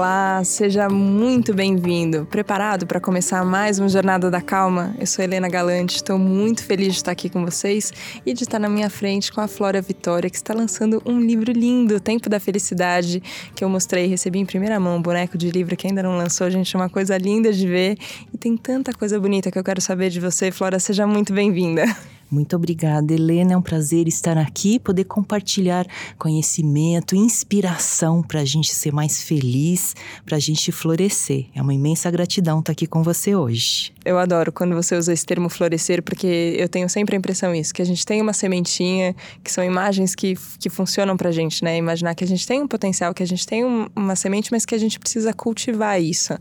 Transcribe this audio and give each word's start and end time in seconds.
Olá, 0.00 0.42
seja 0.44 0.88
muito 0.88 1.52
bem-vindo. 1.52 2.24
Preparado 2.24 2.86
para 2.86 2.98
começar 2.98 3.44
mais 3.44 3.78
uma 3.78 3.86
Jornada 3.86 4.30
da 4.30 4.40
Calma? 4.40 4.94
Eu 4.98 5.06
sou 5.06 5.22
Helena 5.22 5.46
Galante, 5.46 5.96
estou 5.96 6.18
muito 6.18 6.64
feliz 6.64 6.86
de 6.86 7.00
estar 7.00 7.12
aqui 7.12 7.28
com 7.28 7.44
vocês 7.44 7.92
e 8.24 8.32
de 8.32 8.44
estar 8.44 8.58
na 8.58 8.66
minha 8.66 8.88
frente 8.88 9.30
com 9.30 9.42
a 9.42 9.46
Flora 9.46 9.82
Vitória, 9.82 10.30
que 10.30 10.36
está 10.36 10.54
lançando 10.54 11.02
um 11.04 11.20
livro 11.20 11.52
lindo, 11.52 12.00
Tempo 12.00 12.30
da 12.30 12.40
Felicidade, 12.40 13.22
que 13.54 13.62
eu 13.62 13.68
mostrei 13.68 14.06
e 14.06 14.08
recebi 14.08 14.38
em 14.38 14.46
primeira 14.46 14.80
mão, 14.80 14.96
um 14.96 15.02
boneco 15.02 15.36
de 15.36 15.50
livro 15.50 15.76
que 15.76 15.86
ainda 15.86 16.02
não 16.02 16.16
lançou, 16.16 16.50
gente, 16.50 16.74
é 16.74 16.78
uma 16.78 16.88
coisa 16.88 17.18
linda 17.18 17.52
de 17.52 17.68
ver 17.68 17.98
e 18.32 18.38
tem 18.38 18.56
tanta 18.56 18.94
coisa 18.94 19.20
bonita 19.20 19.50
que 19.50 19.58
eu 19.58 19.62
quero 19.62 19.82
saber 19.82 20.08
de 20.08 20.18
você. 20.18 20.50
Flora, 20.50 20.80
seja 20.80 21.06
muito 21.06 21.30
bem-vinda. 21.30 21.84
Muito 22.30 22.54
obrigada, 22.54 23.12
Helena. 23.12 23.54
É 23.54 23.56
um 23.56 23.62
prazer 23.62 24.06
estar 24.06 24.38
aqui, 24.38 24.78
poder 24.78 25.02
compartilhar 25.02 25.84
conhecimento, 26.16 27.16
inspiração 27.16 28.22
para 28.22 28.40
a 28.40 28.44
gente 28.44 28.72
ser 28.72 28.92
mais 28.92 29.20
feliz, 29.20 29.96
para 30.24 30.36
a 30.36 30.38
gente 30.38 30.70
florescer. 30.70 31.46
É 31.52 31.60
uma 31.60 31.74
imensa 31.74 32.08
gratidão 32.08 32.60
estar 32.60 32.70
aqui 32.70 32.86
com 32.86 33.02
você 33.02 33.34
hoje. 33.34 33.92
Eu 34.04 34.16
adoro 34.16 34.52
quando 34.52 34.76
você 34.76 34.96
usa 34.96 35.12
esse 35.12 35.26
termo 35.26 35.48
florescer, 35.48 36.02
porque 36.04 36.54
eu 36.56 36.68
tenho 36.68 36.88
sempre 36.88 37.16
a 37.16 37.18
impressão 37.18 37.52
isso, 37.52 37.74
que 37.74 37.82
a 37.82 37.84
gente 37.84 38.06
tem 38.06 38.22
uma 38.22 38.32
sementinha, 38.32 39.14
que 39.42 39.50
são 39.50 39.64
imagens 39.64 40.14
que, 40.14 40.34
que 40.60 40.70
funcionam 40.70 41.16
para 41.16 41.30
a 41.30 41.32
gente, 41.32 41.64
né? 41.64 41.76
Imaginar 41.76 42.14
que 42.14 42.22
a 42.22 42.26
gente 42.26 42.46
tem 42.46 42.62
um 42.62 42.68
potencial, 42.68 43.12
que 43.12 43.24
a 43.24 43.26
gente 43.26 43.44
tem 43.44 43.64
um, 43.64 43.88
uma 43.96 44.14
semente, 44.14 44.52
mas 44.52 44.64
que 44.64 44.74
a 44.74 44.78
gente 44.78 45.00
precisa 45.00 45.32
cultivar 45.32 46.00
isso 46.00 46.34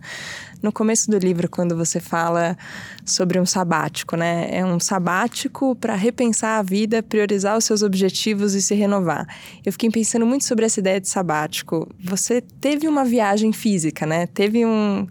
no 0.62 0.72
começo 0.72 1.10
do 1.10 1.18
livro, 1.18 1.50
quando 1.50 1.76
você 1.76 2.00
fala 2.00 2.58
sobre 3.06 3.40
um 3.40 3.46
sabático, 3.46 4.16
né? 4.16 4.50
É 4.52 4.66
um 4.66 4.80
sabático 4.80 5.76
para 5.76 5.96
repensar 5.96 6.60
a 6.60 6.62
vida, 6.62 7.02
priorizar 7.02 7.58
os 7.58 7.66
seus 7.66 7.82
objetivos 7.82 8.54
e 8.54 8.62
se 8.62 8.76
renovar. 8.76 9.28
Eu 9.66 9.72
fiquei 9.72 9.90
pensando 9.90 10.26
muito 10.26 10.46
sobre 10.46 10.66
essa 10.66 10.80
ideia 10.80 11.00
de 11.00 11.08
sabático. 11.08 11.88
Você 12.04 12.42
teve 12.42 12.88
uma 12.88 13.06
viagem 13.06 13.54
física, 13.54 14.06
né? 14.06 14.28
Teve 14.28 14.66
um 14.66 15.08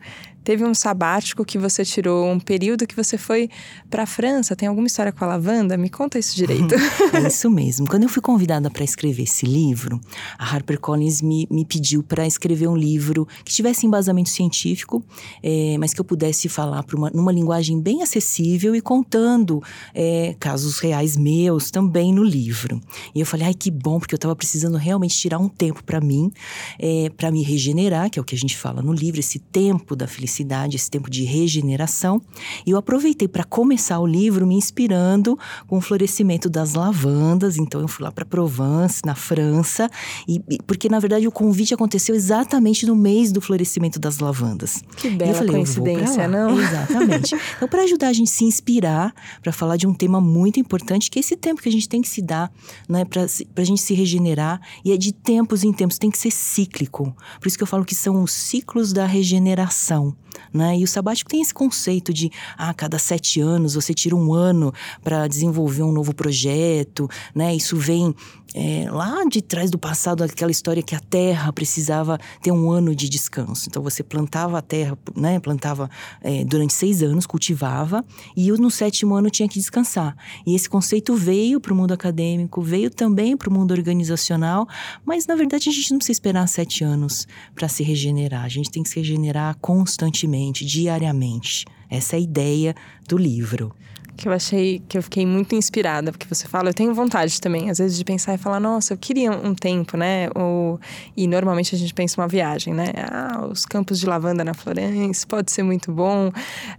teve 0.49 0.65
um 0.65 0.73
sabático 0.73 1.45
que 1.45 1.59
você 1.59 1.85
tirou, 1.85 2.27
um 2.27 2.41
período 2.41 2.87
que 2.87 2.97
você 2.97 3.19
foi 3.19 3.51
para 3.91 4.05
a 4.05 4.07
França. 4.07 4.57
Tem 4.57 4.67
alguma 4.67 4.87
história 4.87 5.13
com 5.13 5.23
a 5.23 5.29
lavanda? 5.29 5.77
Me 5.77 5.91
conta 5.91 6.19
isso 6.19 6.35
direito. 6.35 6.75
é 7.13 7.29
isso 7.29 7.51
mesmo. 7.51 7.87
Quando 7.87 8.05
eu 8.05 8.09
fui 8.09 8.23
convidada 8.23 8.71
para 8.71 8.83
escrever 8.83 9.25
esse 9.25 9.45
livro, 9.45 10.01
a 10.39 10.47
HarperCollins 10.47 11.21
me, 11.21 11.47
me 11.51 11.67
pediu 11.67 12.03
para 12.03 12.27
escrever 12.27 12.67
um 12.67 12.75
livro 12.75 13.29
que 13.45 13.53
tivesse 13.53 13.87
embasamento 13.87 14.31
científico, 14.31 15.05
é, 15.43 15.77
mas 15.79 15.93
que 15.93 16.01
eu 16.01 16.05
pudesse 16.05 16.49
falar 16.49 16.83
uma, 16.95 17.11
numa 17.11 17.31
linguagem 17.31 17.79
bem 17.79 18.03
acessível 18.03 18.75
e 18.75 18.81
contando 18.81 19.63
é, 19.95 20.35
casos 20.41 20.79
reais 20.79 21.15
meus 21.15 21.71
também 21.71 22.11
no 22.11 22.25
livro. 22.25 22.81
E 23.15 23.21
eu 23.21 23.27
falei, 23.27 23.49
ai 23.49 23.55
que 23.55 23.71
bom, 23.71 23.99
porque 23.99 24.15
eu 24.15 24.17
estava 24.17 24.35
precisando 24.35 24.79
realmente 24.79 25.15
tirar 25.15 25.39
um 25.39 25.49
tempo 25.49 25.85
para 25.85 26.01
mim, 26.01 26.33
é, 26.79 27.11
para 27.15 27.31
me 27.31 27.43
regenerar, 27.43 28.09
que 28.09 28.19
é 28.19 28.23
o 28.23 28.25
que 28.25 28.35
a 28.35 28.39
gente 28.39 28.57
fala 28.57 28.81
no 28.81 28.95
livro, 28.95 29.21
esse 29.21 29.39
tempo 29.39 29.95
da 29.95 30.07
felicidade 30.07 30.38
esse 30.75 30.91
tempo 30.91 31.11
de 31.11 31.25
regeneração. 31.25 32.21
E 32.67 32.71
eu 32.71 32.77
aproveitei 32.77 33.29
para 33.29 33.45
começar 33.45 33.99
o 33.99 34.07
livro 34.07 34.47
me 34.47 34.55
inspirando 34.55 35.39
com 35.67 35.79
o 35.79 35.81
florescimento 35.81 36.49
das 36.49 36.75
lavandas. 36.75 37.57
Então 37.57 37.81
eu 37.81 37.89
fui 37.89 38.05
lá 38.05 38.13
para 38.13 38.25
Provence, 38.25 39.03
na 39.05 39.15
França, 39.15 39.89
e, 40.27 40.41
porque 40.67 40.89
na 40.89 40.99
verdade 40.99 41.27
o 41.27 41.33
convite 41.33 41.75
aconteceu 41.75 42.15
exatamente 42.15 42.87
no 42.87 42.97
mês 42.97 43.33
do 43.33 43.41
florescimento 43.41 43.99
das 43.99 44.19
lavandas. 44.19 44.83
Que 44.97 45.11
bela 45.11 45.35
falei, 45.35 45.55
coincidência, 45.55 46.29
não? 46.29 46.59
Exatamente. 46.59 47.37
Então 47.57 47.69
para 47.69 47.83
ajudar 47.83 48.09
a 48.09 48.13
gente 48.13 48.31
se 48.31 48.45
inspirar 48.45 49.13
para 49.43 49.53
falar 49.53 49.77
de 49.77 49.87
um 49.87 49.95
tema 49.95 50.21
muito 50.21 50.61
importante, 50.61 51.11
que 51.11 51.19
é 51.19 51.21
esse 51.21 51.37
tempo 51.37 51.61
que 51.61 51.69
a 51.69 51.73
gente 51.73 51.89
tem 51.89 52.01
que 52.01 52.09
se 52.09 52.23
dar, 52.23 52.53
né, 52.89 53.05
para 53.05 53.23
a 53.23 53.65
gente 53.65 53.81
se 53.81 53.95
regenerar 53.95 54.61
e 54.85 54.93
é 54.93 54.97
de 54.97 55.13
tempos 55.13 55.65
em 55.65 55.73
tempos, 55.73 55.99
tem 55.99 56.11
que 56.11 56.19
ser 56.19 56.31
cíclico. 56.31 57.15
Por 57.41 57.49
isso 57.49 57.57
que 57.57 57.63
eu 57.63 57.67
falo 57.67 57.85
que 57.85 57.95
são 57.95 58.23
os 58.23 58.33
ciclos 58.33 58.93
da 58.93 59.07
regeneração. 59.07 60.15
Né? 60.53 60.79
E 60.79 60.85
o 60.85 60.89
sabático 60.89 61.31
tem 61.31 61.41
esse 61.41 61.55
conceito 61.55 62.13
de, 62.13 62.31
ah, 62.57 62.73
cada 62.75 62.99
sete 62.99 63.41
anos 63.41 63.75
você 63.75 63.95
tira 63.95 64.17
um 64.17 64.33
ano 64.33 64.73
para 65.03 65.27
desenvolver 65.27 65.83
um 65.83 65.93
novo 65.93 66.15
projeto, 66.15 67.09
né? 67.35 67.55
Isso 67.55 67.77
vem 67.77 68.15
é, 68.55 68.87
lá 68.91 69.25
de 69.25 69.43
trás 69.43 69.71
do 69.71 69.79
passado, 69.79 70.25
aquela 70.25 70.51
história 70.51 70.83
que 70.83 70.95
a 70.95 71.01
terra 71.01 71.53
precisava 71.53 72.19
ter 72.43 72.51
um 72.51 72.71
ano 72.71 72.95
de 72.95 73.09
descanso. 73.09 73.69
Então 73.69 73.83
você 73.83 74.03
plantava 74.03 74.59
a 74.59 74.63
terra, 74.63 74.97
né? 75.15 75.39
Plantava 75.39 75.91
é, 76.23 76.45
durante 76.45 76.73
seis 76.73 77.03
anos, 77.03 77.27
cultivava, 77.27 78.05
e 78.37 78.51
no 78.53 78.71
sétimo 78.71 79.15
ano 79.15 79.31
tinha 79.31 79.49
que 79.49 79.59
descansar. 79.59 80.17
E 80.47 80.55
esse 80.55 80.69
conceito 80.69 81.15
veio 81.15 81.61
para 81.61 81.73
o 81.73 81.77
mundo 81.77 81.93
acadêmico, 81.93 82.63
veio 82.63 82.91
também 82.91 83.37
para 83.37 83.51
o 83.51 83.53
mundo 83.53 83.73
organizacional, 83.73 84.67
mas 85.05 85.27
na 85.27 85.35
verdade 85.35 85.69
a 85.69 85.73
gente 85.73 85.91
não 85.91 85.99
precisa 85.99 86.13
esperar 86.13 86.49
sete 86.49 86.83
anos 86.83 87.27
para 87.55 87.69
se 87.69 87.83
regenerar. 87.83 88.45
A 88.45 88.49
gente 88.49 88.71
tem 88.71 88.83
que 88.83 88.89
se 88.89 88.99
regenerar 88.99 89.57
constantemente, 89.61 90.65
diariamente. 90.65 91.67
Essa 91.91 92.17
é 92.17 92.19
a 92.19 92.21
ideia 92.21 92.75
do 93.07 93.17
livro 93.17 93.75
que 94.19 94.27
eu 94.27 94.33
achei 94.33 94.83
que 94.89 94.99
eu 94.99 95.03
fiquei 95.03 95.25
muito 95.25 95.55
inspirada, 95.55 96.11
porque 96.11 96.27
você 96.27 96.49
fala, 96.49 96.71
eu 96.71 96.75
tenho 96.75 96.93
vontade 96.93 97.41
também, 97.41 97.71
às 97.71 97.79
vezes, 97.79 97.97
de 97.97 98.05
pensar 98.05 98.35
e 98.35 98.39
falar, 98.39 98.59
nossa, 98.59 98.93
eu 98.93 98.99
queria 98.99 99.31
um 99.31 99.55
tempo, 99.55 99.97
né? 99.97 100.29
Ou, 100.35 100.81
e 101.17 101.29
normalmente 101.29 101.75
a 101.75 101.79
gente 101.79 101.95
pensa 101.95 102.21
uma 102.21 102.27
viagem, 102.27 102.75
né? 102.75 102.87
Ah, 102.97 103.47
os 103.49 103.65
campos 103.65 104.01
de 104.01 104.07
lavanda 104.07 104.43
na 104.43 104.55
Florence, 104.55 105.25
pode 105.25 105.53
ser 105.53 105.63
muito 105.63 105.93
bom. 105.93 106.33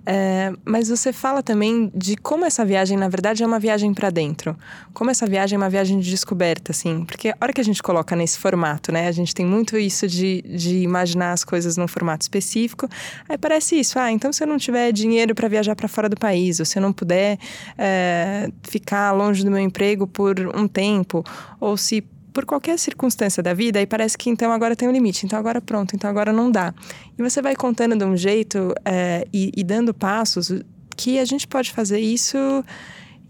É, 0.05 0.51
mas 0.65 0.89
você 0.89 1.13
fala 1.13 1.41
também 1.41 1.89
de 1.95 2.17
como 2.17 2.45
essa 2.45 2.65
viagem, 2.65 2.97
na 2.97 3.07
verdade, 3.07 3.41
é 3.41 3.47
uma 3.47 3.59
viagem 3.59 3.93
para 3.93 4.09
dentro. 4.09 4.55
Como 4.93 5.09
essa 5.09 5.25
viagem 5.25 5.55
é 5.55 5.57
uma 5.57 5.69
viagem 5.69 5.97
de 5.99 6.09
descoberta, 6.09 6.73
assim. 6.73 7.05
Porque 7.05 7.29
a 7.29 7.37
hora 7.41 7.53
que 7.53 7.61
a 7.61 7.63
gente 7.63 7.81
coloca 7.81 8.17
nesse 8.17 8.37
formato, 8.37 8.91
né? 8.91 9.07
A 9.07 9.13
gente 9.13 9.33
tem 9.33 9.45
muito 9.45 9.77
isso 9.77 10.07
de, 10.09 10.41
de 10.41 10.79
imaginar 10.79 11.31
as 11.31 11.45
coisas 11.45 11.77
num 11.77 11.87
formato 11.87 12.23
específico. 12.23 12.89
Aí 13.29 13.37
parece 13.37 13.79
isso, 13.79 13.97
ah, 13.97 14.11
então 14.11 14.33
se 14.33 14.43
eu 14.43 14.47
não 14.47 14.57
tiver 14.57 14.91
dinheiro 14.91 15.33
para 15.33 15.47
viajar 15.47 15.73
para 15.73 15.87
fora 15.87 16.09
do 16.09 16.17
país, 16.17 16.59
ou 16.59 16.65
se 16.65 16.77
eu 16.77 16.81
não 16.81 16.91
puder 16.91 17.28
é, 17.77 18.49
ficar 18.63 19.11
longe 19.11 19.43
do 19.43 19.51
meu 19.51 19.59
emprego 19.59 20.07
por 20.07 20.39
um 20.55 20.67
tempo, 20.67 21.23
ou 21.59 21.75
se 21.75 22.01
por 22.33 22.45
qualquer 22.45 22.77
circunstância 22.77 23.43
da 23.43 23.53
vida, 23.53 23.79
aí 23.79 23.85
parece 23.85 24.17
que 24.17 24.29
então 24.29 24.51
agora 24.51 24.75
tem 24.75 24.87
um 24.87 24.91
limite, 24.91 25.25
então 25.25 25.37
agora 25.37 25.59
pronto, 25.59 25.95
então 25.95 26.09
agora 26.09 26.31
não 26.31 26.49
dá. 26.49 26.73
E 27.17 27.21
você 27.21 27.41
vai 27.41 27.55
contando 27.55 27.97
de 27.97 28.05
um 28.05 28.15
jeito 28.15 28.73
é, 28.85 29.27
e, 29.33 29.51
e 29.57 29.63
dando 29.63 29.93
passos 29.93 30.51
que 30.95 31.17
a 31.17 31.25
gente 31.25 31.47
pode 31.47 31.71
fazer 31.71 31.99
isso 31.99 32.37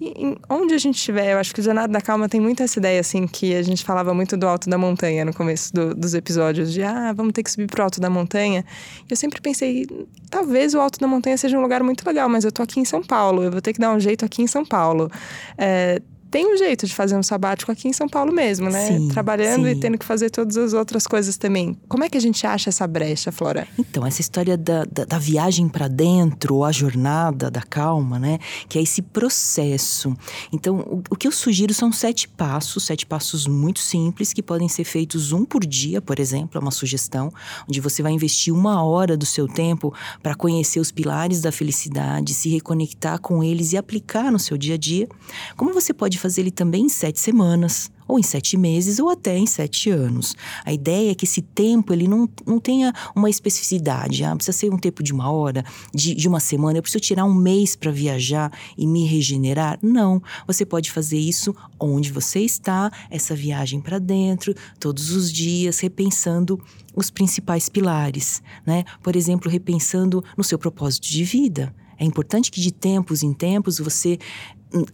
e, 0.02 0.38
onde 0.50 0.74
a 0.74 0.78
gente 0.78 0.96
estiver, 0.96 1.34
eu 1.34 1.38
acho 1.38 1.54
que 1.54 1.60
o 1.60 1.64
Jornada 1.64 1.92
da 1.92 2.00
Calma 2.00 2.30
tem 2.30 2.40
muito 2.40 2.64
essa 2.64 2.80
ideia, 2.80 3.02
assim, 3.02 3.28
que 3.28 3.54
a 3.54 3.62
gente 3.62 3.84
falava 3.84 4.14
muito 4.14 4.38
do 4.38 4.48
alto 4.48 4.70
da 4.70 4.78
montanha 4.78 5.26
no 5.26 5.34
começo 5.34 5.74
do, 5.74 5.94
dos 5.94 6.14
episódios, 6.14 6.72
de 6.72 6.82
ah, 6.82 7.12
vamos 7.14 7.34
ter 7.34 7.44
que 7.44 7.52
subir 7.52 7.68
pro 7.68 7.84
alto 7.84 8.00
da 8.00 8.10
montanha. 8.10 8.64
E 9.02 9.12
eu 9.12 9.18
sempre 9.18 9.42
pensei, 9.42 9.86
talvez 10.30 10.74
o 10.74 10.80
alto 10.80 11.00
da 11.00 11.08
montanha 11.08 11.38
seja 11.38 11.58
um 11.58 11.62
lugar 11.62 11.84
muito 11.84 12.06
legal, 12.06 12.30
mas 12.30 12.46
eu 12.46 12.52
tô 12.52 12.64
aqui 12.64 12.80
em 12.80 12.86
São 12.86 13.04
Paulo, 13.04 13.44
eu 13.44 13.52
vou 13.52 13.62
ter 13.62 13.74
que 13.74 13.80
dar 13.80 13.92
um 13.94 14.00
jeito 14.00 14.24
aqui 14.24 14.42
em 14.42 14.48
São 14.48 14.66
Paulo. 14.66 15.12
É, 15.58 16.02
tem 16.32 16.54
um 16.54 16.58
jeito 16.58 16.86
de 16.86 16.94
fazer 16.94 17.16
um 17.16 17.24
sabático 17.24 17.72
aqui 17.72 17.88
em 17.88 17.94
São 17.94 18.08
Paulo 18.08 18.32
mesmo, 18.32 18.70
né? 18.70 18.88
Sim, 18.88 19.08
Trabalhando 19.08 19.66
sim. 19.66 19.72
e 19.72 19.76
tendo 19.76 19.98
que 19.98 20.06
fazer 20.06 20.30
todas 20.30 20.58
as 20.58 20.74
outras 20.74 21.08
coisas 21.08 21.38
também. 21.38 21.78
Como 21.88 22.04
é 22.04 22.10
que 22.10 22.18
a 22.18 22.22
gente 22.22 22.46
acha 22.46 22.70
essa 22.70 22.86
brecha, 22.86 23.32
Flora? 23.32 23.68
Então, 23.78 24.06
essa 24.06 24.22
história 24.22 24.56
da, 24.58 24.86
da, 24.86 25.06
da 25.06 25.18
viagem 25.18 25.68
para 25.68 25.88
dentro, 25.88 26.56
ou 26.56 26.66
a 26.66 26.72
jornada 26.72 27.50
da 27.50 27.62
calma, 27.62 28.20
né? 28.20 28.38
Que 28.68 28.78
é 28.78 28.82
esse 28.82 29.02
processo. 29.02 30.16
Então, 30.54 30.80
o, 30.80 31.04
o 31.10 31.16
que 31.16 31.28
eu 31.28 31.32
sugiro 31.32 31.74
são 31.74 31.92
sete 31.92 32.28
passos, 32.28 32.86
sete 32.86 33.06
passos 33.06 33.48
muito 33.48 33.80
simples, 33.80 34.32
que 34.32 34.44
podem 34.44 34.70
ser 34.70 34.84
feitos 34.84 35.32
um 35.32 35.44
por 35.44 35.66
dia, 35.66 36.02
por 36.02 36.20
exemplo, 36.20 36.60
é 36.60 36.62
uma 36.62 36.72
sugestão, 36.72 37.34
onde 37.68 37.82
você 37.82 38.04
vai 38.04 38.12
investir 38.12 38.54
uma 38.54 38.84
hora 38.84 39.18
do 39.18 39.26
seu 39.26 39.48
tempo 39.48 39.94
para 40.22 40.36
conhecer 40.36 40.80
os 40.80 40.92
pilares 40.92 41.42
da 41.42 41.52
felicidade, 41.52 42.34
se 42.34 42.50
reconectar 42.50 43.20
com 43.20 43.44
eles 43.44 43.74
e 43.74 43.78
aplicar 43.78 44.32
no 44.32 44.38
seu 44.38 44.58
dia 44.58 44.76
a 44.76 44.78
dia. 44.78 45.08
Como 45.56 45.74
você 45.74 45.94
pode 45.94 46.19
fazer 46.20 46.42
ele 46.42 46.52
também 46.52 46.86
em 46.86 46.90
sete 46.90 47.20
semanas, 47.20 47.90
ou 48.08 48.18
em 48.18 48.24
sete 48.24 48.58
meses, 48.58 49.00
ou 49.00 49.10
até 49.10 49.38
em 49.38 49.46
sete 49.46 49.92
anos. 49.92 50.36
A 50.66 50.74
ideia 50.74 51.12
é 51.12 51.16
que 51.16 51.26
esse 51.26 51.44
tempo 51.44 51.94
ele 51.94 52.08
não, 52.08 52.28
não 52.46 52.60
tenha 52.60 52.92
uma 53.16 53.30
especificidade. 53.30 54.24
Ah, 54.24 54.36
precisa 54.36 54.58
ser 54.58 54.74
um 54.74 54.78
tempo 54.78 55.04
de 55.04 55.14
uma 55.14 55.32
hora, 55.32 55.64
de, 55.94 56.16
de 56.16 56.28
uma 56.28 56.40
semana, 56.40 56.80
eu 56.80 56.82
preciso 56.82 57.02
tirar 57.02 57.24
um 57.26 57.34
mês 57.34 57.76
para 57.76 57.92
viajar 57.92 58.52
e 58.76 58.88
me 58.88 59.06
regenerar. 59.06 59.78
Não. 59.82 60.22
Você 60.48 60.66
pode 60.66 60.92
fazer 60.92 61.20
isso 61.20 61.56
onde 61.80 62.12
você 62.12 62.40
está, 62.40 62.92
essa 63.12 63.36
viagem 63.36 63.80
para 63.80 64.00
dentro, 64.00 64.56
todos 64.80 65.12
os 65.12 65.32
dias, 65.32 65.80
repensando 65.80 66.60
os 66.96 67.12
principais 67.12 67.70
pilares. 67.70 68.42
Né? 68.66 68.86
Por 69.04 69.16
exemplo, 69.16 69.52
repensando 69.52 70.24
no 70.36 70.44
seu 70.44 70.58
propósito 70.58 71.08
de 71.08 71.24
vida. 71.24 71.74
É 72.00 72.06
importante 72.06 72.50
que 72.50 72.62
de 72.62 72.72
tempos 72.72 73.24
em 73.24 73.34
tempos 73.34 73.78
você 73.78 74.18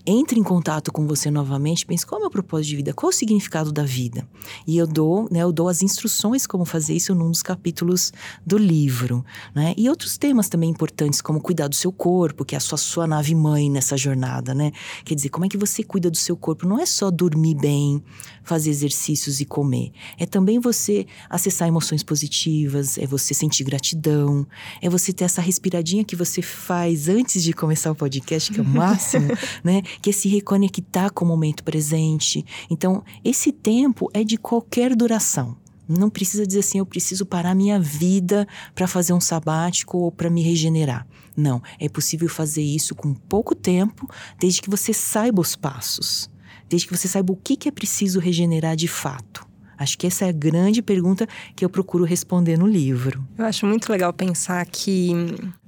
entre 0.06 0.40
em 0.40 0.44
contato 0.44 0.92
com 0.92 1.06
você 1.06 1.30
novamente, 1.30 1.86
pense 1.86 2.06
qual 2.06 2.20
é 2.20 2.22
o 2.22 2.24
meu 2.24 2.32
propósito 2.32 2.70
de 2.70 2.76
vida, 2.78 2.94
qual 2.94 3.12
é 3.12 3.14
o 3.14 3.18
significado 3.18 3.72
da 3.72 3.84
vida. 3.84 4.26
E 4.66 4.78
eu 4.78 4.88
dou, 4.88 5.28
né, 5.30 5.40
eu 5.40 5.52
dou 5.52 5.68
as 5.68 5.82
instruções 5.82 6.48
como 6.48 6.64
fazer 6.64 6.94
isso 6.94 7.14
num 7.14 7.30
dos 7.30 7.44
capítulos 7.44 8.14
do 8.46 8.58
livro, 8.58 9.26
né? 9.54 9.74
E 9.76 9.90
outros 9.90 10.18
temas 10.18 10.48
também 10.48 10.70
importantes, 10.70 11.22
como 11.22 11.42
cuidar 11.42 11.68
do 11.68 11.76
seu 11.76 11.92
corpo, 11.92 12.46
que 12.46 12.56
é 12.56 12.58
a 12.58 12.62
sua, 12.62 12.78
sua 12.78 13.06
nave 13.06 13.36
mãe 13.36 13.70
nessa 13.70 13.98
jornada, 13.98 14.54
né? 14.54 14.72
Quer 15.04 15.16
dizer, 15.16 15.30
como 15.30 15.46
é 15.46 15.50
que 15.50 15.58
você 15.58 15.84
cuida 15.84 16.10
do 16.10 16.18
seu 16.18 16.38
corpo? 16.38 16.66
Não 16.66 16.80
é 16.80 16.86
só 16.86 17.12
dormir 17.12 17.56
bem, 17.56 18.02
fazer 18.44 18.70
exercícios 18.70 19.42
e 19.42 19.46
comer. 19.46 19.92
É 20.18 20.26
também 20.26 20.60
você 20.60 21.06
acessar 21.30 21.68
emoções 21.68 22.04
positivas, 22.04 22.98
é 22.98 23.06
você 23.06 23.34
sentir 23.34 23.64
gratidão, 23.64 24.48
é 24.82 24.90
você 24.90 25.12
ter 25.12 25.26
essa 25.26 25.42
respiradinha 25.42 26.04
que 26.04 26.16
você 26.16 26.42
faz 26.42 27.10
antes 27.10 27.44
de 27.44 27.52
começar 27.52 27.92
o 27.92 27.96
podcast, 27.96 28.52
que 28.54 28.60
é 28.60 28.64
o 28.64 28.66
máximo, 28.66 29.28
né? 29.66 29.82
Que 30.02 30.12
é 30.12 30.14
se 30.14 30.30
reconectar 30.30 31.12
com 31.12 31.26
o 31.26 31.28
momento 31.28 31.64
presente. 31.64 32.46
Então, 32.70 33.04
esse 33.24 33.52
tempo 33.52 34.10
é 34.14 34.24
de 34.24 34.38
qualquer 34.38 34.96
duração. 34.96 35.58
Não 35.90 36.10
precisa 36.10 36.46
dizer 36.46 36.60
assim, 36.60 36.78
eu 36.78 36.86
preciso 36.86 37.26
parar 37.26 37.56
minha 37.56 37.80
vida 37.80 38.48
para 38.74 38.88
fazer 38.88 39.14
um 39.14 39.20
sabático 39.20 39.98
ou 39.98 40.12
para 40.12 40.30
me 40.30 40.42
regenerar. 40.42 41.08
Não, 41.36 41.62
é 41.80 41.90
possível 41.90 42.30
fazer 42.30 42.62
isso 42.62 42.96
com 42.96 43.14
pouco 43.14 43.54
tempo, 43.54 44.10
desde 44.40 44.62
que 44.62 44.70
você 44.70 44.94
saiba 44.94 45.42
os 45.42 45.56
passos, 45.56 46.30
desde 46.70 46.88
que 46.88 46.96
você 46.96 47.08
saiba 47.08 47.34
o 47.34 47.36
que, 47.36 47.58
que 47.58 47.68
é 47.68 47.72
preciso 47.72 48.20
regenerar 48.20 48.76
de 48.76 48.88
fato. 48.88 49.46
Acho 49.78 49.98
que 49.98 50.08
essa 50.08 50.26
é 50.26 50.30
a 50.30 50.32
grande 50.32 50.82
pergunta 50.82 51.28
que 51.56 51.66
eu 51.66 51.70
procuro 51.70 52.06
responder 52.06 52.58
no 52.58 52.66
livro. 52.66 53.28
Eu 53.38 53.46
acho 53.46 53.66
muito 53.66 53.92
legal 53.92 54.14
pensar 54.14 54.66
que 54.66 55.12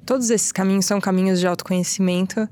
todos 0.05 0.29
esses 0.29 0.51
caminhos 0.51 0.85
são 0.85 1.01
caminhos 1.01 1.41
de 1.41 1.45
autoconhecimento, 1.45 2.47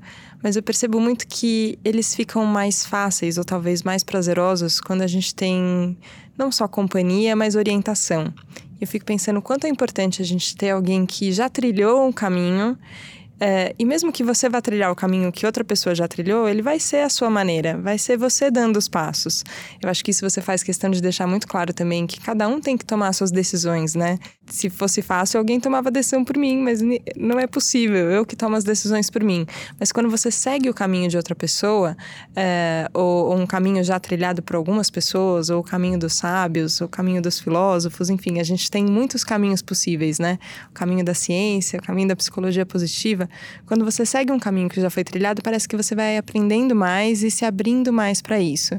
mas 0.46 0.54
eu 0.54 0.62
percebo 0.62 1.00
muito 1.00 1.26
que 1.26 1.76
eles 1.84 2.14
ficam 2.14 2.44
mais 2.44 2.86
fáceis 2.86 3.36
ou 3.36 3.44
talvez 3.44 3.82
mais 3.82 4.04
prazerosos 4.04 4.80
quando 4.80 5.02
a 5.02 5.06
gente 5.08 5.34
tem 5.34 5.98
não 6.38 6.52
só 6.52 6.68
companhia, 6.68 7.34
mas 7.34 7.56
orientação. 7.56 8.32
Eu 8.80 8.86
fico 8.86 9.04
pensando 9.04 9.42
quanto 9.42 9.66
é 9.66 9.68
importante 9.68 10.22
a 10.22 10.24
gente 10.24 10.56
ter 10.56 10.70
alguém 10.70 11.04
que 11.04 11.32
já 11.32 11.48
trilhou 11.48 12.06
um 12.06 12.12
caminho 12.12 12.78
é, 13.38 13.74
e 13.78 13.84
mesmo 13.84 14.10
que 14.10 14.24
você 14.24 14.48
vá 14.48 14.60
trilhar 14.62 14.90
o 14.90 14.96
caminho 14.96 15.30
que 15.30 15.44
outra 15.44 15.62
pessoa 15.62 15.94
já 15.94 16.08
trilhou, 16.08 16.48
ele 16.48 16.62
vai 16.62 16.80
ser 16.80 16.98
a 16.98 17.08
sua 17.08 17.28
maneira, 17.28 17.76
vai 17.76 17.98
ser 17.98 18.16
você 18.16 18.50
dando 18.50 18.78
os 18.78 18.88
passos. 18.88 19.44
Eu 19.82 19.90
acho 19.90 20.02
que 20.02 20.10
isso 20.10 20.28
você 20.28 20.40
faz 20.40 20.62
questão 20.62 20.90
de 20.90 21.02
deixar 21.02 21.26
muito 21.26 21.46
claro 21.46 21.72
também 21.72 22.06
que 22.06 22.18
cada 22.20 22.48
um 22.48 22.60
tem 22.60 22.78
que 22.78 22.84
tomar 22.84 23.12
suas 23.12 23.30
decisões, 23.30 23.94
né? 23.94 24.18
Se 24.46 24.70
fosse 24.70 25.02
fácil, 25.02 25.38
alguém 25.38 25.60
tomava 25.60 25.90
decisão 25.90 26.24
por 26.24 26.38
mim, 26.38 26.58
mas 26.58 26.80
não 27.16 27.38
é 27.38 27.46
possível, 27.46 28.10
eu 28.10 28.24
que 28.24 28.36
tomo 28.36 28.56
as 28.56 28.64
decisões 28.64 29.10
por 29.10 29.22
mim. 29.22 29.44
Mas 29.78 29.92
quando 29.92 30.08
você 30.08 30.30
segue 30.30 30.70
o 30.70 30.74
caminho 30.74 31.08
de 31.08 31.16
outra 31.16 31.34
pessoa, 31.34 31.96
é, 32.34 32.88
ou, 32.94 33.26
ou 33.30 33.36
um 33.36 33.46
caminho 33.46 33.82
já 33.84 33.98
trilhado 33.98 34.42
por 34.42 34.56
algumas 34.56 34.88
pessoas, 34.88 35.50
ou 35.50 35.60
o 35.60 35.64
caminho 35.64 35.98
dos 35.98 36.14
sábios, 36.14 36.80
ou 36.80 36.86
o 36.86 36.90
caminho 36.90 37.20
dos 37.20 37.40
filósofos, 37.40 38.08
enfim, 38.08 38.40
a 38.40 38.44
gente 38.44 38.70
tem 38.70 38.86
muitos 38.86 39.24
caminhos 39.24 39.60
possíveis, 39.60 40.18
né? 40.18 40.38
O 40.70 40.72
caminho 40.72 41.04
da 41.04 41.12
ciência, 41.12 41.78
o 41.80 41.82
caminho 41.82 42.08
da 42.08 42.16
psicologia 42.16 42.64
positiva 42.64 43.25
quando 43.66 43.84
você 43.84 44.04
segue 44.04 44.32
um 44.32 44.38
caminho 44.38 44.68
que 44.68 44.80
já 44.80 44.90
foi 44.90 45.04
trilhado, 45.04 45.42
parece 45.42 45.68
que 45.68 45.76
você 45.76 45.94
vai 45.94 46.16
aprendendo 46.16 46.74
mais 46.74 47.22
e 47.22 47.30
se 47.30 47.44
abrindo 47.44 47.92
mais 47.92 48.20
para 48.22 48.40
isso. 48.40 48.78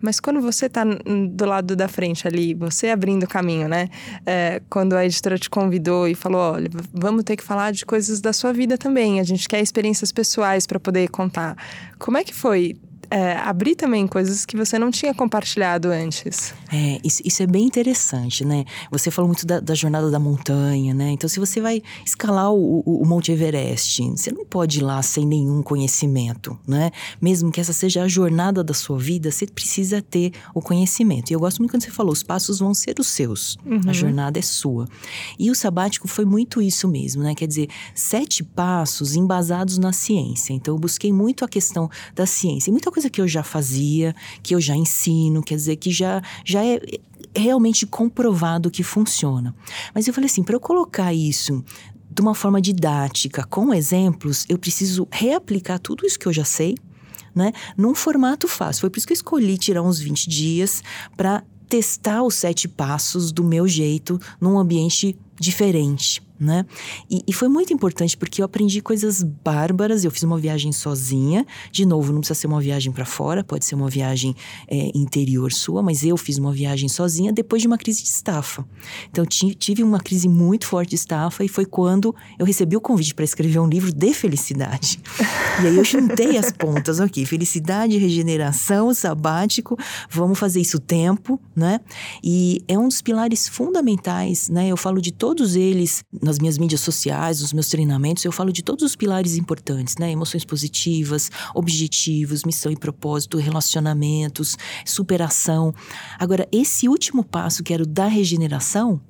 Mas 0.00 0.20
quando 0.20 0.40
você 0.40 0.66
está 0.66 0.84
do 0.84 1.44
lado 1.44 1.74
da 1.74 1.88
frente 1.88 2.26
ali, 2.26 2.54
você 2.54 2.88
abrindo 2.88 3.24
o 3.24 3.28
caminho, 3.28 3.68
né? 3.68 3.88
É, 4.24 4.62
quando 4.70 4.94
a 4.94 5.04
editora 5.04 5.36
te 5.38 5.50
convidou 5.50 6.06
e 6.06 6.14
falou: 6.14 6.52
olha, 6.52 6.70
vamos 6.92 7.24
ter 7.24 7.36
que 7.36 7.42
falar 7.42 7.72
de 7.72 7.84
coisas 7.84 8.20
da 8.20 8.32
sua 8.32 8.52
vida 8.52 8.78
também. 8.78 9.18
A 9.18 9.24
gente 9.24 9.48
quer 9.48 9.60
experiências 9.60 10.12
pessoais 10.12 10.66
para 10.66 10.78
poder 10.78 11.08
contar. 11.08 11.56
Como 11.98 12.16
é 12.16 12.22
que 12.22 12.34
foi 12.34 12.76
é, 13.10 13.32
abrir 13.36 13.74
também 13.74 14.06
coisas 14.06 14.44
que 14.44 14.56
você 14.56 14.78
não 14.78 14.90
tinha 14.90 15.14
compartilhado 15.14 15.88
antes. 15.88 16.52
É, 16.70 17.00
isso, 17.02 17.22
isso 17.24 17.42
é 17.42 17.46
bem 17.46 17.64
interessante, 17.64 18.44
né? 18.44 18.64
Você 18.90 19.10
falou 19.10 19.28
muito 19.28 19.46
da, 19.46 19.60
da, 19.60 19.74
jornada 19.74 20.10
da 20.10 20.18
montanha, 20.18 20.92
né? 20.92 21.10
Então, 21.10 21.28
se 21.28 21.40
você 21.40 21.60
vai 21.60 21.82
escalar 22.04 22.52
o, 22.52 22.82
o, 22.84 23.02
o, 23.02 23.06
Monte 23.06 23.32
Everest, 23.32 24.02
você 24.10 24.30
não 24.30 24.44
pode 24.44 24.78
ir 24.78 24.82
lá 24.82 25.00
sem 25.02 25.26
nenhum 25.26 25.62
conhecimento, 25.62 26.58
né? 26.66 26.90
Mesmo 27.20 27.50
que 27.50 27.60
essa 27.60 27.72
seja 27.72 28.02
a 28.02 28.08
jornada 28.08 28.62
da 28.62 28.74
sua 28.74 28.98
vida, 28.98 29.30
você 29.30 29.46
precisa 29.46 30.02
ter 30.02 30.32
o 30.54 30.60
conhecimento. 30.60 31.30
E 31.30 31.34
eu 31.34 31.40
gosto 31.40 31.58
muito 31.58 31.70
quando 31.70 31.84
você 31.84 31.90
falou, 31.90 32.12
os 32.12 32.22
passos 32.22 32.58
vão 32.58 32.74
ser 32.74 32.98
os 33.00 33.06
seus, 33.06 33.56
uhum. 33.64 33.80
a 33.86 33.92
jornada 33.92 34.38
é 34.38 34.42
sua. 34.42 34.86
E 35.38 35.50
o 35.50 35.54
sabático 35.54 36.06
foi 36.06 36.24
muito 36.24 36.60
isso 36.60 36.86
mesmo, 36.86 37.22
né? 37.22 37.34
Quer 37.34 37.46
dizer, 37.46 37.68
sete 37.94 38.44
passos 38.44 39.16
embasados 39.16 39.78
na 39.78 39.92
ciência. 39.92 40.52
Então, 40.52 40.74
eu 40.74 40.78
busquei 40.78 41.12
muito 41.12 41.44
a 41.44 41.48
questão 41.48 41.90
da 42.14 42.26
ciência. 42.26 42.70
E 42.70 42.72
muita 42.72 42.90
coisa 42.90 42.97
que 43.10 43.20
eu 43.20 43.28
já 43.28 43.42
fazia, 43.42 44.14
que 44.42 44.54
eu 44.54 44.60
já 44.60 44.74
ensino, 44.74 45.42
quer 45.42 45.56
dizer, 45.56 45.76
que 45.76 45.90
já, 45.90 46.22
já 46.44 46.64
é 46.64 46.80
realmente 47.36 47.86
comprovado 47.86 48.70
que 48.70 48.82
funciona. 48.82 49.54
Mas 49.94 50.08
eu 50.08 50.14
falei 50.14 50.26
assim, 50.26 50.42
para 50.42 50.54
eu 50.54 50.60
colocar 50.60 51.12
isso 51.12 51.62
de 52.10 52.22
uma 52.22 52.34
forma 52.34 52.60
didática, 52.60 53.44
com 53.44 53.72
exemplos, 53.72 54.44
eu 54.48 54.58
preciso 54.58 55.06
reaplicar 55.10 55.78
tudo 55.78 56.06
isso 56.06 56.18
que 56.18 56.26
eu 56.26 56.32
já 56.32 56.44
sei, 56.44 56.74
né, 57.34 57.52
num 57.76 57.94
formato 57.94 58.48
fácil. 58.48 58.80
Foi 58.80 58.90
por 58.90 58.98
isso 58.98 59.06
que 59.06 59.12
eu 59.12 59.16
escolhi 59.16 59.56
tirar 59.58 59.82
uns 59.82 60.00
20 60.00 60.28
dias 60.28 60.82
para 61.16 61.44
testar 61.68 62.22
os 62.22 62.34
sete 62.34 62.66
passos 62.66 63.30
do 63.30 63.44
meu 63.44 63.68
jeito 63.68 64.18
num 64.40 64.58
ambiente 64.58 65.16
diferente 65.38 66.26
né? 66.38 66.64
E, 67.10 67.22
e, 67.26 67.32
foi 67.32 67.48
muito 67.48 67.72
importante 67.72 68.16
porque 68.16 68.40
eu 68.40 68.44
aprendi 68.44 68.80
coisas 68.80 69.22
bárbaras. 69.22 70.04
Eu 70.04 70.10
fiz 70.10 70.22
uma 70.22 70.38
viagem 70.38 70.72
sozinha. 70.72 71.46
De 71.72 71.84
novo, 71.84 72.12
não 72.12 72.20
precisa 72.20 72.38
ser 72.38 72.46
uma 72.46 72.60
viagem 72.60 72.92
para 72.92 73.04
fora, 73.04 73.42
pode 73.42 73.64
ser 73.64 73.74
uma 73.74 73.88
viagem 73.88 74.34
é, 74.68 74.90
interior 74.94 75.52
sua, 75.52 75.82
mas 75.82 76.04
eu 76.04 76.16
fiz 76.16 76.38
uma 76.38 76.52
viagem 76.52 76.88
sozinha 76.88 77.32
depois 77.32 77.62
de 77.62 77.68
uma 77.68 77.78
crise 77.78 78.02
de 78.02 78.08
estafa. 78.08 78.64
Então, 79.10 79.24
tive 79.26 79.82
uma 79.82 80.00
crise 80.00 80.28
muito 80.28 80.66
forte 80.66 80.90
de 80.90 80.96
estafa 80.96 81.44
e 81.44 81.48
foi 81.48 81.64
quando 81.64 82.14
eu 82.38 82.46
recebi 82.46 82.76
o 82.76 82.80
convite 82.80 83.14
para 83.14 83.24
escrever 83.24 83.58
um 83.58 83.68
livro 83.68 83.92
de 83.92 84.14
felicidade. 84.14 85.00
e 85.62 85.66
aí 85.66 85.76
eu 85.76 85.84
juntei 85.84 86.36
as 86.36 86.52
pontas, 86.52 87.00
ok? 87.00 87.24
Felicidade, 87.26 87.96
regeneração, 87.98 88.94
sabático, 88.94 89.76
vamos 90.10 90.38
fazer 90.38 90.60
isso 90.60 90.78
tempo, 90.78 91.40
né? 91.54 91.80
E 92.22 92.62
é 92.68 92.78
um 92.78 92.88
dos 92.88 93.02
pilares 93.02 93.48
fundamentais, 93.48 94.48
né? 94.48 94.68
Eu 94.68 94.76
falo 94.76 95.00
de 95.00 95.12
todos 95.12 95.56
eles 95.56 96.04
nas 96.28 96.38
minhas 96.38 96.58
mídias 96.58 96.82
sociais, 96.82 97.40
nos 97.40 97.54
meus 97.54 97.68
treinamentos, 97.68 98.22
eu 98.22 98.30
falo 98.30 98.52
de 98.52 98.62
todos 98.62 98.84
os 98.84 98.94
pilares 98.94 99.36
importantes, 99.36 99.96
né? 99.96 100.12
Emoções 100.12 100.44
positivas, 100.44 101.30
objetivos, 101.54 102.44
missão 102.44 102.70
e 102.70 102.76
propósito, 102.76 103.38
relacionamentos, 103.38 104.56
superação. 104.84 105.74
Agora, 106.18 106.46
esse 106.52 106.86
último 106.86 107.24
passo, 107.24 107.64
que 107.64 107.72
era 107.72 107.82
o 107.82 107.86
da 107.86 108.06
regeneração, 108.06 109.00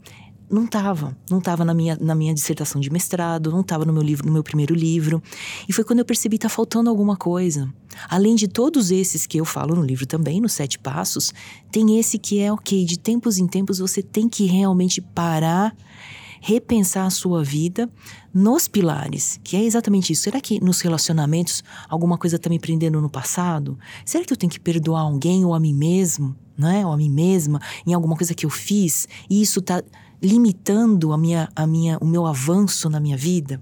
não 0.50 0.64
estava, 0.64 1.16
não 1.28 1.38
estava 1.38 1.64
na 1.64 1.74
minha, 1.74 1.98
na 2.00 2.14
minha 2.14 2.32
dissertação 2.32 2.80
de 2.80 2.88
mestrado, 2.88 3.50
não 3.50 3.60
estava 3.60 3.84
no 3.84 3.92
meu 3.92 4.02
livro, 4.02 4.26
no 4.26 4.32
meu 4.32 4.42
primeiro 4.42 4.74
livro. 4.74 5.20
E 5.68 5.72
foi 5.72 5.84
quando 5.84 5.98
eu 5.98 6.04
percebi 6.04 6.38
tá 6.38 6.48
faltando 6.48 6.88
alguma 6.88 7.16
coisa. 7.16 7.68
Além 8.08 8.36
de 8.36 8.46
todos 8.46 8.90
esses 8.90 9.26
que 9.26 9.38
eu 9.38 9.44
falo 9.44 9.74
no 9.74 9.82
livro 9.82 10.06
também, 10.06 10.40
nos 10.40 10.52
sete 10.52 10.78
passos, 10.78 11.34
tem 11.70 11.98
esse 11.98 12.16
que 12.16 12.38
é 12.40 12.52
ok, 12.52 12.84
de 12.84 12.98
tempos 12.98 13.38
em 13.38 13.46
tempos 13.46 13.78
você 13.78 14.02
tem 14.02 14.28
que 14.28 14.46
realmente 14.46 15.00
parar 15.00 15.76
repensar 16.48 17.04
a 17.04 17.10
sua 17.10 17.44
vida 17.44 17.90
nos 18.32 18.66
pilares, 18.66 19.38
que 19.44 19.54
é 19.54 19.62
exatamente 19.62 20.14
isso. 20.14 20.22
Será 20.22 20.40
que 20.40 20.58
nos 20.64 20.80
relacionamentos 20.80 21.62
alguma 21.86 22.16
coisa 22.16 22.36
está 22.36 22.48
me 22.48 22.58
prendendo 22.58 23.02
no 23.02 23.10
passado? 23.10 23.78
Será 24.02 24.24
que 24.24 24.32
eu 24.32 24.36
tenho 24.36 24.50
que 24.50 24.58
perdoar 24.58 25.02
alguém 25.02 25.44
ou 25.44 25.52
a 25.52 25.60
mim 25.60 25.74
mesmo, 25.74 26.34
né? 26.56 26.86
Ou 26.86 26.92
a 26.92 26.96
mim 26.96 27.10
mesma 27.10 27.60
em 27.86 27.92
alguma 27.92 28.16
coisa 28.16 28.32
que 28.32 28.46
eu 28.46 28.50
fiz 28.50 29.06
e 29.28 29.42
isso 29.42 29.58
está 29.58 29.82
limitando 30.22 31.12
a 31.12 31.18
minha, 31.18 31.50
a 31.54 31.66
minha, 31.66 31.98
o 32.00 32.06
meu 32.06 32.24
avanço 32.24 32.88
na 32.88 32.98
minha 32.98 33.16
vida? 33.16 33.60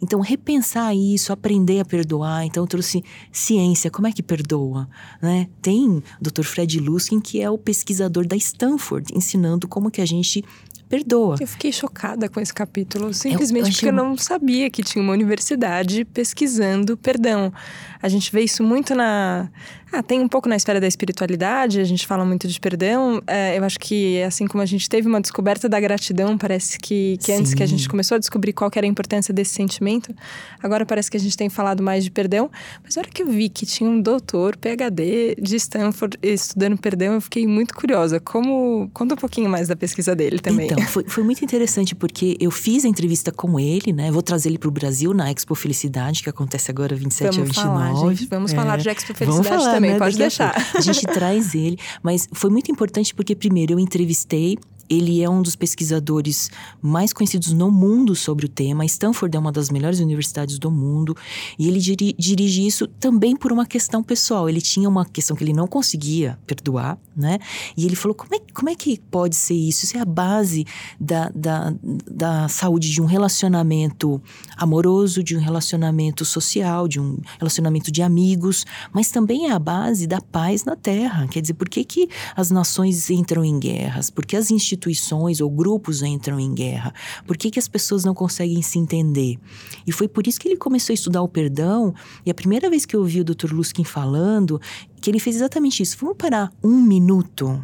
Então, 0.00 0.20
repensar 0.20 0.94
isso, 0.94 1.32
aprender 1.32 1.80
a 1.80 1.84
perdoar. 1.84 2.44
Então, 2.44 2.62
eu 2.62 2.66
trouxe 2.66 3.04
ciência, 3.32 3.90
como 3.90 4.06
é 4.06 4.12
que 4.12 4.22
perdoa? 4.22 4.88
Né? 5.20 5.48
Tem 5.60 5.88
o 5.88 6.02
Dr. 6.20 6.44
Fred 6.44 6.80
Luskin, 6.80 7.20
que 7.20 7.40
é 7.40 7.50
o 7.50 7.58
pesquisador 7.58 8.26
da 8.26 8.36
Stanford, 8.36 9.12
ensinando 9.14 9.68
como 9.68 9.90
que 9.90 10.00
a 10.00 10.06
gente 10.06 10.44
perdoa. 10.88 11.36
Eu 11.40 11.46
fiquei 11.46 11.72
chocada 11.72 12.28
com 12.28 12.40
esse 12.40 12.52
capítulo, 12.52 13.12
simplesmente 13.12 13.64
eu, 13.64 13.68
eu 13.68 13.72
porque 13.72 13.88
eu 13.88 13.92
não 13.92 14.16
sabia 14.16 14.70
que 14.70 14.82
tinha 14.82 15.02
uma 15.02 15.12
universidade 15.12 16.04
pesquisando 16.04 16.96
perdão. 16.96 17.52
A 18.00 18.08
gente 18.08 18.32
vê 18.32 18.42
isso 18.42 18.62
muito 18.62 18.94
na. 18.94 19.50
Ah, 19.90 20.02
tem 20.02 20.20
um 20.20 20.28
pouco 20.28 20.48
na 20.48 20.56
esfera 20.56 20.80
da 20.80 20.86
espiritualidade, 20.86 21.80
a 21.80 21.84
gente 21.84 22.06
fala 22.06 22.24
muito 22.24 22.46
de 22.46 22.60
perdão. 22.60 23.22
É, 23.26 23.58
eu 23.58 23.64
acho 23.64 23.78
que, 23.78 24.22
assim 24.22 24.46
como 24.46 24.62
a 24.62 24.66
gente 24.66 24.88
teve 24.88 25.08
uma 25.08 25.20
descoberta 25.20 25.68
da 25.68 25.80
gratidão, 25.80 26.36
parece 26.36 26.78
que, 26.78 27.16
que 27.18 27.32
antes 27.32 27.54
que 27.54 27.62
a 27.62 27.66
gente 27.66 27.88
começou 27.88 28.16
a 28.16 28.18
descobrir 28.18 28.52
qual 28.52 28.70
era 28.74 28.86
a 28.86 28.88
importância 28.88 29.32
desse 29.32 29.54
sentimento, 29.54 30.14
agora 30.62 30.84
parece 30.84 31.10
que 31.10 31.16
a 31.16 31.20
gente 31.20 31.36
tem 31.36 31.48
falado 31.48 31.82
mais 31.82 32.04
de 32.04 32.10
perdão. 32.10 32.50
Mas 32.84 32.96
na 32.96 33.02
hora 33.02 33.10
que 33.10 33.22
eu 33.22 33.28
vi 33.28 33.48
que 33.48 33.64
tinha 33.64 33.88
um 33.88 34.00
doutor, 34.00 34.56
PhD 34.56 35.34
de 35.40 35.56
Stanford, 35.56 36.18
estudando 36.22 36.76
perdão, 36.76 37.14
eu 37.14 37.20
fiquei 37.20 37.46
muito 37.46 37.74
curiosa. 37.74 38.20
Como. 38.20 38.90
Conta 38.92 39.14
um 39.14 39.18
pouquinho 39.18 39.48
mais 39.48 39.68
da 39.68 39.76
pesquisa 39.76 40.14
dele 40.14 40.38
também. 40.38 40.66
Então, 40.66 40.82
foi, 40.86 41.04
foi 41.04 41.24
muito 41.24 41.42
interessante 41.44 41.94
porque 41.94 42.36
eu 42.40 42.50
fiz 42.50 42.84
a 42.84 42.88
entrevista 42.88 43.32
com 43.32 43.58
ele, 43.58 43.92
né? 43.92 44.10
Vou 44.10 44.22
trazer 44.22 44.50
ele 44.50 44.58
para 44.58 44.68
o 44.68 44.72
Brasil 44.72 45.14
na 45.14 45.30
Expo 45.30 45.54
Felicidade, 45.54 46.22
que 46.22 46.28
acontece 46.28 46.70
agora 46.70 46.94
27 46.94 47.36
vamos 47.36 47.38
a 47.38 47.62
29. 47.62 47.64
Falar, 47.64 48.10
gente, 48.10 48.26
vamos 48.28 48.52
é. 48.52 48.54
falar 48.54 48.76
de 48.76 48.88
Expo 48.88 49.14
Felicidade 49.14 49.48
falar, 49.48 49.77
também, 49.78 49.92
né? 49.92 49.98
pode 49.98 50.16
Daqui 50.16 50.36
deixar. 50.36 50.54
A, 50.74 50.78
a 50.78 50.80
gente 50.80 51.06
traz 51.06 51.54
ele, 51.54 51.78
mas 52.02 52.28
foi 52.32 52.50
muito 52.50 52.70
importante 52.70 53.14
porque, 53.14 53.34
primeiro, 53.34 53.74
eu 53.74 53.78
entrevistei 53.78 54.58
ele 54.88 55.22
é 55.22 55.28
um 55.28 55.42
dos 55.42 55.54
pesquisadores 55.54 56.50
mais 56.80 57.12
conhecidos 57.12 57.52
no 57.52 57.70
mundo 57.70 58.14
sobre 58.14 58.46
o 58.46 58.48
tema. 58.48 58.84
Stanford 58.84 59.36
é 59.36 59.40
uma 59.40 59.52
das 59.52 59.70
melhores 59.70 60.00
universidades 60.00 60.58
do 60.58 60.70
mundo 60.70 61.16
e 61.58 61.68
ele 61.68 61.78
diri 61.78 62.14
dirige 62.18 62.66
isso 62.66 62.86
também 62.86 63.36
por 63.36 63.52
uma 63.52 63.66
questão 63.66 64.02
pessoal. 64.02 64.48
Ele 64.48 64.60
tinha 64.60 64.88
uma 64.88 65.04
questão 65.04 65.36
que 65.36 65.44
ele 65.44 65.52
não 65.52 65.66
conseguia 65.66 66.38
perdoar, 66.46 66.98
né? 67.16 67.38
E 67.76 67.84
ele 67.84 67.94
falou: 67.94 68.14
como 68.14 68.34
é, 68.34 68.40
como 68.54 68.70
é 68.70 68.74
que 68.74 68.98
pode 69.10 69.36
ser 69.36 69.54
isso? 69.54 69.84
Isso 69.84 69.96
é 69.96 70.00
a 70.00 70.04
base 70.04 70.64
da, 70.98 71.30
da, 71.34 71.74
da 72.10 72.48
saúde 72.48 72.90
de 72.90 73.02
um 73.02 73.06
relacionamento 73.06 74.20
amoroso, 74.56 75.22
de 75.22 75.36
um 75.36 75.40
relacionamento 75.40 76.24
social, 76.24 76.88
de 76.88 76.98
um 76.98 77.18
relacionamento 77.38 77.92
de 77.92 78.02
amigos, 78.02 78.64
mas 78.92 79.10
também 79.10 79.46
é 79.46 79.52
a 79.52 79.58
base 79.58 80.06
da 80.06 80.20
paz 80.20 80.64
na 80.64 80.76
Terra. 80.76 81.26
Quer 81.28 81.42
dizer, 81.42 81.54
por 81.54 81.68
que, 81.68 81.84
que 81.84 82.08
as 82.34 82.50
nações 82.50 83.10
entram 83.10 83.44
em 83.44 83.58
guerras? 83.58 84.10
Por 84.10 84.24
que 84.24 84.36
as 84.36 84.50
instituições 84.50 84.77
instituições 84.78 85.40
ou 85.40 85.50
grupos 85.50 86.02
entram 86.02 86.38
em 86.38 86.54
guerra? 86.54 86.94
Por 87.26 87.36
que, 87.36 87.50
que 87.50 87.58
as 87.58 87.68
pessoas 87.68 88.04
não 88.04 88.14
conseguem 88.14 88.62
se 88.62 88.78
entender? 88.78 89.38
E 89.86 89.92
foi 89.92 90.06
por 90.06 90.26
isso 90.26 90.40
que 90.40 90.48
ele 90.48 90.56
começou 90.56 90.92
a 90.92 90.94
estudar 90.94 91.22
o 91.22 91.28
perdão. 91.28 91.92
E 92.24 92.30
a 92.30 92.34
primeira 92.34 92.70
vez 92.70 92.86
que 92.86 92.94
eu 92.94 93.00
ouvi 93.00 93.20
o 93.20 93.24
Dr. 93.24 93.52
Luskin 93.52 93.84
falando, 93.84 94.60
que 95.00 95.10
ele 95.10 95.18
fez 95.18 95.36
exatamente 95.36 95.82
isso. 95.82 95.96
Vamos 96.00 96.16
parar 96.16 96.52
um 96.62 96.80
minuto 96.80 97.62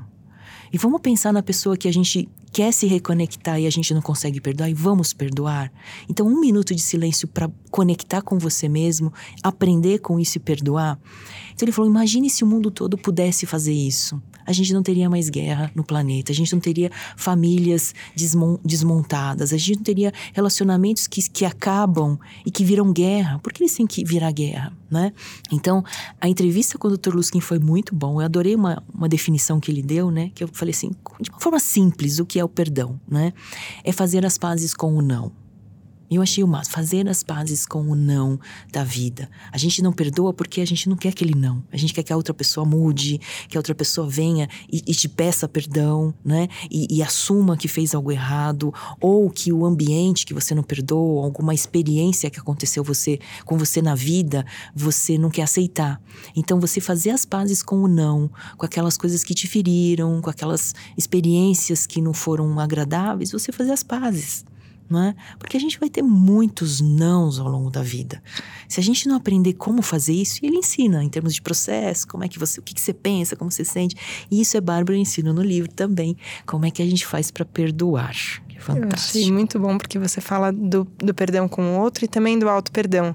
e 0.72 0.78
vamos 0.78 1.00
pensar 1.00 1.32
na 1.32 1.42
pessoa 1.42 1.76
que 1.76 1.86
a 1.86 1.92
gente 1.92 2.28
quer 2.52 2.72
se 2.72 2.86
reconectar 2.86 3.60
e 3.60 3.66
a 3.66 3.70
gente 3.70 3.92
não 3.92 4.02
consegue 4.02 4.40
perdoar 4.40 4.70
e 4.70 4.74
vamos 4.74 5.12
perdoar. 5.12 5.72
Então, 6.08 6.26
um 6.26 6.38
minuto 6.38 6.74
de 6.74 6.80
silêncio 6.80 7.26
para 7.26 7.50
conectar 7.70 8.22
com 8.22 8.38
você 8.38 8.68
mesmo, 8.68 9.12
aprender 9.42 9.98
com 9.98 10.20
isso 10.20 10.38
e 10.38 10.40
perdoar. 10.40 10.98
Então, 11.52 11.64
ele 11.64 11.72
falou: 11.72 11.90
imagine 11.90 12.30
se 12.30 12.44
o 12.44 12.46
mundo 12.46 12.70
todo 12.70 12.96
pudesse 12.96 13.46
fazer 13.46 13.72
isso 13.72 14.20
a 14.46 14.52
gente 14.52 14.72
não 14.72 14.82
teria 14.82 15.08
mais 15.08 15.28
guerra 15.28 15.70
no 15.74 15.84
planeta, 15.84 16.32
a 16.32 16.34
gente 16.34 16.52
não 16.52 16.60
teria 16.60 16.90
famílias 17.16 17.94
desmon 18.14 18.58
desmontadas, 18.64 19.52
a 19.52 19.56
gente 19.56 19.76
não 19.76 19.82
teria 19.82 20.12
relacionamentos 20.32 21.06
que, 21.06 21.28
que 21.28 21.44
acabam 21.44 22.18
e 22.44 22.50
que 22.50 22.64
viram 22.64 22.92
guerra. 22.92 23.38
Por 23.38 23.52
que 23.52 23.62
eles 23.62 23.74
têm 23.74 23.86
que 23.86 24.04
virar 24.04 24.32
guerra, 24.32 24.72
né? 24.90 25.12
Então, 25.52 25.84
a 26.20 26.28
entrevista 26.28 26.78
com 26.78 26.88
o 26.88 26.96
Dr. 26.96 27.14
Luskin 27.14 27.40
foi 27.40 27.58
muito 27.58 27.94
bom. 27.94 28.20
Eu 28.20 28.24
adorei 28.24 28.54
uma, 28.54 28.82
uma 28.92 29.08
definição 29.08 29.60
que 29.60 29.70
ele 29.70 29.82
deu, 29.82 30.10
né? 30.10 30.30
Que 30.34 30.44
eu 30.44 30.48
falei 30.52 30.72
assim, 30.72 30.90
de 31.20 31.30
uma 31.30 31.40
forma 31.40 31.58
simples, 31.58 32.18
o 32.18 32.26
que 32.26 32.38
é 32.38 32.44
o 32.44 32.48
perdão, 32.48 33.00
né? 33.08 33.32
É 33.82 33.92
fazer 33.92 34.24
as 34.24 34.38
pazes 34.38 34.74
com 34.74 34.94
o 34.94 35.02
não. 35.02 35.43
Eu 36.10 36.20
achei 36.20 36.44
o 36.44 36.48
máximo, 36.48 36.74
fazer 36.74 37.08
as 37.08 37.22
pazes 37.22 37.64
com 37.64 37.80
o 37.90 37.94
não 37.94 38.38
da 38.70 38.84
vida. 38.84 39.28
A 39.50 39.58
gente 39.58 39.82
não 39.82 39.92
perdoa 39.92 40.32
porque 40.32 40.60
a 40.60 40.66
gente 40.66 40.88
não 40.88 40.96
quer 40.96 41.08
aquele 41.08 41.34
não. 41.34 41.62
A 41.72 41.76
gente 41.76 41.94
quer 41.94 42.02
que 42.02 42.12
a 42.12 42.16
outra 42.16 42.34
pessoa 42.34 42.66
mude, 42.66 43.20
que 43.48 43.56
a 43.56 43.60
outra 43.60 43.74
pessoa 43.74 44.08
venha 44.08 44.48
e, 44.70 44.82
e 44.86 44.94
te 44.94 45.08
peça 45.08 45.48
perdão, 45.48 46.14
né? 46.24 46.48
E, 46.70 46.86
e, 46.90 47.02
assuma 47.02 47.56
que 47.56 47.68
fez 47.68 47.94
algo 47.94 48.12
errado, 48.12 48.72
ou 49.00 49.30
que 49.30 49.52
o 49.52 49.64
ambiente 49.64 50.26
que 50.26 50.34
você 50.34 50.54
não 50.54 50.62
perdoa, 50.62 51.24
alguma 51.24 51.54
experiência 51.54 52.30
que 52.30 52.38
aconteceu 52.38 52.84
você, 52.84 53.18
com 53.44 53.56
você 53.56 53.80
na 53.80 53.94
vida, 53.94 54.44
você 54.74 55.16
não 55.16 55.30
quer 55.30 55.42
aceitar. 55.42 56.00
Então, 56.36 56.60
você 56.60 56.80
fazer 56.80 57.10
as 57.10 57.24
pazes 57.24 57.62
com 57.62 57.82
o 57.82 57.88
não, 57.88 58.30
com 58.56 58.66
aquelas 58.66 58.96
coisas 58.96 59.24
que 59.24 59.34
te 59.34 59.48
feriram, 59.48 60.20
com 60.20 60.30
aquelas 60.30 60.74
experiências 60.96 61.86
que 61.86 62.00
não 62.00 62.12
foram 62.12 62.58
agradáveis, 62.60 63.32
você 63.32 63.50
fazer 63.52 63.72
as 63.72 63.82
pazes 63.82 64.44
é? 64.92 65.14
Porque 65.38 65.56
a 65.56 65.60
gente 65.60 65.78
vai 65.78 65.88
ter 65.88 66.02
muitos 66.02 66.80
nãos 66.80 67.38
ao 67.38 67.48
longo 67.48 67.70
da 67.70 67.82
vida. 67.82 68.22
Se 68.68 68.80
a 68.80 68.82
gente 68.82 69.08
não 69.08 69.16
aprender 69.16 69.54
como 69.54 69.82
fazer 69.82 70.12
isso, 70.12 70.40
ele 70.42 70.56
ensina 70.56 71.02
em 71.02 71.08
termos 71.08 71.34
de 71.34 71.42
processo, 71.42 72.06
como 72.06 72.24
é 72.24 72.28
que 72.28 72.38
você, 72.38 72.60
o 72.60 72.62
que, 72.62 72.74
que 72.74 72.80
você 72.80 72.92
pensa, 72.92 73.34
como 73.36 73.50
você 73.50 73.64
sente. 73.64 73.96
E 74.30 74.40
isso 74.40 74.56
é 74.56 74.60
Bárbara 74.60 74.96
ensina 74.96 75.32
no 75.32 75.42
livro 75.42 75.70
também, 75.72 76.16
como 76.46 76.66
é 76.66 76.70
que 76.70 76.82
a 76.82 76.86
gente 76.86 77.06
faz 77.06 77.30
para 77.30 77.44
perdoar. 77.44 78.14
É 78.54 78.60
fantástico. 78.60 79.18
Eu 79.18 79.22
achei 79.22 79.32
muito 79.32 79.58
bom 79.58 79.78
porque 79.78 79.98
você 79.98 80.20
fala 80.20 80.52
do, 80.52 80.86
do 80.98 81.14
perdão 81.14 81.48
com 81.48 81.76
o 81.76 81.80
outro 81.80 82.04
e 82.04 82.08
também 82.08 82.38
do 82.38 82.48
auto 82.48 82.70
perdão. 82.70 83.14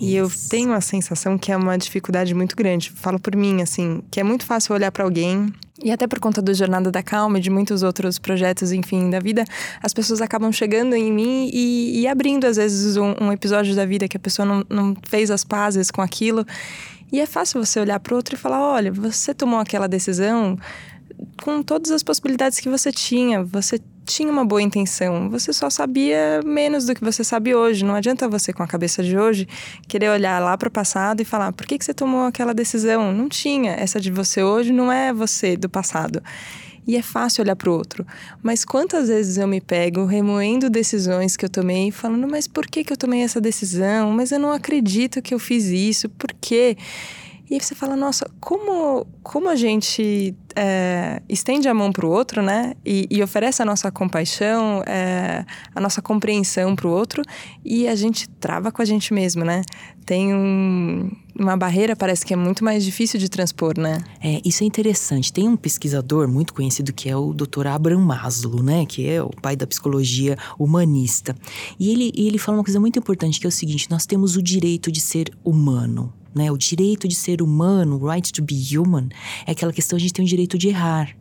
E 0.00 0.16
eu 0.16 0.30
tenho 0.50 0.72
a 0.72 0.80
sensação 0.80 1.38
que 1.38 1.52
é 1.52 1.56
uma 1.56 1.78
dificuldade 1.78 2.34
muito 2.34 2.56
grande. 2.56 2.90
Falo 2.90 3.18
por 3.18 3.36
mim, 3.36 3.62
assim, 3.62 4.02
que 4.10 4.18
é 4.18 4.24
muito 4.24 4.44
fácil 4.44 4.74
olhar 4.74 4.90
para 4.90 5.04
alguém 5.04 5.52
e 5.82 5.90
até 5.90 6.06
por 6.06 6.20
conta 6.20 6.40
do 6.40 6.54
Jornada 6.54 6.90
da 6.90 7.02
Calma 7.02 7.38
e 7.38 7.40
de 7.40 7.50
muitos 7.50 7.82
outros 7.82 8.18
projetos, 8.18 8.72
enfim, 8.72 9.10
da 9.10 9.18
vida, 9.18 9.44
as 9.82 9.92
pessoas 9.92 10.20
acabam 10.20 10.52
chegando 10.52 10.94
em 10.94 11.12
mim 11.12 11.50
e, 11.52 12.00
e 12.00 12.08
abrindo, 12.08 12.44
às 12.44 12.56
vezes, 12.56 12.96
um, 12.96 13.14
um, 13.20 13.32
episódio 13.32 13.74
da 13.74 13.84
vida 13.84 14.06
que 14.06 14.16
a 14.16 14.20
pessoa 14.20 14.46
não, 14.46 14.64
não 14.68 14.96
fez 15.06 15.30
as 15.30 15.44
pazes 15.44 15.90
com 15.90 16.00
aquilo. 16.00 16.46
E 17.12 17.20
é 17.20 17.26
fácil 17.26 17.64
você 17.64 17.80
olhar 17.80 17.98
para 18.00 18.14
outro 18.14 18.34
e 18.34 18.38
falar: 18.38 18.60
olha, 18.60 18.92
você 18.92 19.34
tomou 19.34 19.58
aquela 19.58 19.88
decisão 19.88 20.56
com 21.42 21.62
todas 21.62 21.90
as 21.90 22.02
possibilidades 22.02 22.60
que 22.60 22.68
você 22.68 22.90
tinha. 22.92 23.42
Você 23.44 23.80
tinha 24.04 24.30
uma 24.30 24.44
boa 24.44 24.62
intenção, 24.62 25.28
você 25.30 25.52
só 25.52 25.70
sabia 25.70 26.40
menos 26.44 26.84
do 26.84 26.94
que 26.94 27.02
você 27.02 27.24
sabe 27.24 27.54
hoje. 27.54 27.84
Não 27.84 27.94
adianta 27.94 28.28
você, 28.28 28.52
com 28.52 28.62
a 28.62 28.66
cabeça 28.66 29.02
de 29.02 29.16
hoje, 29.16 29.48
querer 29.88 30.10
olhar 30.10 30.40
lá 30.40 30.56
para 30.56 30.68
o 30.68 30.70
passado 30.70 31.20
e 31.20 31.24
falar: 31.24 31.52
por 31.52 31.66
que, 31.66 31.78
que 31.78 31.84
você 31.84 31.94
tomou 31.94 32.26
aquela 32.26 32.54
decisão? 32.54 33.12
Não 33.12 33.28
tinha. 33.28 33.72
Essa 33.72 34.00
de 34.00 34.10
você 34.10 34.42
hoje 34.42 34.72
não 34.72 34.92
é 34.92 35.12
você 35.12 35.56
do 35.56 35.68
passado. 35.68 36.22
E 36.86 36.96
é 36.96 37.02
fácil 37.02 37.42
olhar 37.42 37.56
para 37.56 37.70
o 37.70 37.72
outro. 37.72 38.06
Mas 38.42 38.62
quantas 38.62 39.08
vezes 39.08 39.38
eu 39.38 39.48
me 39.48 39.58
pego 39.60 40.04
remoendo 40.04 40.68
decisões 40.68 41.36
que 41.36 41.44
eu 41.44 41.48
tomei, 41.48 41.90
falando: 41.90 42.28
mas 42.28 42.46
por 42.46 42.66
que, 42.66 42.84
que 42.84 42.92
eu 42.92 42.96
tomei 42.96 43.22
essa 43.22 43.40
decisão? 43.40 44.10
Mas 44.10 44.32
eu 44.32 44.38
não 44.38 44.52
acredito 44.52 45.22
que 45.22 45.32
eu 45.32 45.38
fiz 45.38 45.64
isso. 45.64 46.08
Por 46.10 46.32
quê? 46.40 46.76
E 47.50 47.54
aí 47.54 47.60
você 47.60 47.74
fala, 47.74 47.94
nossa, 47.94 48.26
como, 48.40 49.06
como 49.22 49.50
a 49.50 49.54
gente 49.54 50.34
é, 50.56 51.20
estende 51.28 51.68
a 51.68 51.74
mão 51.74 51.92
para 51.92 52.06
o 52.06 52.10
outro, 52.10 52.42
né? 52.42 52.74
E, 52.84 53.06
e, 53.10 53.22
oferece 53.22 53.60
a 53.60 53.66
nossa 53.66 53.90
compaixão, 53.90 54.82
é, 54.86 55.44
a 55.74 55.80
nossa 55.80 56.00
compreensão 56.00 56.74
para 56.74 56.86
o 56.86 56.90
outro, 56.90 57.22
e 57.62 57.86
a 57.86 57.94
gente 57.94 58.28
trava 58.28 58.72
com 58.72 58.80
a 58.80 58.84
gente 58.84 59.12
mesmo, 59.12 59.44
né? 59.44 59.62
Tem 60.06 60.34
um, 60.34 61.10
uma 61.38 61.54
barreira, 61.54 61.94
parece 61.94 62.24
que 62.24 62.32
é 62.32 62.36
muito 62.36 62.64
mais 62.64 62.82
difícil 62.82 63.20
de 63.20 63.28
transpor, 63.28 63.78
né? 63.78 64.02
É, 64.22 64.40
isso 64.42 64.64
é 64.64 64.66
interessante. 64.66 65.30
Tem 65.30 65.46
um 65.46 65.56
pesquisador 65.56 66.26
muito 66.26 66.54
conhecido 66.54 66.94
que 66.94 67.10
é 67.10 67.16
o 67.16 67.34
Dr. 67.34 67.66
Abraham 67.66 68.00
Maslow, 68.00 68.62
né? 68.62 68.86
Que 68.86 69.06
é 69.06 69.22
o 69.22 69.28
pai 69.28 69.54
da 69.54 69.66
psicologia 69.66 70.38
humanista. 70.58 71.36
E 71.78 71.90
ele, 71.90 72.10
ele 72.16 72.38
fala 72.38 72.58
uma 72.58 72.64
coisa 72.64 72.80
muito 72.80 72.98
importante, 72.98 73.38
que 73.38 73.46
é 73.46 73.48
o 73.48 73.52
seguinte: 73.52 73.90
nós 73.90 74.06
temos 74.06 74.34
o 74.34 74.42
direito 74.42 74.90
de 74.90 75.00
ser 75.00 75.30
humano 75.44 76.12
né? 76.34 76.50
O 76.50 76.58
direito 76.58 77.06
de 77.06 77.14
ser 77.14 77.40
humano, 77.40 77.98
right 78.04 78.32
to 78.32 78.42
be 78.42 78.54
human, 78.76 79.08
é 79.46 79.52
aquela 79.52 79.72
questão 79.72 79.96
a 79.96 80.00
gente 80.00 80.12
tem 80.12 80.24
o 80.24 80.28
direito 80.28 80.58
de 80.58 80.68
errar. 80.68 81.14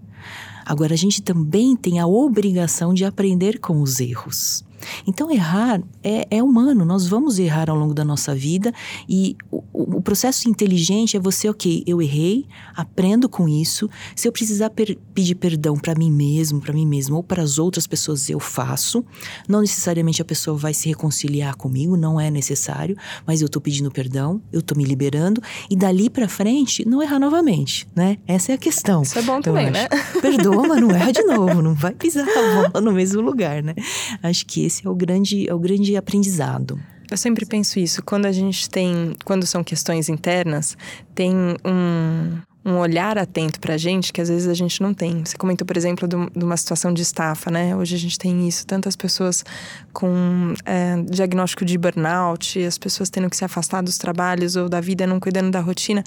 Agora, 0.65 0.93
a 0.93 0.98
gente 0.98 1.22
também 1.22 1.75
tem 1.75 2.00
a 2.00 2.08
obrigação 2.08 2.93
de 2.93 3.03
aprender 3.03 3.60
com 3.60 3.82
os 3.82 4.00
erros. 4.00 4.63
Então, 5.08 5.32
errar 5.32 5.82
é, 6.04 6.28
é, 6.30 6.44
humano, 6.44 6.86
nós 6.86 7.08
vamos 7.08 7.40
errar 7.40 7.70
ao 7.70 7.78
longo 7.78 7.94
da 7.94 8.04
nossa 8.04 8.34
vida 8.34 8.74
e 9.08 9.36
o, 9.52 9.63
o, 9.74 10.02
processo 10.02 10.50
inteligente 10.50 11.16
é 11.18 11.20
você, 11.20 11.50
ok, 11.50 11.84
eu 11.86 12.02
errei, 12.02 12.46
aprendo 12.75 13.28
com 13.30 13.48
isso. 13.48 13.90
Se 14.16 14.28
eu 14.28 14.32
precisar 14.32 14.70
per 14.70 14.98
pedir 15.13 15.36
perdão 15.36 15.75
para 15.75 15.96
mim 15.96 16.12
mesmo, 16.12 16.60
para 16.60 16.74
mim 16.74 16.86
mesmo 16.86 17.18
ou 17.18 17.24
para 17.24 17.42
as 17.42 17.58
outras 17.58 17.86
pessoas, 17.86 18.30
eu 18.30 18.40
faço. 18.40 19.06
Não 19.48 19.62
necessariamente 19.62 20.22
a 20.22 20.25
pessoa 20.25 20.58
vai 20.58 20.74
se 20.74 20.88
reconciliar 20.90 21.56
comigo, 21.56 21.96
não 21.96 22.20
é 22.20 22.32
necessário, 22.32 22.98
mas 23.25 23.42
eu 23.42 23.50
tô 23.50 23.62
pedindo 23.62 23.92
perdão, 23.92 24.42
eu 24.52 24.62
tô 24.62 24.75
me 24.75 24.84
liberando 24.84 25.42
e 25.70 25.75
dali 25.75 26.10
para 26.10 26.28
frente 26.28 26.88
não 26.88 27.02
errar 27.02 27.20
novamente, 27.20 27.88
né? 27.96 28.18
Essa 28.25 28.54
é 28.54 28.56
a 28.56 28.58
questão. 28.58 29.04
Isso 29.04 29.20
é 29.20 29.22
bom 29.22 29.42
também, 29.42 29.70
né? 29.70 29.88
Perdoa, 30.22 30.68
mas 30.68 30.82
não 30.82 30.92
erra 30.92 31.12
de 31.12 31.24
novo, 31.28 31.62
não 31.62 31.74
vai 31.74 31.94
pisar 31.94 32.28
a 32.28 32.70
bola 32.72 32.82
no 32.82 32.92
mesmo 32.92 33.22
lugar, 33.22 33.62
né? 33.62 33.75
Acho 34.22 34.46
que 34.46 34.66
esse 34.66 34.73
esse 34.74 34.88
é 34.88 34.89
o 34.89 34.96
grande, 34.96 35.48
é 35.48 35.53
o 35.53 35.60
grande 35.60 35.96
aprendizado. 35.96 36.80
Eu 37.12 37.18
sempre 37.18 37.46
penso 37.46 37.80
isso. 37.80 38.01
Quando 38.01 38.25
a 38.25 38.32
gente 38.32 38.70
tem, 38.70 39.15
quando 39.24 39.46
são 39.46 39.63
questões 39.63 40.10
internas, 40.10 40.75
tem 41.13 41.32
um, 41.63 42.39
um 42.65 42.77
olhar 42.80 43.20
atento 43.20 43.60
para 43.60 43.75
a 43.75 43.77
gente 43.77 44.12
que 44.12 44.20
às 44.20 44.30
vezes 44.30 44.48
a 44.48 44.53
gente 44.56 44.82
não 44.82 44.96
tem. 44.96 45.24
Você 45.24 45.38
comentou, 45.38 45.68
por 45.68 45.77
exemplo, 45.77 46.08
de 46.08 46.44
uma 46.44 46.58
situação 46.58 46.92
de 46.92 47.03
estafa, 47.03 47.51
né? 47.51 47.75
Hoje 47.75 47.94
a 47.94 48.00
gente 48.00 48.18
tem 48.18 48.48
isso, 48.48 48.65
tantas 48.65 48.96
pessoas 48.96 49.46
com 49.92 50.56
é, 50.65 51.03
diagnóstico 51.03 51.63
de 51.63 51.77
burnout, 51.77 52.63
as 52.63 52.80
pessoas 52.80 53.12
tendo 53.12 53.30
que 53.30 53.38
se 53.38 53.46
afastar 53.46 53.84
dos 53.84 54.00
trabalhos 54.00 54.56
ou 54.56 54.68
da 54.68 54.82
vida, 54.82 55.06
não 55.06 55.20
cuidando 55.20 55.51
da 55.51 55.60
rotina. 55.60 56.03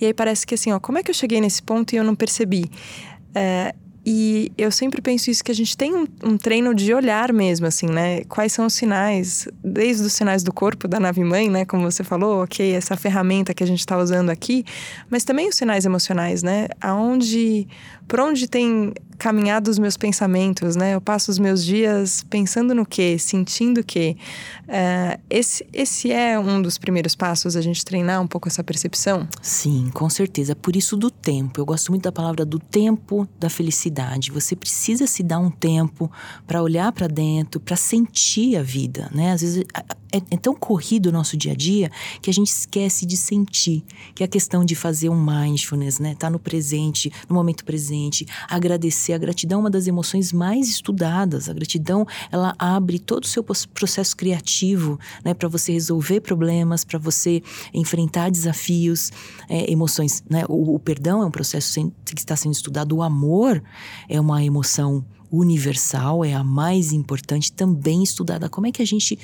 E 0.00 0.06
aí 0.06 0.14
parece 0.14 0.46
que 0.46 0.54
assim, 0.54 0.70
ó, 0.70 0.78
como 0.78 0.98
é 0.98 1.02
que 1.02 1.10
eu 1.10 1.14
cheguei 1.14 1.40
nesse 1.40 1.62
ponto 1.62 1.94
e 1.94 1.96
eu 1.96 2.04
não 2.04 2.14
percebi? 2.14 2.70
É, 3.34 3.74
e 4.06 4.52
eu 4.58 4.70
sempre 4.70 5.00
penso 5.00 5.30
isso, 5.30 5.42
que 5.42 5.50
a 5.50 5.54
gente 5.54 5.76
tem 5.76 5.94
um, 5.94 6.06
um, 6.22 6.36
treino 6.36 6.74
de 6.74 6.92
olhar 6.92 7.32
mesmo, 7.32 7.66
assim, 7.66 7.86
né? 7.86 8.22
Quais 8.24 8.52
são 8.52 8.66
os 8.66 8.74
sinais, 8.74 9.48
desde 9.62 10.04
os 10.04 10.12
sinais 10.12 10.42
do 10.42 10.52
corpo 10.52 10.86
da 10.86 11.00
nave-mãe, 11.00 11.48
né? 11.48 11.64
Como 11.64 11.90
você 11.90 12.04
falou, 12.04 12.42
ok, 12.42 12.74
essa 12.74 12.96
ferramenta 12.96 13.54
que 13.54 13.64
a 13.64 13.66
gente 13.66 13.80
está 13.80 13.96
usando 13.96 14.28
aqui, 14.28 14.62
mas 15.08 15.24
também 15.24 15.48
os 15.48 15.54
sinais 15.54 15.86
emocionais, 15.86 16.42
né? 16.42 16.68
Aonde, 16.82 17.66
por 18.06 18.20
onde 18.20 18.46
tem 18.46 18.92
caminhar 19.24 19.58
dos 19.58 19.78
meus 19.78 19.96
pensamentos, 19.96 20.76
né? 20.76 20.94
Eu 20.94 21.00
passo 21.00 21.30
os 21.30 21.38
meus 21.38 21.64
dias 21.64 22.22
pensando 22.28 22.74
no 22.74 22.84
quê, 22.84 23.18
sentindo 23.18 23.80
o 23.80 23.84
quê. 23.84 24.18
Uh, 24.64 25.18
esse, 25.30 25.66
esse 25.72 26.12
é 26.12 26.38
um 26.38 26.60
dos 26.60 26.76
primeiros 26.76 27.14
passos, 27.14 27.56
a 27.56 27.62
gente 27.62 27.82
treinar 27.82 28.20
um 28.20 28.26
pouco 28.26 28.48
essa 28.48 28.62
percepção? 28.62 29.26
Sim, 29.40 29.90
com 29.94 30.10
certeza. 30.10 30.54
Por 30.54 30.76
isso 30.76 30.94
do 30.94 31.10
tempo. 31.10 31.58
Eu 31.58 31.64
gosto 31.64 31.90
muito 31.90 32.02
da 32.02 32.12
palavra 32.12 32.44
do 32.44 32.58
tempo 32.58 33.26
da 33.40 33.48
felicidade. 33.48 34.30
Você 34.30 34.54
precisa 34.54 35.06
se 35.06 35.22
dar 35.22 35.38
um 35.38 35.50
tempo 35.50 36.12
para 36.46 36.62
olhar 36.62 36.92
para 36.92 37.06
dentro, 37.06 37.58
para 37.58 37.76
sentir 37.76 38.58
a 38.58 38.62
vida, 38.62 39.10
né? 39.10 39.32
Às 39.32 39.40
vezes 39.40 39.64
é, 40.14 40.18
é, 40.30 40.36
tão 40.36 40.54
corrido 40.54 41.06
o 41.06 41.12
nosso 41.12 41.36
dia 41.36 41.50
a 41.50 41.56
dia 41.56 41.90
que 42.22 42.30
a 42.30 42.32
gente 42.32 42.46
esquece 42.46 43.04
de 43.04 43.16
sentir, 43.16 43.84
que 44.14 44.22
é 44.22 44.26
a 44.26 44.28
questão 44.28 44.64
de 44.64 44.76
fazer 44.76 45.08
um 45.08 45.20
mindfulness, 45.20 45.98
né? 45.98 46.14
Tá 46.14 46.30
no 46.30 46.38
presente, 46.38 47.12
no 47.28 47.34
momento 47.34 47.64
presente, 47.64 48.24
agradecer. 48.48 49.12
A 49.14 49.18
gratidão 49.18 49.58
é 49.58 49.62
uma 49.62 49.70
das 49.70 49.88
emoções 49.88 50.32
mais 50.32 50.68
estudadas. 50.68 51.48
A 51.48 51.52
gratidão, 51.52 52.06
ela 52.30 52.54
abre 52.56 53.00
todo 53.00 53.24
o 53.24 53.26
seu 53.26 53.42
processo 53.42 54.16
criativo, 54.16 55.00
né? 55.24 55.34
Para 55.34 55.48
você 55.48 55.72
resolver 55.72 56.20
problemas, 56.20 56.84
para 56.84 56.98
você 56.98 57.42
enfrentar 57.72 58.30
desafios, 58.30 59.10
é, 59.48 59.68
emoções, 59.70 60.22
né? 60.30 60.44
O, 60.48 60.76
o 60.76 60.78
perdão 60.78 61.22
é 61.22 61.26
um 61.26 61.30
processo 61.30 61.92
que 62.04 62.14
está 62.20 62.36
sendo 62.36 62.54
estudado. 62.54 62.94
O 62.94 63.02
amor 63.02 63.60
é 64.08 64.20
uma 64.20 64.44
emoção 64.44 65.04
universal, 65.30 66.24
é 66.24 66.32
a 66.32 66.44
mais 66.44 66.92
importante, 66.92 67.52
também 67.52 68.02
estudada. 68.02 68.48
Como 68.48 68.66
é 68.66 68.72
que 68.72 68.82
a 68.82 68.86
gente 68.86 69.18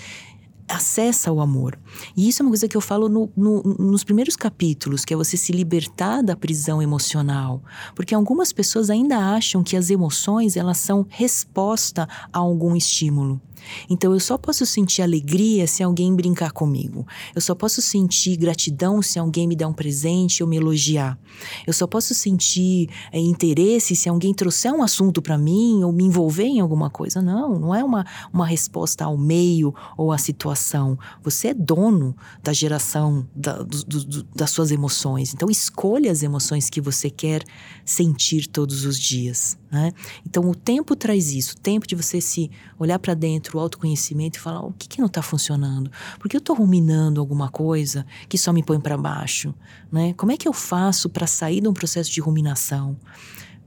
acessa 0.71 1.33
o 1.33 1.41
amor. 1.41 1.79
E 2.17 2.29
isso 2.29 2.43
é 2.43 2.45
uma 2.45 2.51
coisa 2.51 2.69
que 2.69 2.77
eu 2.77 2.81
falo 2.81 3.09
no, 3.09 3.31
no, 3.37 3.63
nos 3.63 4.05
primeiros 4.05 4.37
capítulos, 4.37 5.05
que 5.05 5.13
é 5.13 5.17
você 5.17 5.37
se 5.37 5.53
libertar 5.53 6.23
da 6.23 6.37
prisão 6.37 6.81
emocional. 6.81 7.63
Porque 7.95 8.15
algumas 8.15 8.53
pessoas 8.53 8.91
ainda 8.91 9.19
acham 9.19 9.63
que 9.63 9.77
as 9.77 9.91
emoções 9.91 10.57
elas 10.57 10.79
são 10.79 11.07
resposta 11.09 12.09
a 12.33 12.39
algum 12.39 12.77
estímulo. 12.77 13.41
Então 13.89 14.13
eu 14.13 14.21
só 14.21 14.37
posso 14.37 14.65
sentir 14.67 15.03
alegria 15.03 15.67
se 15.67 15.83
alguém 15.83 16.15
brincar 16.15 16.53
comigo. 16.53 17.07
Eu 17.35 17.41
só 17.41 17.55
posso 17.55 17.81
sentir 17.83 18.37
gratidão 18.37 19.03
se 19.03 19.19
alguém 19.19 19.47
me 19.47 19.57
der 19.57 19.67
um 19.67 19.73
presente 19.73 20.43
ou 20.43 20.49
me 20.49 20.57
elogiar. 20.57 21.19
Eu 21.67 21.73
só 21.73 21.87
posso 21.87 22.15
sentir 22.15 22.89
é, 23.13 23.19
interesse 23.19 23.95
se 23.95 24.09
alguém 24.09 24.35
trouxer 24.35 24.73
um 24.73 24.83
assunto 24.83 25.23
para 25.23 25.39
mim 25.39 25.83
ou 25.83 25.93
me 25.93 26.05
envolver 26.05 26.45
em 26.45 26.61
alguma 26.61 26.91
coisa. 26.91 27.23
Não, 27.23 27.59
não 27.59 27.75
é 27.75 27.85
uma, 27.85 28.05
uma 28.33 28.47
resposta 28.47 29.05
ao 29.05 29.17
meio 29.17 29.75
ou 29.97 30.13
à 30.13 30.19
situação. 30.19 30.99
Você 31.23 31.49
é 31.49 31.55
dono 31.55 32.17
da 32.43 32.53
geração 32.53 33.27
da, 33.35 33.63
do, 33.63 33.85
do, 33.85 34.23
das 34.35 34.51
suas 34.51 34.71
emoções. 34.71 35.35
Então 35.35 35.51
escolha 35.51 36.11
as 36.11 36.23
emoções 36.23 36.71
que 36.71 36.81
você 36.81 37.11
quer 37.11 37.45
sentir 37.85 38.47
todos 38.47 38.85
os 38.85 38.99
dias. 38.99 39.60
Né? 39.71 39.93
Então 40.27 40.51
o 40.51 40.55
tempo 40.55 40.97
traz 40.97 41.33
isso, 41.33 41.55
o 41.55 41.61
tempo 41.61 41.87
de 41.87 41.95
você 41.95 42.21
se 42.21 42.51
olhar 42.77 42.99
para 42.99 43.15
dentro, 43.15 43.57
o 43.57 43.61
autoconhecimento 43.61 44.37
e 44.37 44.41
falar 44.41 44.67
o 44.67 44.73
que, 44.73 44.89
que 44.89 44.99
não 44.99 45.07
está 45.07 45.23
funcionando, 45.23 45.93
porque 46.19 46.37
eu 46.37 46.41
estou 46.41 46.57
ruminando 46.57 47.21
alguma 47.21 47.49
coisa 47.49 48.05
que 48.29 48.37
só 48.37 48.53
me 48.53 48.65
põe 48.65 48.81
para 48.81 48.97
baixo, 48.97 49.55
né? 49.93 50.13
Como 50.15 50.33
é 50.33 50.37
que 50.37 50.49
eu 50.49 50.53
faço 50.53 51.09
para 51.09 51.27
sair 51.27 51.61
de 51.61 51.69
um 51.69 51.73
processo 51.73 52.11
de 52.11 52.21
ruminação? 52.21 52.97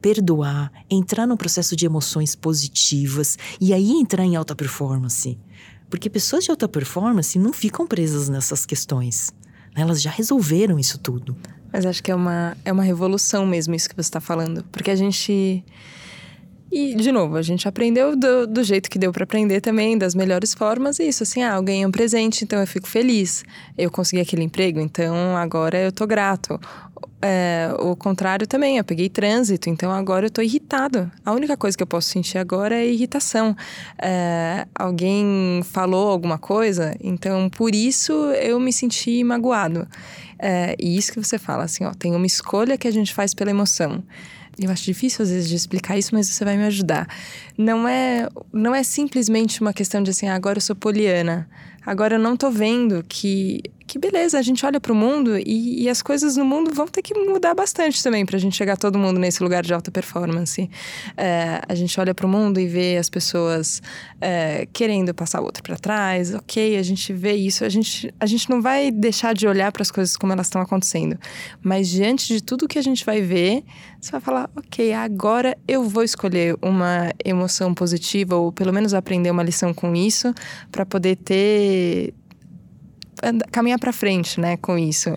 Perdoar, 0.02 0.70
entrar 0.90 1.26
num 1.26 1.38
processo 1.38 1.74
de 1.74 1.86
emoções 1.86 2.36
positivas 2.36 3.38
e 3.62 3.74
aí 3.74 3.92
entrar 3.92 4.26
em 4.26 4.36
alta 4.36 4.54
performance. 4.54 5.40
Porque 5.90 6.10
pessoas 6.10 6.44
de 6.44 6.52
alta 6.52 6.68
performance 6.68 7.40
não 7.40 7.54
ficam 7.54 7.88
presas 7.88 8.28
nessas 8.28 8.66
questões. 8.66 9.32
Né? 9.74 9.84
Elas 9.84 10.02
já 10.02 10.12
resolveram 10.12 10.78
isso 10.78 10.98
tudo. 10.98 11.38
Mas 11.74 11.88
acho 11.88 12.04
que 12.04 12.12
é 12.12 12.16
uma, 12.16 12.56
é 12.64 12.72
uma 12.72 12.84
revolução 12.84 13.48
mesmo 13.48 13.74
isso 13.74 13.90
que 13.90 13.96
você 13.96 14.02
está 14.02 14.22
falando. 14.22 14.64
Porque 14.72 14.92
a 14.92 14.96
gente. 14.96 15.64
E, 16.76 16.96
de 16.96 17.12
novo, 17.12 17.36
a 17.36 17.42
gente 17.44 17.68
aprendeu 17.68 18.16
do, 18.16 18.48
do 18.48 18.64
jeito 18.64 18.90
que 18.90 18.98
deu 18.98 19.14
para 19.14 19.26
aprender 19.26 19.62
também, 19.62 19.96
das 19.96 20.16
melhores 20.16 20.56
formas. 20.56 20.98
E 20.98 21.08
isso, 21.08 21.22
assim, 21.22 21.44
ah, 21.44 21.54
eu 21.54 21.62
ganhei 21.62 21.86
um 21.86 21.92
presente, 21.92 22.44
então 22.44 22.60
eu 22.60 22.66
fico 22.66 22.88
feliz. 22.88 23.46
Eu 23.78 23.92
consegui 23.92 24.20
aquele 24.20 24.42
emprego, 24.42 24.80
então 24.80 25.38
agora 25.38 25.78
eu 25.78 25.92
tô 25.92 26.08
grato. 26.08 26.60
É, 27.22 27.70
o 27.78 27.96
contrário 27.96 28.48
também, 28.48 28.80
eu 28.80 28.84
peguei 28.84 29.08
trânsito, 29.08 29.70
então 29.70 29.92
agora 29.92 30.26
eu 30.26 30.32
tô 30.32 30.42
irritado. 30.42 31.12
A 31.24 31.32
única 31.32 31.56
coisa 31.56 31.78
que 31.78 31.84
eu 31.84 31.88
posso 31.88 32.10
sentir 32.10 32.40
agora 32.40 32.74
é 32.74 32.88
irritação. 32.88 33.56
É, 34.02 34.66
alguém 34.74 35.62
falou 35.66 36.10
alguma 36.10 36.40
coisa, 36.40 36.98
então 37.00 37.52
por 37.52 37.76
isso 37.76 38.12
eu 38.32 38.60
me 38.60 38.74
senti 38.74 39.24
magoado. 39.24 39.88
É, 40.40 40.76
e 40.80 40.98
isso 40.98 41.14
que 41.14 41.24
você 41.24 41.38
fala, 41.38 41.66
assim, 41.66 41.86
ó, 41.86 41.94
tem 41.94 42.16
uma 42.16 42.26
escolha 42.26 42.80
que 42.80 42.88
a 42.88 42.92
gente 42.92 43.14
faz 43.14 43.36
pela 43.36 43.52
emoção. 43.52 44.04
Eu 44.60 44.70
acho 44.70 44.84
difícil 44.84 45.24
às 45.24 45.32
vezes 45.32 45.50
de 45.50 45.56
explicar 45.56 45.98
isso, 45.98 46.14
mas 46.14 46.28
você 46.28 46.46
vai 46.46 46.56
me 46.58 46.64
ajudar. 46.66 47.08
Não 47.58 47.88
é, 47.88 48.30
não 48.52 48.74
é 48.76 48.84
simplesmente 48.84 49.62
uma 49.62 49.74
questão 49.74 50.04
de 50.04 50.12
assim, 50.12 50.28
ah, 50.28 50.36
agora 50.36 50.58
eu 50.58 50.62
sou 50.62 50.76
poliana. 50.76 51.50
Agora 51.86 52.16
eu 52.16 52.20
não 52.20 52.38
tô 52.38 52.50
vendo 52.50 53.04
que 53.08 53.62
que 53.86 54.00
beleza, 54.00 54.40
a 54.40 54.42
gente 54.42 54.66
olha 54.66 54.80
para 54.80 54.92
o 54.92 54.96
mundo 54.96 55.38
e, 55.38 55.84
e, 55.84 55.90
as 55.90 56.02
coisas 56.02 56.38
no 56.38 56.46
mundo 56.46 56.74
vão 56.74 56.88
ter 56.88 57.02
que 57.02 57.14
mudar 57.14 57.54
bastante 57.54 58.02
também 58.02 58.26
para 58.26 58.38
a 58.38 58.40
gente 58.40 58.56
chegar 58.56 58.78
todo 58.78 58.98
mundo 58.98 59.20
nesse 59.20 59.44
lugar 59.44 59.62
de 59.62 59.74
alta 59.74 59.92
performance. 59.92 60.70
É, 61.18 61.62
a 61.68 61.76
gente 61.76 62.00
olha 62.00 62.14
para 62.14 62.26
o 62.26 62.30
mundo 62.30 62.60
e 62.60 62.68
vê 62.68 62.98
as 62.98 63.10
pessoas 63.10 63.82
é, 64.22 64.68
querendo 64.72 65.14
passar 65.14 65.42
o 65.42 65.44
outro 65.44 65.62
para 65.62 65.76
trás, 65.76 66.34
ok, 66.34 66.78
a 66.78 66.84
gente 66.84 67.12
vê 67.14 67.34
isso, 67.34 67.64
a 67.66 67.70
gente, 67.70 68.14
a 68.20 68.26
gente 68.26 68.50
não 68.50 68.62
vai 68.62 68.90
deixar 68.90 69.34
de 69.34 69.48
olhar 69.48 69.72
para 69.72 69.84
as 69.84 69.92
coisas 69.92 70.16
como 70.16 70.32
elas 70.34 70.48
estão 70.48 70.62
acontecendo, 70.62 71.18
mas 71.62 71.90
diante 71.90 72.28
de 72.34 72.42
tudo 72.42 72.68
que 72.68 72.80
a 72.80 72.84
gente 72.84 73.06
vai 73.06 73.22
ver, 73.22 73.64
você 74.00 74.12
vai 74.12 74.22
falar, 74.22 74.50
ok, 74.56 74.94
agora 74.94 75.58
eu 75.68 75.84
vou 75.84 76.04
escolher 76.04 76.56
uma 76.62 77.12
emoção 77.24 77.74
positiva 77.74 78.36
ou 78.36 78.52
pelo 78.52 78.74
menos 78.74 78.94
aprender 78.94 79.30
uma 79.30 79.44
lição 79.44 79.74
com 79.74 79.96
isso 79.96 80.34
para 80.72 80.86
poder 80.86 81.18
ter 81.18 81.73
caminhar 83.52 83.80
para 83.80 83.94
frente, 83.94 84.40
né, 84.40 84.58
com 84.58 84.78
isso. 84.78 85.10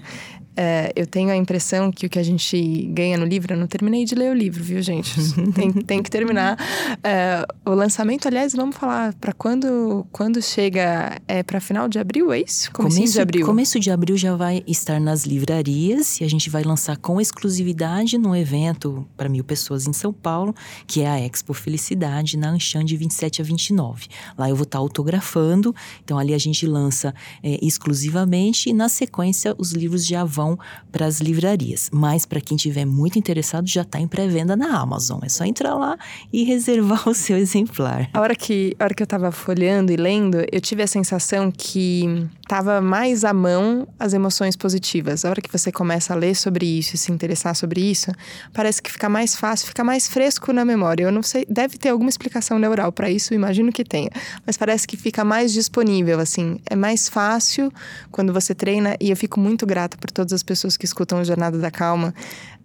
É, 0.56 0.90
eu 0.96 1.06
tenho 1.06 1.30
a 1.30 1.36
impressão 1.36 1.92
que 1.92 2.06
o 2.06 2.08
que 2.08 2.18
a 2.18 2.22
gente 2.22 2.86
ganha 2.92 3.18
no 3.18 3.26
livro, 3.26 3.52
eu 3.52 3.58
não 3.58 3.66
terminei 3.66 4.04
de 4.04 4.14
ler 4.14 4.30
o 4.30 4.34
livro, 4.34 4.64
viu, 4.64 4.80
gente? 4.80 5.14
tem, 5.54 5.70
tem 5.70 6.02
que 6.02 6.10
terminar. 6.10 6.56
É, 7.04 7.44
o 7.64 7.70
lançamento, 7.70 8.26
aliás, 8.26 8.54
vamos 8.54 8.76
falar 8.76 9.12
para 9.14 9.32
quando, 9.32 10.06
quando 10.10 10.40
chega, 10.40 11.20
é 11.28 11.42
para 11.42 11.60
final 11.60 11.88
de 11.88 11.98
abril, 11.98 12.32
é 12.32 12.40
isso? 12.40 12.72
Começo 12.72 13.12
de 13.12 13.20
abril. 13.20 13.44
Começo 13.44 13.78
de 13.78 13.90
abril 13.90 14.16
já 14.16 14.34
vai 14.34 14.62
estar 14.66 14.98
nas 14.98 15.26
livrarias 15.26 16.20
e 16.20 16.24
a 16.24 16.28
gente 16.28 16.48
vai 16.48 16.62
lançar 16.62 16.96
com 16.96 17.20
exclusividade 17.20 18.16
num 18.16 18.34
evento 18.34 19.06
para 19.16 19.28
mil 19.28 19.44
pessoas 19.44 19.86
em 19.86 19.92
São 19.92 20.12
Paulo, 20.12 20.54
que 20.86 21.02
é 21.02 21.08
a 21.08 21.20
Expo 21.20 21.52
Felicidade, 21.52 22.36
na 22.38 22.50
Anchan 22.50 22.84
de 22.84 22.96
27 22.96 23.42
a 23.42 23.44
29. 23.44 24.06
Lá 24.38 24.48
eu 24.48 24.56
vou 24.56 24.64
estar 24.64 24.78
tá 24.78 24.82
autografando, 24.82 25.74
então 26.02 26.18
ali 26.18 26.32
a 26.32 26.38
gente 26.38 26.66
lança 26.66 27.14
é, 27.42 27.58
exclusivamente 27.62 28.70
e 28.70 28.72
na 28.72 28.88
sequência 28.88 29.54
os 29.58 29.72
livros 29.72 30.06
já 30.06 30.24
vão 30.24 30.45
vão 30.46 30.58
para 30.92 31.06
as 31.06 31.20
livrarias. 31.20 31.90
Mas 31.92 32.24
para 32.24 32.40
quem 32.40 32.56
tiver 32.56 32.84
muito 32.84 33.18
interessado, 33.18 33.66
já 33.66 33.82
está 33.82 33.98
em 33.98 34.06
pré-venda 34.06 34.56
na 34.56 34.78
Amazon. 34.78 35.18
É 35.22 35.28
só 35.28 35.44
entrar 35.44 35.74
lá 35.74 35.98
e 36.32 36.44
reservar 36.44 37.08
o 37.08 37.14
seu 37.14 37.36
exemplar. 37.36 38.08
A 38.12 38.20
hora 38.20 38.34
que, 38.34 38.76
a 38.78 38.84
hora 38.84 38.94
que 38.94 39.02
eu 39.02 39.04
estava 39.04 39.32
folheando 39.32 39.92
e 39.92 39.96
lendo, 39.96 40.44
eu 40.52 40.60
tive 40.60 40.82
a 40.82 40.86
sensação 40.86 41.50
que 41.50 42.28
estava 42.42 42.80
mais 42.80 43.24
à 43.24 43.32
mão 43.32 43.88
as 43.98 44.12
emoções 44.12 44.56
positivas. 44.56 45.24
A 45.24 45.30
hora 45.30 45.40
que 45.40 45.50
você 45.50 45.72
começa 45.72 46.12
a 46.12 46.16
ler 46.16 46.34
sobre 46.36 46.66
isso 46.66 46.94
e 46.94 46.98
se 46.98 47.10
interessar 47.10 47.56
sobre 47.56 47.80
isso, 47.80 48.12
parece 48.52 48.80
que 48.80 48.90
fica 48.90 49.08
mais 49.08 49.34
fácil, 49.34 49.66
fica 49.66 49.82
mais 49.82 50.06
fresco 50.06 50.52
na 50.52 50.64
memória. 50.64 51.04
Eu 51.04 51.12
não 51.12 51.22
sei, 51.22 51.44
deve 51.48 51.76
ter 51.76 51.88
alguma 51.88 52.08
explicação 52.08 52.58
neural 52.58 52.92
para 52.92 53.10
isso, 53.10 53.34
imagino 53.34 53.72
que 53.72 53.84
tenha, 53.84 54.10
mas 54.46 54.56
parece 54.56 54.86
que 54.86 54.96
fica 54.96 55.24
mais 55.24 55.52
disponível, 55.52 56.20
assim, 56.20 56.58
é 56.68 56.76
mais 56.76 57.08
fácil 57.08 57.72
quando 58.10 58.32
você 58.32 58.54
treina 58.54 58.96
e 59.00 59.10
eu 59.10 59.16
fico 59.16 59.40
muito 59.40 59.66
grata 59.66 59.96
por 59.96 60.10
todas 60.10 60.35
as 60.36 60.42
pessoas 60.42 60.76
que 60.76 60.84
escutam 60.84 61.20
o 61.20 61.24
Jornada 61.24 61.58
da 61.58 61.70
Calma. 61.70 62.14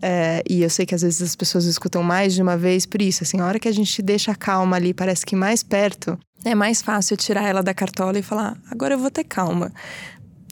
É, 0.01 0.43
e 0.49 0.61
eu 0.61 0.69
sei 0.69 0.85
que 0.85 0.93
às 0.93 1.01
vezes 1.01 1.21
as 1.21 1.35
pessoas 1.35 1.65
escutam 1.65 2.03
mais 2.03 2.33
de 2.33 2.41
uma 2.41 2.57
vez 2.57 2.85
por 2.85 3.01
isso. 3.01 3.23
Assim, 3.23 3.39
a 3.39 3.45
hora 3.45 3.59
que 3.59 3.67
a 3.67 3.71
gente 3.71 4.01
deixa 4.01 4.31
a 4.31 4.35
calma 4.35 4.75
ali, 4.75 4.93
parece 4.93 5.25
que 5.25 5.35
mais 5.35 5.63
perto, 5.63 6.17
é 6.43 6.53
mais 6.53 6.81
fácil 6.81 7.15
tirar 7.17 7.47
ela 7.47 7.63
da 7.63 7.73
cartola 7.73 8.19
e 8.19 8.21
falar: 8.21 8.57
agora 8.69 8.95
eu 8.95 8.99
vou 8.99 9.09
ter 9.09 9.23
calma. 9.23 9.71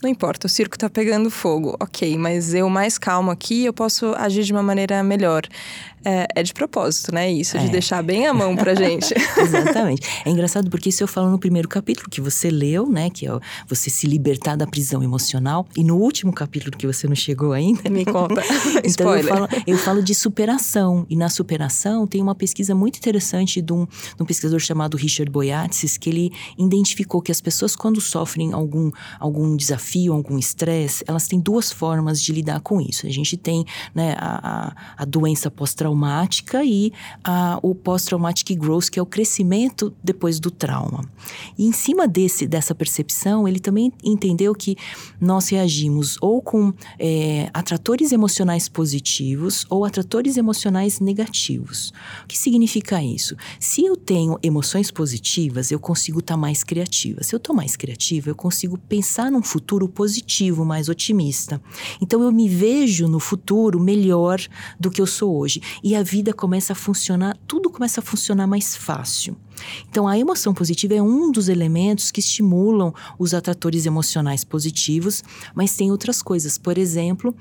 Não 0.02 0.10
importa, 0.10 0.48
o 0.48 0.50
circo 0.50 0.78
tá 0.78 0.90
pegando 0.90 1.30
fogo, 1.30 1.76
ok, 1.78 2.18
mas 2.18 2.54
eu 2.54 2.70
mais 2.70 2.98
calmo 2.98 3.32
aqui, 3.32 3.66
eu 3.66 3.74
posso 3.74 4.14
agir 4.16 4.44
de 4.44 4.54
uma 4.54 4.64
maneira 4.64 5.04
melhor 5.04 5.42
é, 6.04 6.28
é 6.36 6.44
de 6.44 6.54
propósito, 6.54 7.14
né? 7.14 7.32
Isso, 7.32 7.58
é. 7.58 7.62
de 7.62 7.70
deixar 7.70 8.02
bem 8.02 8.28
a 8.28 8.34
mão 8.34 8.56
pra 8.56 8.76
gente. 8.76 9.14
Exatamente. 9.38 10.08
É 10.26 10.30
engraçado 10.30 10.70
porque 10.70 10.90
isso 10.90 11.04
eu 11.04 11.08
falo 11.08 11.30
no 11.30 11.40
primeiro 11.40 11.68
capítulo 11.68 12.10
que 12.10 12.22
você 12.22 12.50
leu, 12.50 12.90
né? 12.90 13.10
Que 13.10 13.28
é 13.28 13.40
você 13.68 13.90
se 13.90 14.08
libertar 14.08 14.56
da 14.56 14.68
prisão 14.68 15.04
emocional. 15.04 15.68
E 15.76 15.84
no 15.84 15.98
último 15.98 16.34
capítulo 16.34 16.76
que 16.78 16.88
você 16.88 17.08
não 17.08 17.16
chegou 17.16 17.54
ainda. 17.54 17.90
Me 17.90 18.06
conta. 18.06 18.42
então 18.78 18.82
Spoiler. 18.86 19.26
Eu 19.26 19.28
falo, 19.28 19.48
eu 19.68 19.78
falo 19.78 20.04
de 20.04 20.16
superação. 20.16 21.06
E 21.10 21.16
na 21.16 21.30
superação 21.30 22.06
tem 22.06 22.22
uma 22.22 22.36
pesquisa 22.36 22.74
muito 22.76 22.98
interessante 22.98 23.62
de 23.62 23.74
um, 23.74 23.86
de 23.86 24.24
um 24.24 24.26
pesquisador 24.26 24.60
chamado 24.60 24.96
Richard 24.98 25.32
Boyatzis, 25.32 25.98
que 25.98 26.10
ele 26.10 26.32
identificou 26.58 27.22
que 27.22 27.32
as 27.32 27.42
pessoas, 27.42 27.76
quando 27.76 28.00
sofrem 28.00 28.54
algum, 28.54 28.92
algum 29.20 29.56
desafio, 29.56 29.80
desafio, 29.80 30.14
algum 30.14 30.38
estresse, 30.38 31.04
elas 31.08 31.28
têm 31.28 31.40
duas 31.40 31.72
formas 31.72 32.22
de 32.22 32.34
lidar 32.34 32.60
com 32.60 32.82
isso. 32.82 33.08
A 33.08 33.10
gente 33.10 33.38
tem 33.38 33.66
né, 33.94 34.16
a, 34.18 34.68
a, 34.68 34.76
a 34.98 35.06
doença 35.06 35.50
pós-traumática 35.50 35.89
e 36.64 36.92
a, 37.24 37.60
o 37.62 37.74
pós-traumatic 37.74 38.58
growth, 38.58 38.90
que 38.90 39.00
é 39.00 39.02
o 39.02 39.06
crescimento 39.06 39.94
depois 40.04 40.40
do 40.40 40.52
trauma. 40.52 41.04
E 41.58 41.66
em 41.66 41.72
cima 41.72 42.08
desse, 42.08 42.48
dessa 42.48 42.74
percepção, 42.74 43.48
ele 43.48 43.60
também 43.60 43.92
entendeu 44.04 44.54
que 44.54 44.76
nós 45.20 45.50
reagimos 45.50 46.18
ou 46.22 46.42
com 46.42 46.74
é, 46.98 47.50
atratores 47.54 48.12
emocionais 48.12 48.68
positivos 48.68 49.66
ou 49.70 49.86
atratores 49.86 50.38
emocionais 50.38 51.00
negativos. 51.00 51.94
O 52.24 52.28
que 52.28 52.38
significa 52.38 53.04
isso? 53.04 53.36
Se 53.60 53.84
eu 53.84 53.96
tenho 53.96 54.38
emoções 54.42 54.92
positivas, 54.92 55.72
eu 55.72 55.80
consigo 55.80 56.20
estar 56.20 56.36
tá 56.36 56.38
mais 56.38 56.64
criativa. 56.64 57.24
Se 57.24 57.36
eu 57.36 57.38
estou 57.38 57.56
mais 57.56 57.76
criativa, 57.76 58.30
eu 58.30 58.36
consigo 58.36 58.78
pensar 58.78 59.32
num 59.32 59.44
futuro 59.44 59.88
positivo, 59.88 60.66
mais 60.66 60.90
otimista. 60.90 61.62
Então 62.02 62.22
eu 62.24 62.32
me 62.32 62.48
vejo 62.48 63.08
no 63.08 63.20
futuro 63.20 63.80
melhor 63.80 64.40
do 64.80 64.90
que 64.90 65.02
eu 65.02 65.08
sou 65.08 65.38
hoje. 65.38 65.62
E 65.84 65.96
a 65.96 66.04
vida 66.04 66.34
começa 66.34 66.74
a 66.74 66.76
funcionar, 66.76 67.38
tudo 67.48 67.70
começa 67.70 68.02
a 68.02 68.04
funcionar 68.04 68.48
mais 68.48 68.76
fácil. 68.76 69.36
Então, 69.90 70.08
a 70.08 70.18
emoção 70.18 70.54
positiva 70.54 70.96
é 70.96 71.02
um 71.02 71.32
dos 71.32 71.50
elementos 71.50 72.12
que 72.12 72.20
estimulam 72.20 72.94
os 73.18 73.34
atratores 73.34 73.86
emocionais 73.86 74.44
positivos, 74.44 75.24
mas 75.54 75.76
tem 75.76 75.92
outras 75.92 76.22
coisas. 76.22 76.58
Por 76.58 76.78
exemplo, 76.78 77.36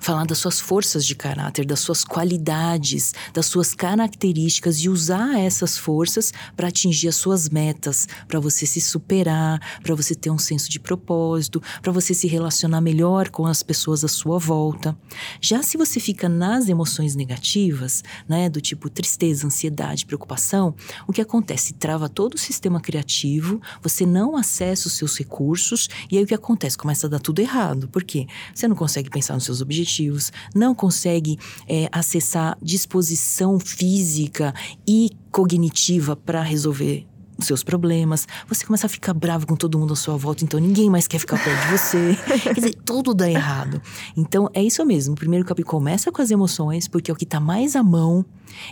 falar 0.00 0.24
das 0.24 0.38
suas 0.38 0.58
forças 0.58 1.04
de 1.04 1.14
caráter, 1.14 1.66
das 1.66 1.80
suas 1.80 2.02
qualidades, 2.02 3.12
das 3.34 3.46
suas 3.46 3.74
características 3.74 4.78
e 4.78 4.88
usar 4.88 5.38
essas 5.38 5.76
forças 5.76 6.32
para 6.56 6.68
atingir 6.68 7.08
as 7.08 7.16
suas 7.16 7.48
metas, 7.50 8.08
para 8.26 8.40
você 8.40 8.64
se 8.64 8.80
superar, 8.80 9.60
para 9.82 9.94
você 9.94 10.14
ter 10.14 10.30
um 10.30 10.38
senso 10.38 10.70
de 10.70 10.80
propósito, 10.80 11.62
para 11.82 11.92
você 11.92 12.14
se 12.14 12.26
relacionar 12.26 12.80
melhor 12.80 13.28
com 13.28 13.46
as 13.46 13.62
pessoas 13.62 14.02
à 14.02 14.08
sua 14.08 14.38
volta. 14.38 14.96
Já 15.40 15.62
se 15.62 15.76
você 15.76 16.00
fica 16.00 16.28
nas 16.28 16.68
emoções 16.68 17.14
negativas, 17.14 18.02
né, 18.26 18.48
do 18.48 18.60
tipo 18.60 18.88
tristeza, 18.88 19.46
ansiedade, 19.46 20.06
preocupação, 20.06 20.74
o 21.06 21.12
que 21.12 21.20
acontece? 21.20 21.74
Trava 21.74 22.08
todo 22.08 22.34
o 22.34 22.38
sistema 22.38 22.80
criativo, 22.80 23.60
você 23.82 24.06
não 24.06 24.34
acessa 24.34 24.88
os 24.88 24.94
seus 24.94 25.18
recursos 25.18 25.88
e 26.10 26.16
aí 26.16 26.24
o 26.24 26.26
que 26.26 26.34
acontece? 26.34 26.78
Começa 26.78 27.06
a 27.06 27.10
dar 27.10 27.20
tudo 27.20 27.40
errado. 27.40 27.86
Por 27.88 28.02
quê? 28.02 28.26
Você 28.54 28.66
não 28.66 28.74
consegue 28.74 29.10
pensar 29.10 29.34
nos 29.34 29.44
seus 29.44 29.60
objetivos 29.60 29.89
objetivos, 29.90 30.32
não 30.54 30.74
consegue 30.74 31.38
é, 31.68 31.88
acessar 31.90 32.56
disposição 32.62 33.58
física 33.58 34.54
e 34.86 35.10
cognitiva 35.30 36.14
para 36.14 36.42
resolver 36.42 37.09
os 37.42 37.46
seus 37.46 37.62
problemas, 37.62 38.26
você 38.48 38.64
começa 38.64 38.86
a 38.86 38.88
ficar 38.88 39.14
bravo 39.14 39.46
com 39.46 39.56
todo 39.56 39.78
mundo 39.78 39.92
à 39.92 39.96
sua 39.96 40.16
volta, 40.16 40.44
então 40.44 40.60
ninguém 40.60 40.88
mais 40.88 41.06
quer 41.06 41.18
ficar 41.18 41.42
perto 41.42 41.66
de 41.66 41.78
você. 41.78 42.18
Quer 42.42 42.54
dizer, 42.54 42.74
tudo 42.84 43.14
dá 43.14 43.30
errado. 43.30 43.80
Então 44.16 44.48
é 44.54 44.62
isso 44.62 44.84
mesmo. 44.84 45.14
O 45.14 45.16
primeiro 45.16 45.44
capítulo 45.44 45.70
começa 45.70 46.10
com 46.10 46.22
as 46.22 46.30
emoções, 46.30 46.88
porque 46.88 47.10
é 47.10 47.14
o 47.14 47.16
que 47.16 47.24
está 47.24 47.40
mais 47.40 47.76
à 47.76 47.82
mão, 47.82 48.24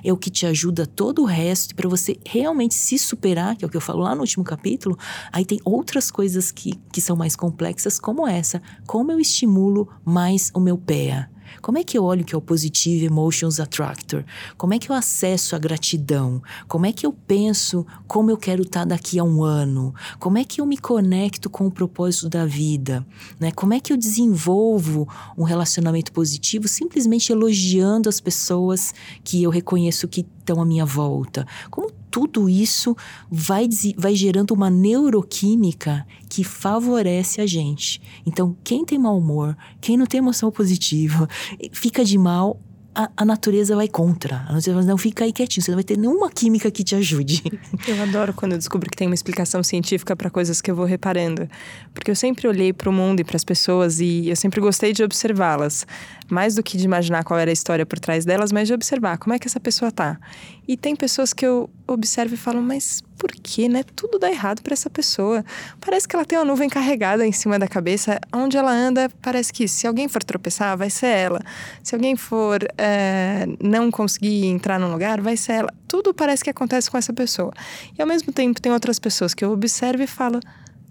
é 0.03 0.13
o 0.13 0.17
que 0.17 0.31
te 0.31 0.47
ajuda 0.47 0.87
todo 0.87 1.23
o 1.23 1.25
resto, 1.25 1.75
para 1.75 1.89
você 1.89 2.19
realmente 2.25 2.75
se 2.75 2.99
superar, 2.99 3.57
que 3.57 3.65
é 3.65 3.69
o 3.69 3.71
que 3.71 3.77
eu 3.77 3.81
falo 3.81 4.03
lá 4.03 4.15
no 4.15 4.23
último 4.23 4.45
capítulo. 4.45 4.99
Aí 5.33 5.45
tem 5.45 5.61
outras 5.65 6.11
coisas 6.11 6.51
que, 6.51 6.75
que 6.93 7.01
são 7.01 7.17
mais 7.17 7.37
complexas, 7.37 7.99
como 7.99 8.27
essa. 8.27 8.63
Como 8.87 9.13
eu 9.13 9.21
estimulo 9.21 9.89
mais 10.05 10.51
o 10.55 10.61
meu 10.61 10.77
pé? 10.79 11.29
Como 11.61 11.79
é 11.79 11.85
que 11.85 11.97
eu 11.97 12.05
olho 12.05 12.25
que 12.25 12.35
é 12.35 12.39
o 12.39 12.41
Positive 12.41 13.07
Emotions 13.07 13.61
Attractor? 13.61 14.25
Como 14.57 14.75
é 14.75 14.79
que 14.79 14.91
eu 14.91 14.95
acesso 14.95 15.55
a 15.57 15.59
gratidão? 15.59 16.43
Como 16.67 16.87
é 16.87 16.93
que 16.93 17.07
eu 17.07 17.13
penso 17.13 17.87
como 18.07 18.31
eu 18.31 18.37
quero 18.37 18.63
estar 18.63 18.85
daqui 18.85 19.19
a 19.19 19.25
um 19.25 19.43
ano? 19.43 19.95
Como 20.19 20.39
é 20.39 20.45
que 20.45 20.61
eu 20.61 20.67
me 20.67 20.77
conecto 20.77 21.51
com 21.51 21.67
o 21.67 21.71
propósito 21.71 22.29
da 22.29 22.47
vida? 22.47 23.07
Né? 23.39 23.51
Como 23.53 23.75
é 23.75 23.81
que 23.81 23.93
eu 23.93 23.97
desenvolvo 23.97 25.09
um 25.37 25.45
relacionamento 25.45 26.13
positivo 26.13 26.69
simplesmente 26.69 27.33
elogiando 27.33 28.09
as 28.09 28.21
pessoas 28.21 28.95
que 29.23 29.43
eu 29.43 29.51
reconheço 29.51 30.09
que 30.09 30.27
estão 30.49 30.63
à 30.63 30.65
minha 30.65 30.85
volta? 30.85 31.47
Como 31.71 31.91
tudo 32.11 32.49
isso 32.49 32.97
vai, 33.31 33.69
vai 33.97 34.15
gerando 34.15 34.53
uma 34.53 34.71
neuroquímica 34.71 36.07
que 36.29 36.43
favorece 36.43 37.41
a 37.41 37.47
gente. 37.47 38.01
Então, 38.25 38.57
quem 38.65 38.85
tem 38.85 38.99
mau 38.99 39.19
humor, 39.19 39.57
quem 39.81 39.97
não 39.97 40.07
tem 40.07 40.19
emoção 40.19 40.51
positiva, 40.51 41.29
fica 41.73 42.05
de 42.05 42.17
mal 42.17 42.61
a, 42.95 43.09
a, 43.19 43.25
natureza 43.25 43.77
vai 43.77 43.87
contra. 43.87 44.45
A 44.49 44.55
natureza 44.55 44.83
não, 44.83 44.99
fica 44.99 45.25
aí 45.25 45.33
quietinho, 45.33 45.63
você 45.63 45.71
não 45.71 45.77
vai 45.77 45.85
ter 45.85 45.97
nenhuma 45.97 46.29
química 46.29 46.69
que 46.69 46.83
te 46.83 46.97
ajude. 46.97 47.45
Eu 47.87 48.03
adoro 48.03 48.33
quando 48.35 48.53
eu 48.53 48.59
descubro 48.59 48.91
que 48.91 48.97
tem 48.97 49.07
uma 49.07 49.15
explicação 49.15 49.63
científica 49.63 50.17
para 50.17 50.29
coisas 50.29 50.61
que 50.61 50.69
eu 50.69 50.75
vou 50.75 50.85
reparando. 50.85 51.49
Porque 51.95 52.11
eu 52.11 52.17
sempre 52.17 52.49
olhei 52.49 52.73
para 52.73 52.91
o 52.91 52.93
mundo 52.93 53.21
e 53.21 53.25
para 53.25 53.37
as 53.37 53.45
pessoas 53.45 54.01
e 54.01 54.29
eu 54.29 54.35
sempre 54.35 54.61
gostei 54.61 54.93
de 54.93 55.05
observá-las. 55.05 55.87
Mais 56.31 56.55
do 56.55 56.63
que 56.63 56.77
de 56.77 56.85
imaginar 56.85 57.25
qual 57.25 57.39
era 57.39 57.51
a 57.51 57.53
história 57.53 57.87
por 57.87 57.99
trás 57.99 58.25
delas, 58.25 58.53
mas 58.53 58.69
de 58.69 58.75
observar 58.75 59.19
como 59.19 59.35
é 59.35 59.39
que 59.39 59.47
essa 59.47 59.61
pessoa 59.61 59.91
tá. 59.91 60.19
E 60.67 60.77
tem 60.77 60.95
pessoas 60.95 61.33
que 61.33 61.47
eu 61.47 61.71
observo 61.87 62.35
e 62.35 62.37
falo, 62.37 62.61
mas 62.61 63.03
por 63.17 63.33
que, 63.33 63.69
né? 63.69 63.83
Tudo 63.97 64.19
dá 64.19 64.31
errado 64.31 64.63
para 64.63 64.75
essa 64.75 64.91
pessoa. 64.91 65.45
Parece 65.81 66.07
que 66.07 66.15
ela 66.15 66.25
tem 66.25 66.39
uma 66.39 66.45
nuvem 66.45 66.69
carregada 66.69 67.27
em 67.27 67.33
cima 67.33 67.59
da 67.59 67.67
cabeça. 67.67 68.21
Onde 68.33 68.57
ela 68.57 68.71
anda, 68.71 69.11
parece 69.21 69.53
que 69.53 69.67
se 69.67 69.87
alguém 69.87 70.09
for 70.09 70.23
tropeçar, 70.23 70.77
vai 70.77 70.91
ser 70.91 71.07
ela. 71.07 71.41
Se 71.83 71.95
alguém 71.95 72.15
for 72.15 72.61
é, 72.77 73.47
não 73.63 73.91
conseguir 73.91 74.47
entrar 74.47 74.79
num 74.79 74.93
lugar, 74.93 75.21
vai 75.21 75.37
ser 75.37 75.53
ela. 75.53 75.75
Tudo 75.89 76.13
parece 76.13 76.45
que 76.45 76.51
acontece 76.51 76.91
com 76.91 76.99
essa 76.99 77.13
pessoa. 77.13 77.53
E 77.99 78.03
ao 78.03 78.07
mesmo 78.07 78.33
tempo, 78.33 78.61
tem 78.61 78.71
outras 78.71 78.99
pessoas 78.99 79.35
que 79.35 79.45
eu 79.45 79.51
observo 79.51 80.03
e 80.03 80.07
falo. 80.07 80.39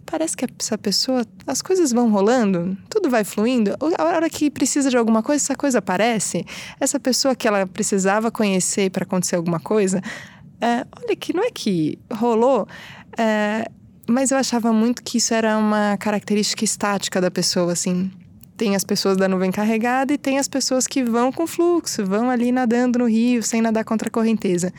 Parece 0.09 0.37
que 0.37 0.45
essa 0.57 0.77
pessoa, 0.77 1.25
as 1.45 1.61
coisas 1.61 1.91
vão 1.91 2.09
rolando, 2.09 2.77
tudo 2.89 3.09
vai 3.09 3.25
fluindo. 3.25 3.75
A 3.97 4.03
hora 4.05 4.29
que 4.29 4.49
precisa 4.49 4.89
de 4.89 4.95
alguma 4.95 5.21
coisa, 5.21 5.43
essa 5.43 5.55
coisa 5.55 5.79
aparece. 5.79 6.45
Essa 6.79 6.97
pessoa 6.97 7.35
que 7.35 7.45
ela 7.45 7.67
precisava 7.67 8.31
conhecer 8.31 8.89
para 8.89 9.03
acontecer 9.03 9.35
alguma 9.35 9.59
coisa, 9.59 10.01
é, 10.61 10.85
olha 10.97 11.15
que 11.15 11.33
não 11.33 11.43
é 11.43 11.51
que 11.51 11.99
rolou, 12.11 12.65
é, 13.17 13.69
mas 14.09 14.31
eu 14.31 14.37
achava 14.37 14.71
muito 14.71 15.03
que 15.03 15.17
isso 15.17 15.33
era 15.33 15.57
uma 15.57 15.97
característica 15.97 16.63
estática 16.63 17.19
da 17.19 17.29
pessoa, 17.29 17.73
assim. 17.73 18.09
Tem 18.55 18.75
as 18.75 18.85
pessoas 18.85 19.17
da 19.17 19.27
nuvem 19.27 19.51
carregada 19.51 20.13
e 20.13 20.17
tem 20.17 20.39
as 20.39 20.47
pessoas 20.47 20.87
que 20.87 21.03
vão 21.03 21.33
com 21.33 21.45
fluxo, 21.45 22.05
vão 22.05 22.29
ali 22.29 22.51
nadando 22.51 22.99
no 22.99 23.05
rio, 23.05 23.43
sem 23.43 23.61
nadar 23.61 23.83
contra 23.83 24.07
a 24.07 24.11
correnteza. 24.11 24.73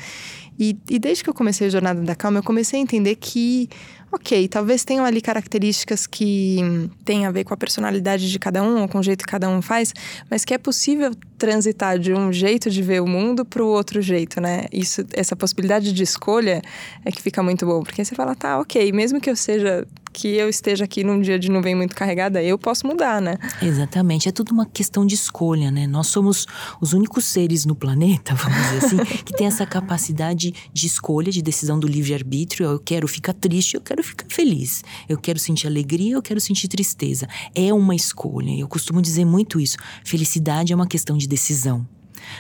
E, 0.59 0.77
e 0.91 0.99
desde 0.99 1.23
que 1.23 1.31
eu 1.31 1.35
comecei 1.35 1.69
a 1.69 1.71
Jornada 1.71 2.01
da 2.01 2.17
Calma, 2.17 2.39
eu 2.39 2.43
comecei 2.43 2.81
a 2.81 2.83
entender 2.83 3.15
que 3.15 3.69
ok, 4.11 4.49
talvez 4.49 4.85
tenham 4.85 5.05
ali 5.05 5.21
características 5.21 6.07
que 6.07 6.59
têm 7.05 7.27
a 7.27 7.31
ver 7.31 7.45
com 7.45 7.53
a 7.53 7.57
personalidade 7.57 8.31
de 8.31 8.39
cada 8.39 8.63
um 8.63 8.83
ou 8.83 8.89
com 8.89 8.99
o 8.99 9.03
jeito 9.03 9.25
que 9.25 9.31
cada 9.31 9.49
um 9.49 9.61
faz, 9.61 9.93
mas 10.31 10.45
que 10.45 10.55
é 10.55 10.59
possível 10.59 11.13
transitar 11.37 11.99
de 11.99 12.13
um 12.13 12.33
jeito 12.33 12.71
de 12.71 12.83
ver 12.83 13.01
o 13.01 13.07
mundo 13.07 13.45
para 13.45 13.63
o 13.63 13.67
outro 13.67 14.01
jeito, 14.01 14.41
né? 14.41 14.65
Isso, 14.73 15.05
essa 15.13 15.37
possibilidade 15.37 15.93
de 15.93 16.03
escolha 16.03 16.63
é 17.05 17.13
que 17.13 17.23
fica 17.23 17.43
muito 17.43 17.67
bom, 17.67 17.83
porque 17.83 18.05
você 18.05 18.15
fala, 18.15 18.35
tá, 18.35 18.59
ok, 18.59 18.91
mesmo 18.93 19.21
que 19.21 19.31
eu 19.31 19.37
seja 19.37 19.87
que 20.19 20.27
eu 20.27 20.49
esteja 20.49 20.85
aqui 20.85 21.05
num 21.05 21.21
dia 21.21 21.39
de 21.39 21.49
nuvem 21.49 21.77
muito 21.77 21.95
carregada, 21.95 22.43
eu 22.43 22.59
posso 22.59 22.85
mudar, 22.85 23.23
né? 23.23 23.37
Exatamente, 23.63 24.29
é 24.29 24.33
tudo 24.33 24.51
uma 24.51 24.67
questão 24.67 25.07
de 25.07 25.15
escolha, 25.15 25.71
né? 25.71 25.87
Nós 25.87 26.09
somos 26.09 26.45
os 26.81 26.93
únicos 26.93 27.25
seres 27.25 27.65
no 27.65 27.77
planeta, 27.77 28.35
vamos 28.37 28.59
dizer 28.59 28.85
assim, 28.85 29.23
que 29.23 29.33
tem 29.33 29.47
essa 29.47 29.65
capacidade 29.65 30.53
de 30.73 30.87
escolha, 30.89 31.31
de 31.31 31.41
decisão 31.41 31.79
do 31.79 31.87
livre-arbítrio. 31.87 32.67
Eu 32.67 32.81
quero 32.81 33.07
ficar 33.07 33.33
triste, 33.33 33.75
eu 33.75 33.81
quero 33.81 34.03
ficar 34.03 34.27
feliz. 34.29 34.83
Eu 35.09 35.17
quero 35.17 35.39
sentir 35.39 35.69
alegria, 35.69 36.15
eu 36.15 36.23
quero 36.23 36.41
sentir 36.41 36.67
tristeza. 36.67 37.29
É 37.55 37.73
uma 37.73 37.95
escolha. 37.95 38.51
Eu 38.51 38.67
costumo 38.67 39.01
dizer 39.01 39.25
muito 39.25 39.61
isso. 39.61 39.77
Felicidade 40.05 40.73
é 40.73 40.77
uma 40.77 40.87
questão 40.87 41.17
de 41.17 41.29
decisão 41.29 41.87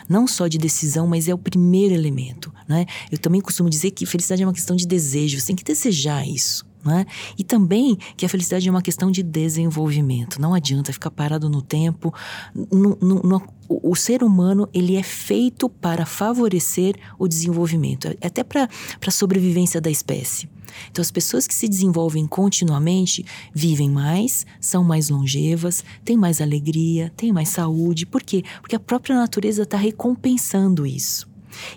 não 0.08 0.26
só 0.26 0.48
de 0.48 0.58
decisão, 0.58 1.06
mas 1.06 1.28
é 1.28 1.34
o 1.34 1.38
primeiro 1.38 1.94
elemento, 1.94 2.52
né? 2.68 2.84
Eu 3.12 3.16
também 3.16 3.40
costumo 3.40 3.70
dizer 3.70 3.92
que 3.92 4.04
felicidade 4.04 4.42
é 4.42 4.46
uma 4.46 4.52
questão 4.52 4.74
de 4.74 4.86
desejo, 4.86 5.40
você 5.40 5.46
tem 5.46 5.56
que 5.56 5.64
desejar 5.64 6.26
isso. 6.26 6.67
Né? 6.84 7.06
E 7.36 7.42
também 7.42 7.96
que 8.16 8.24
a 8.24 8.28
felicidade 8.28 8.68
é 8.68 8.70
uma 8.70 8.82
questão 8.82 9.10
de 9.10 9.22
desenvolvimento. 9.22 10.40
Não 10.40 10.54
adianta 10.54 10.92
ficar 10.92 11.10
parado 11.10 11.48
no 11.48 11.60
tempo. 11.60 12.14
No, 12.54 12.96
no, 13.00 13.22
no, 13.22 13.42
o, 13.68 13.90
o, 13.90 13.96
ser 13.96 14.22
humano 14.22 14.68
ele 14.72 14.96
é 14.96 15.02
feito 15.02 15.68
para 15.68 16.06
favorecer 16.06 16.94
o 17.18 17.26
desenvolvimento, 17.26 18.08
até 18.22 18.44
para 18.44 18.68
a 19.04 19.10
sobrevivência 19.10 19.80
da 19.80 19.90
espécie. 19.90 20.48
Então, 20.90 21.02
as 21.02 21.10
pessoas 21.10 21.46
que 21.46 21.54
se 21.54 21.68
desenvolvem 21.68 22.26
continuamente 22.26 23.24
vivem 23.52 23.90
mais, 23.90 24.46
são 24.60 24.84
mais 24.84 25.08
longevas, 25.08 25.84
têm 26.04 26.16
mais 26.16 26.40
alegria, 26.40 27.12
têm 27.16 27.32
mais 27.32 27.48
saúde. 27.48 28.06
Por 28.06 28.22
quê? 28.22 28.44
Porque 28.60 28.76
a 28.76 28.80
própria 28.80 29.16
natureza 29.16 29.62
está 29.62 29.76
recompensando 29.76 30.86
isso. 30.86 31.28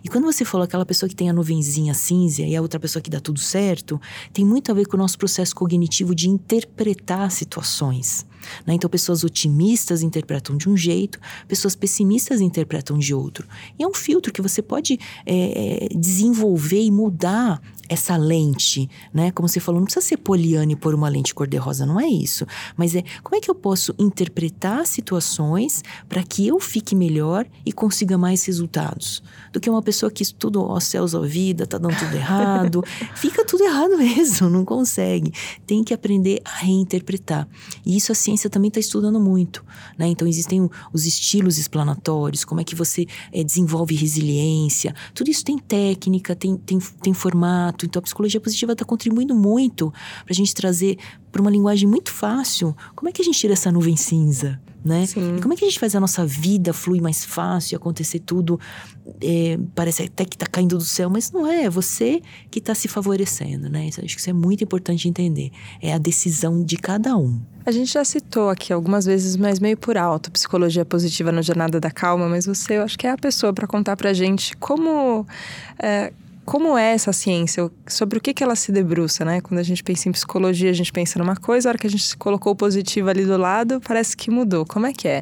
E 0.03 0.09
quando 0.09 0.25
você 0.25 0.43
falou 0.45 0.65
aquela 0.65 0.85
pessoa 0.85 1.09
que 1.09 1.15
tem 1.15 1.29
a 1.29 1.33
nuvenzinha 1.33 1.93
cinza 1.93 2.41
e 2.41 2.55
a 2.55 2.61
outra 2.61 2.79
pessoa 2.79 3.01
que 3.01 3.09
dá 3.09 3.19
tudo 3.19 3.39
certo, 3.39 3.99
tem 4.33 4.45
muito 4.45 4.71
a 4.71 4.75
ver 4.75 4.85
com 4.85 4.95
o 4.95 4.99
nosso 4.99 5.17
processo 5.17 5.55
cognitivo 5.55 6.13
de 6.15 6.29
interpretar 6.29 7.31
situações. 7.31 8.25
Né? 8.65 8.73
Então, 8.73 8.89
pessoas 8.89 9.23
otimistas 9.23 10.01
interpretam 10.01 10.57
de 10.57 10.69
um 10.69 10.75
jeito, 10.75 11.19
pessoas 11.47 11.75
pessimistas 11.75 12.41
interpretam 12.41 12.97
de 12.97 13.13
outro. 13.13 13.47
E 13.77 13.83
é 13.83 13.87
um 13.87 13.93
filtro 13.93 14.31
que 14.33 14.41
você 14.41 14.61
pode 14.61 14.99
é, 15.25 15.89
desenvolver 15.95 16.81
e 16.81 16.91
mudar 16.91 17.61
essa 17.91 18.15
lente, 18.15 18.89
né? 19.13 19.31
Como 19.31 19.49
você 19.49 19.59
falou, 19.59 19.81
não 19.81 19.85
precisa 19.85 20.05
ser 20.05 20.15
poliana 20.15 20.71
e 20.71 20.77
pôr 20.77 20.95
uma 20.95 21.09
lente 21.09 21.35
cor-de-rosa, 21.35 21.85
não 21.85 21.99
é 21.99 22.07
isso. 22.07 22.47
Mas 22.77 22.95
é 22.95 23.03
como 23.21 23.35
é 23.35 23.41
que 23.41 23.51
eu 23.51 23.55
posso 23.55 23.93
interpretar 23.99 24.87
situações 24.87 25.83
para 26.07 26.23
que 26.23 26.47
eu 26.47 26.57
fique 26.57 26.95
melhor 26.95 27.45
e 27.65 27.73
consiga 27.73 28.17
mais 28.17 28.45
resultados? 28.45 29.21
Do 29.51 29.59
que 29.59 29.69
uma 29.69 29.81
pessoa 29.81 30.09
que 30.09 30.23
estuda, 30.23 30.57
ó 30.57 30.79
céus, 30.79 31.13
ó 31.13 31.19
vida, 31.19 31.67
tá 31.67 31.77
dando 31.77 31.97
tudo 31.97 32.15
errado. 32.15 32.81
Fica 33.13 33.45
tudo 33.45 33.65
errado 33.65 33.97
mesmo, 33.97 34.49
não 34.49 34.63
consegue. 34.63 35.33
Tem 35.67 35.83
que 35.83 35.93
aprender 35.93 36.41
a 36.45 36.59
reinterpretar. 36.59 37.45
E 37.85 37.97
isso 37.97 38.13
a 38.13 38.15
ciência 38.15 38.49
também 38.49 38.69
está 38.69 38.79
estudando 38.79 39.19
muito, 39.19 39.65
né? 39.97 40.07
Então 40.07 40.25
existem 40.25 40.69
os 40.93 41.05
estilos 41.05 41.57
explanatórios, 41.57 42.45
como 42.45 42.61
é 42.61 42.63
que 42.63 42.73
você 42.73 43.05
é, 43.33 43.43
desenvolve 43.43 43.95
resiliência. 43.95 44.95
Tudo 45.13 45.29
isso 45.29 45.43
tem 45.43 45.57
técnica, 45.57 46.33
tem, 46.33 46.55
tem, 46.55 46.79
tem 46.79 47.13
formato, 47.13 47.80
Então, 47.85 47.99
a 47.99 48.03
psicologia 48.03 48.39
positiva 48.39 48.73
está 48.73 48.85
contribuindo 48.85 49.35
muito 49.35 49.91
para 49.91 50.31
a 50.31 50.33
gente 50.33 50.53
trazer 50.53 50.97
para 51.31 51.41
uma 51.41 51.51
linguagem 51.51 51.87
muito 51.87 52.11
fácil 52.11 52.75
como 52.95 53.09
é 53.09 53.11
que 53.11 53.21
a 53.21 53.25
gente 53.25 53.39
tira 53.39 53.53
essa 53.53 53.71
nuvem 53.71 53.95
cinza, 53.95 54.59
né? 54.83 55.05
Sim. 55.05 55.37
E 55.37 55.41
como 55.41 55.53
é 55.53 55.57
que 55.57 55.63
a 55.63 55.67
gente 55.67 55.79
faz 55.79 55.95
a 55.95 55.99
nossa 55.99 56.25
vida 56.25 56.73
fluir 56.73 57.01
mais 57.01 57.23
fácil, 57.23 57.77
acontecer 57.77 58.19
tudo, 58.19 58.59
é, 59.21 59.57
parece 59.73 60.03
até 60.03 60.25
que 60.25 60.35
está 60.35 60.45
caindo 60.45 60.77
do 60.77 60.83
céu, 60.83 61.09
mas 61.09 61.31
não 61.31 61.47
é, 61.47 61.63
é 61.63 61.69
você 61.69 62.21
que 62.49 62.59
está 62.59 62.75
se 62.75 62.87
favorecendo, 62.87 63.69
né? 63.69 63.87
Isso, 63.87 64.03
acho 64.03 64.15
que 64.15 64.19
isso 64.19 64.29
é 64.29 64.33
muito 64.33 64.63
importante 64.63 65.07
entender. 65.07 65.51
É 65.81 65.93
a 65.93 65.97
decisão 65.97 66.63
de 66.63 66.75
cada 66.77 67.15
um. 67.15 67.39
A 67.65 67.71
gente 67.71 67.93
já 67.93 68.03
citou 68.03 68.49
aqui 68.49 68.73
algumas 68.73 69.05
vezes, 69.05 69.37
mas 69.37 69.59
meio 69.59 69.77
por 69.77 69.97
alto, 69.97 70.31
psicologia 70.31 70.83
positiva 70.83 71.31
no 71.31 71.43
Jornada 71.43 71.79
da 71.79 71.91
Calma, 71.91 72.27
mas 72.27 72.45
você, 72.45 72.77
eu 72.77 72.81
acho 72.81 72.97
que 72.97 73.05
é 73.05 73.11
a 73.11 73.17
pessoa 73.17 73.53
para 73.53 73.67
contar 73.67 73.95
para 73.95 74.11
gente 74.13 74.57
como 74.57 75.25
é, 75.77 76.11
como 76.51 76.77
é 76.77 76.91
essa 76.91 77.13
ciência? 77.13 77.71
Sobre 77.87 78.17
o 78.17 78.21
que, 78.21 78.33
que 78.33 78.43
ela 78.43 78.57
se 78.57 78.73
debruça, 78.73 79.23
né? 79.23 79.39
Quando 79.39 79.61
a 79.61 79.63
gente 79.63 79.81
pensa 79.81 80.09
em 80.09 80.11
psicologia, 80.11 80.69
a 80.69 80.73
gente 80.73 80.91
pensa 80.91 81.17
numa 81.17 81.37
coisa, 81.37 81.69
a 81.69 81.71
hora 81.71 81.77
que 81.77 81.87
a 81.87 81.89
gente 81.89 82.17
colocou 82.17 82.51
o 82.51 82.55
positivo 82.57 83.09
ali 83.09 83.23
do 83.23 83.37
lado, 83.37 83.79
parece 83.79 84.17
que 84.17 84.29
mudou. 84.29 84.65
Como 84.65 84.85
é 84.85 84.91
que 84.91 85.07
é? 85.07 85.21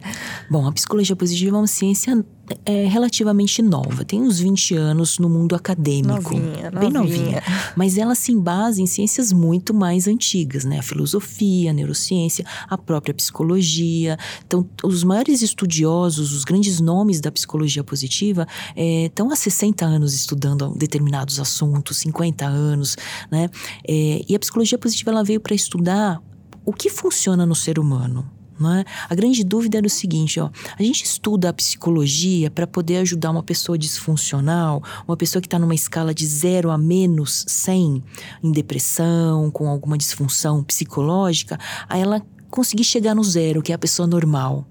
Bom, 0.49 0.67
a 0.67 0.71
psicologia 0.71 1.15
positiva 1.15 1.55
é 1.55 1.59
uma 1.59 1.67
ciência 1.67 2.25
é 2.65 2.85
relativamente 2.85 3.61
nova, 3.61 4.03
tem 4.03 4.21
uns 4.21 4.39
20 4.39 4.75
anos 4.75 5.19
no 5.19 5.29
mundo 5.29 5.55
acadêmico. 5.55 6.33
Novinha, 6.33 6.71
bem 6.71 6.91
novinha. 6.91 6.91
novinha. 6.91 7.43
Mas 7.75 7.97
ela 7.97 8.15
se 8.15 8.31
embasa 8.31 8.81
em 8.81 8.85
ciências 8.85 9.31
muito 9.31 9.73
mais 9.73 10.07
antigas, 10.07 10.65
né? 10.65 10.79
A 10.79 10.83
filosofia, 10.83 11.71
a 11.71 11.73
neurociência, 11.73 12.45
a 12.67 12.77
própria 12.77 13.13
psicologia. 13.13 14.17
Então, 14.45 14.67
os 14.83 15.03
maiores 15.03 15.41
estudiosos, 15.41 16.31
os 16.33 16.43
grandes 16.43 16.79
nomes 16.79 17.21
da 17.21 17.31
psicologia 17.31 17.83
positiva, 17.83 18.47
é, 18.75 19.05
estão 19.05 19.31
há 19.31 19.35
60 19.35 19.85
anos 19.85 20.13
estudando 20.13 20.73
determinados 20.75 21.39
assuntos, 21.39 21.97
50 21.97 22.45
anos, 22.45 22.97
né? 23.31 23.49
É, 23.87 24.21
e 24.27 24.35
a 24.35 24.39
psicologia 24.39 24.77
positiva 24.77 25.11
ela 25.11 25.23
veio 25.23 25.39
para 25.39 25.55
estudar 25.55 26.21
o 26.65 26.73
que 26.73 26.89
funciona 26.89 27.45
no 27.45 27.55
ser 27.55 27.79
humano, 27.79 28.29
é? 28.67 28.83
A 29.09 29.15
grande 29.15 29.43
dúvida 29.43 29.77
era 29.77 29.87
o 29.87 29.89
seguinte: 29.89 30.39
ó, 30.39 30.49
a 30.77 30.83
gente 30.83 31.03
estuda 31.03 31.49
a 31.49 31.53
psicologia 31.53 32.49
para 32.49 32.67
poder 32.67 32.97
ajudar 32.97 33.31
uma 33.31 33.43
pessoa 33.43 33.77
disfuncional, 33.77 34.83
uma 35.07 35.15
pessoa 35.15 35.41
que 35.41 35.47
está 35.47 35.59
numa 35.59 35.75
escala 35.75 36.13
de 36.13 36.25
0 36.25 36.71
a 36.71 36.77
menos 36.77 37.45
100, 37.47 38.03
em 38.43 38.51
depressão, 38.51 39.49
com 39.51 39.69
alguma 39.69 39.97
disfunção 39.97 40.63
psicológica, 40.63 41.57
a 41.87 41.97
ela 41.97 42.21
conseguir 42.49 42.83
chegar 42.83 43.15
no 43.15 43.23
zero, 43.23 43.61
que 43.61 43.71
é 43.71 43.75
a 43.75 43.79
pessoa 43.79 44.07
normal. 44.07 44.65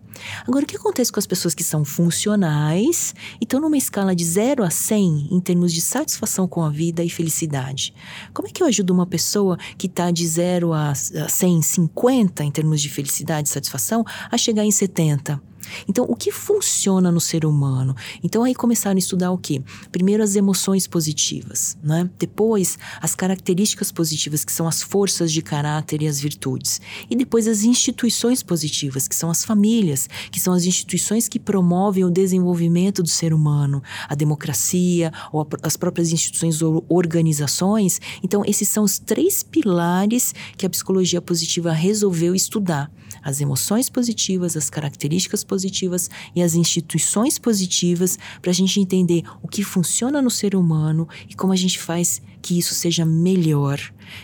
Agora, 0.47 0.65
o 0.65 0.69
que 0.69 0.77
acontece 0.77 1.13
com 1.13 1.21
as 1.21 1.27
pessoas 1.27 1.55
que 1.55 1.63
são 1.63 1.85
funcionais 1.85 3.15
e 3.41 3.45
estão 3.45 3.61
numa 3.61 3.77
escala 3.77 4.15
de 4.15 4.25
0 4.25 4.65
a 4.65 4.71
100 4.71 5.29
em 5.31 5.41
termos 5.41 5.73
de 5.73 5.81
satisfação 5.81 6.49
com 6.49 6.63
a 6.63 6.71
vida 6.71 7.05
e 7.05 7.11
felicidade? 7.11 7.95
Como 8.35 8.49
é 8.49 8.51
que 8.51 8.63
eu 8.63 8.67
ajudo 8.67 8.93
uma 8.93 9.07
pessoa 9.07 9.57
que 9.77 9.87
está 9.87 10.11
de 10.11 10.27
0 10.27 10.73
a 10.73 10.95
150 10.95 12.45
em 12.45 12.51
termos 12.51 12.81
de 12.81 12.89
felicidade 12.89 13.49
e 13.49 13.53
satisfação 13.53 14.05
a 14.31 14.37
chegar 14.37 14.65
em 14.65 14.73
70? 14.73 15.48
Então, 15.89 16.05
o 16.09 16.17
que 16.17 16.31
funciona 16.31 17.11
no 17.11 17.21
ser 17.21 17.45
humano? 17.45 17.95
Então, 18.23 18.45
aí 18.45 18.55
começaram 18.55 18.97
a 18.97 18.99
estudar 18.99 19.31
o 19.31 19.39
quê? 19.39 19.63
Primeiro, 19.91 20.23
as 20.23 20.37
emoções 20.37 20.87
positivas, 20.87 21.77
né? 21.83 22.09
Depois, 22.19 22.79
as 23.01 23.15
características 23.15 23.93
positivas, 23.93 24.45
que 24.45 24.53
são 24.53 24.67
as 24.67 24.83
forças 24.83 25.33
de 25.33 25.43
caráter 25.43 26.03
e 26.03 26.09
as 26.09 26.21
virtudes. 26.21 26.81
E 27.11 27.17
depois, 27.17 27.47
as 27.47 27.63
instituições 27.63 28.43
positivas, 28.43 29.07
que 29.09 29.15
são 29.15 29.31
as 29.31 29.45
famílias, 29.45 30.09
que 30.31 30.41
são 30.41 30.53
as 30.53 30.65
instituições 30.65 31.29
que 31.29 31.39
promovem 31.39 32.05
o 32.05 32.11
desenvolvimento 32.11 33.03
do 33.03 33.09
ser 33.09 33.33
humano, 33.33 33.83
a 34.09 34.15
democracia, 34.15 35.13
ou 35.33 35.47
as 35.63 35.77
próprias 35.77 36.13
instituições 36.13 36.63
ou 36.63 36.85
organizações. 36.89 38.01
Então, 38.23 38.43
esses 38.47 38.69
são 38.69 38.85
os 38.85 38.99
três 38.99 39.43
pilares 39.43 40.35
que 40.57 40.67
a 40.67 40.71
psicologia 40.71 41.21
positiva 41.21 41.73
resolveu 41.73 42.35
estudar: 42.35 42.91
as 43.23 43.41
emoções 43.41 43.89
positivas, 43.89 44.57
as 44.57 44.71
características 44.71 45.45
positivas 45.45 45.58
positivas 45.59 46.09
e 46.37 46.43
as 46.43 46.55
instituições 46.55 47.37
positivas 47.39 48.17
para 48.41 48.51
a 48.51 48.55
gente 48.55 48.81
entender 48.81 49.25
o 49.43 49.49
que 49.49 49.65
funciona 49.65 50.23
no 50.23 50.31
ser 50.31 50.55
humano 50.55 51.09
e 51.29 51.35
como 51.35 51.53
a 51.53 51.57
gente 51.57 51.81
faz 51.81 52.23
que 52.41 52.57
isso 52.57 52.75
seja 52.75 53.05
melhor. 53.05 53.81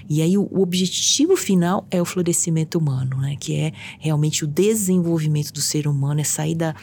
E 0.08 0.22
aí 0.22 0.38
o, 0.38 0.48
objetivo 0.60 1.36
final 1.36 1.86
é 1.90 2.00
o 2.00 2.04
florescimento 2.04 2.78
humano, 2.78 3.18
né? 3.18 3.36
Que 3.38 3.56
é 3.56 3.72
realmente 3.98 4.44
o 4.44 4.46
desenvolvimento 4.46 5.52
do 5.52 5.60
ser 5.60 5.88
humano, 5.88 6.20
é 6.20 6.24
sair 6.24 6.54
da, 6.54 6.74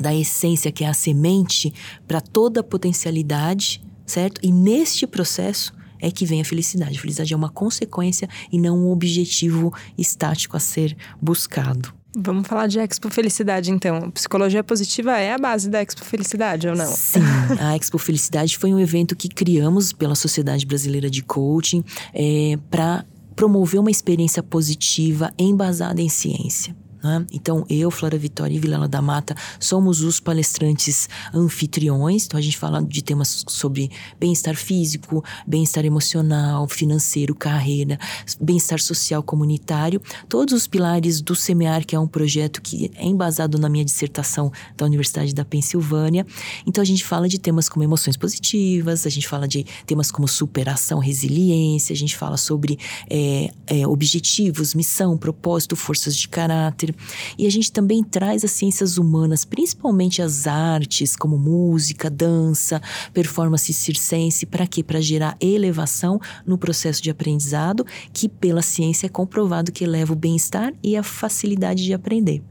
da 0.00 0.12
essência 0.12 0.72
que 0.72 0.84
é 0.84 0.88
a 0.88 0.92
semente 0.92 1.72
para 2.06 2.20
toda 2.20 2.60
a 2.60 2.64
potencialidade, 2.64 3.80
certo? 4.04 4.40
E 4.42 4.50
neste 4.50 5.06
processo 5.06 5.72
é 6.00 6.10
que 6.10 6.26
vem 6.26 6.40
a 6.40 6.44
felicidade. 6.44 6.98
A 6.98 7.00
felicidade 7.00 7.32
é 7.32 7.36
uma 7.36 7.48
consequência 7.48 8.28
e 8.50 8.58
não 8.58 8.76
um 8.76 8.90
objetivo 8.90 9.72
estático 9.96 10.56
a 10.56 10.60
ser 10.60 10.96
buscado. 11.20 12.01
Vamos 12.14 12.46
falar 12.46 12.66
de 12.66 12.78
Expo 12.78 13.08
Felicidade, 13.08 13.70
então. 13.70 14.10
Psicologia 14.10 14.62
positiva 14.62 15.18
é 15.18 15.32
a 15.32 15.38
base 15.38 15.70
da 15.70 15.82
Expo 15.82 16.04
Felicidade, 16.04 16.68
ou 16.68 16.76
não? 16.76 16.86
Sim, 16.86 17.20
a 17.58 17.74
Expo 17.74 17.98
Felicidade 17.98 18.58
foi 18.58 18.72
um 18.72 18.78
evento 18.78 19.16
que 19.16 19.28
criamos 19.28 19.92
pela 19.92 20.14
Sociedade 20.14 20.66
Brasileira 20.66 21.08
de 21.08 21.22
Coaching 21.22 21.82
é, 22.12 22.58
para 22.70 23.04
promover 23.34 23.80
uma 23.80 23.90
experiência 23.90 24.42
positiva 24.42 25.32
embasada 25.38 26.02
em 26.02 26.08
ciência. 26.08 26.76
Né? 27.02 27.26
Então, 27.32 27.66
eu, 27.68 27.90
Flora 27.90 28.16
Vitória 28.16 28.54
e 28.54 28.58
Vilela 28.58 28.86
da 28.86 29.02
Mata 29.02 29.34
somos 29.58 30.02
os 30.02 30.20
palestrantes 30.20 31.08
anfitriões. 31.34 32.26
Então, 32.26 32.38
a 32.38 32.42
gente 32.42 32.56
fala 32.56 32.82
de 32.82 33.02
temas 33.02 33.44
sobre 33.48 33.90
bem-estar 34.20 34.54
físico, 34.54 35.24
bem-estar 35.46 35.84
emocional, 35.84 36.68
financeiro, 36.68 37.34
carreira, 37.34 37.98
bem-estar 38.40 38.80
social, 38.80 39.22
comunitário. 39.22 40.00
Todos 40.28 40.54
os 40.54 40.66
pilares 40.66 41.20
do 41.20 41.34
SEMEAR, 41.34 41.84
que 41.84 41.96
é 41.96 41.98
um 41.98 42.06
projeto 42.06 42.62
que 42.62 42.90
é 42.94 43.04
embasado 43.04 43.58
na 43.58 43.68
minha 43.68 43.84
dissertação 43.84 44.52
da 44.76 44.86
Universidade 44.86 45.34
da 45.34 45.44
Pensilvânia. 45.44 46.24
Então, 46.66 46.82
a 46.82 46.84
gente 46.84 47.04
fala 47.04 47.28
de 47.28 47.38
temas 47.38 47.68
como 47.68 47.82
emoções 47.82 48.16
positivas, 48.16 49.06
a 49.06 49.10
gente 49.10 49.26
fala 49.26 49.48
de 49.48 49.64
temas 49.86 50.10
como 50.10 50.28
superação, 50.28 51.00
resiliência, 51.00 51.92
a 51.92 51.96
gente 51.96 52.16
fala 52.16 52.36
sobre 52.36 52.78
é, 53.10 53.52
é, 53.66 53.86
objetivos, 53.86 54.74
missão, 54.74 55.18
propósito, 55.18 55.74
forças 55.74 56.16
de 56.16 56.28
caráter. 56.28 56.91
E 57.38 57.46
a 57.46 57.50
gente 57.50 57.72
também 57.72 58.02
traz 58.02 58.44
as 58.44 58.50
ciências 58.50 58.98
humanas, 58.98 59.44
principalmente 59.44 60.22
as 60.22 60.46
artes, 60.46 61.16
como 61.16 61.38
música, 61.38 62.10
dança, 62.10 62.80
performance 63.12 63.72
circense, 63.72 64.46
para 64.46 64.66
quê? 64.66 64.82
Para 64.82 65.00
gerar 65.00 65.36
elevação 65.40 66.20
no 66.46 66.58
processo 66.58 67.02
de 67.02 67.10
aprendizado, 67.10 67.84
que 68.12 68.28
pela 68.28 68.62
ciência 68.62 69.06
é 69.06 69.08
comprovado 69.08 69.72
que 69.72 69.84
eleva 69.84 70.12
o 70.12 70.16
bem-estar 70.16 70.72
e 70.82 70.96
a 70.96 71.02
facilidade 71.02 71.84
de 71.84 71.92
aprender. 71.92 72.42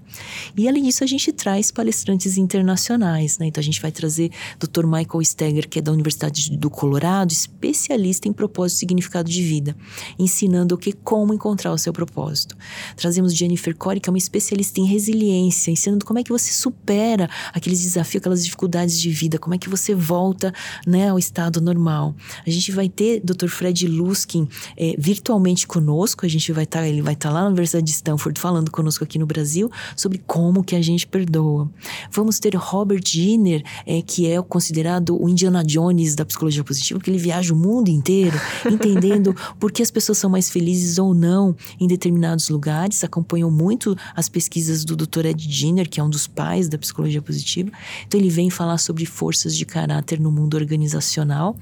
E 0.55 0.67
além 0.67 0.83
disso, 0.83 1.03
a 1.03 1.07
gente 1.07 1.31
traz 1.31 1.71
palestrantes 1.71 2.37
internacionais, 2.37 3.37
né? 3.37 3.47
Então 3.47 3.61
a 3.61 3.63
gente 3.63 3.81
vai 3.81 3.91
trazer 3.91 4.31
Dr. 4.59 4.85
Michael 4.85 5.23
Steger, 5.23 5.69
que 5.69 5.79
é 5.79 5.81
da 5.81 5.91
Universidade 5.91 6.55
do 6.57 6.69
Colorado, 6.69 7.31
especialista 7.31 8.27
em 8.27 8.33
propósito 8.33 8.77
e 8.77 8.79
significado 8.79 9.29
de 9.29 9.41
vida, 9.41 9.75
ensinando 10.17 10.75
o 10.75 10.77
que 10.77 10.91
como 10.91 11.33
encontrar 11.33 11.71
o 11.71 11.77
seu 11.77 11.93
propósito. 11.93 12.55
Trazemos 12.95 13.33
Jennifer 13.33 13.75
Corey, 13.75 13.99
que 13.99 14.09
é 14.09 14.11
uma 14.11 14.17
especialista 14.17 14.79
em 14.79 14.85
resiliência, 14.85 15.71
ensinando 15.71 16.05
como 16.05 16.19
é 16.19 16.23
que 16.23 16.31
você 16.31 16.51
supera 16.51 17.29
aqueles 17.53 17.81
desafios, 17.81 18.21
aquelas 18.21 18.43
dificuldades 18.43 18.99
de 18.99 19.09
vida, 19.09 19.37
como 19.37 19.55
é 19.55 19.57
que 19.57 19.69
você 19.69 19.93
volta, 19.95 20.53
né, 20.85 21.09
ao 21.09 21.19
estado 21.19 21.61
normal. 21.61 22.15
A 22.45 22.49
gente 22.49 22.71
vai 22.71 22.89
ter 22.89 23.21
Dr. 23.21 23.47
Fred 23.47 23.87
Luskin 23.87 24.47
é, 24.77 24.95
virtualmente 24.97 25.65
conosco, 25.67 26.25
a 26.25 26.29
gente 26.29 26.51
vai 26.51 26.63
estar, 26.63 26.79
tá, 26.79 26.87
ele 26.87 27.01
vai 27.01 27.13
estar 27.13 27.29
tá 27.29 27.35
lá 27.35 27.41
na 27.41 27.47
Universidade 27.47 27.85
de 27.85 27.91
Stanford 27.91 28.39
falando 28.39 28.71
conosco 28.71 29.03
aqui 29.03 29.17
no 29.17 29.25
Brasil 29.25 29.69
sobre 30.01 30.17
como 30.25 30.63
que 30.63 30.75
a 30.75 30.81
gente 30.81 31.05
perdoa. 31.05 31.69
Vamos 32.11 32.39
ter 32.39 32.55
Robert 32.55 33.01
Jenner, 33.05 33.63
é, 33.85 34.01
que 34.01 34.27
é 34.27 34.41
considerado 34.41 35.21
o 35.21 35.29
Indiana 35.29 35.63
Jones 35.63 36.15
da 36.15 36.25
psicologia 36.25 36.63
positiva, 36.63 36.99
porque 36.99 37.11
ele 37.11 37.19
viaja 37.19 37.53
o 37.53 37.57
mundo 37.57 37.89
inteiro, 37.89 38.39
entendendo 38.69 39.35
por 39.59 39.71
que 39.71 39.83
as 39.83 39.91
pessoas 39.91 40.17
são 40.17 40.29
mais 40.29 40.49
felizes 40.49 40.97
ou 40.97 41.13
não 41.13 41.55
em 41.79 41.87
determinados 41.87 42.49
lugares. 42.49 43.03
Acompanhou 43.03 43.51
muito 43.51 43.95
as 44.15 44.27
pesquisas 44.27 44.83
do 44.83 44.95
Dr. 44.95 45.27
Ed 45.27 45.51
Jenner, 45.51 45.87
que 45.87 45.99
é 45.99 46.03
um 46.03 46.09
dos 46.09 46.27
pais 46.27 46.67
da 46.67 46.77
psicologia 46.77 47.21
positiva. 47.21 47.71
Então 48.07 48.19
ele 48.19 48.29
vem 48.29 48.49
falar 48.49 48.77
sobre 48.79 49.05
forças 49.05 49.55
de 49.55 49.65
caráter 49.65 50.19
no 50.19 50.31
mundo 50.31 50.55
organizacional. 50.55 51.55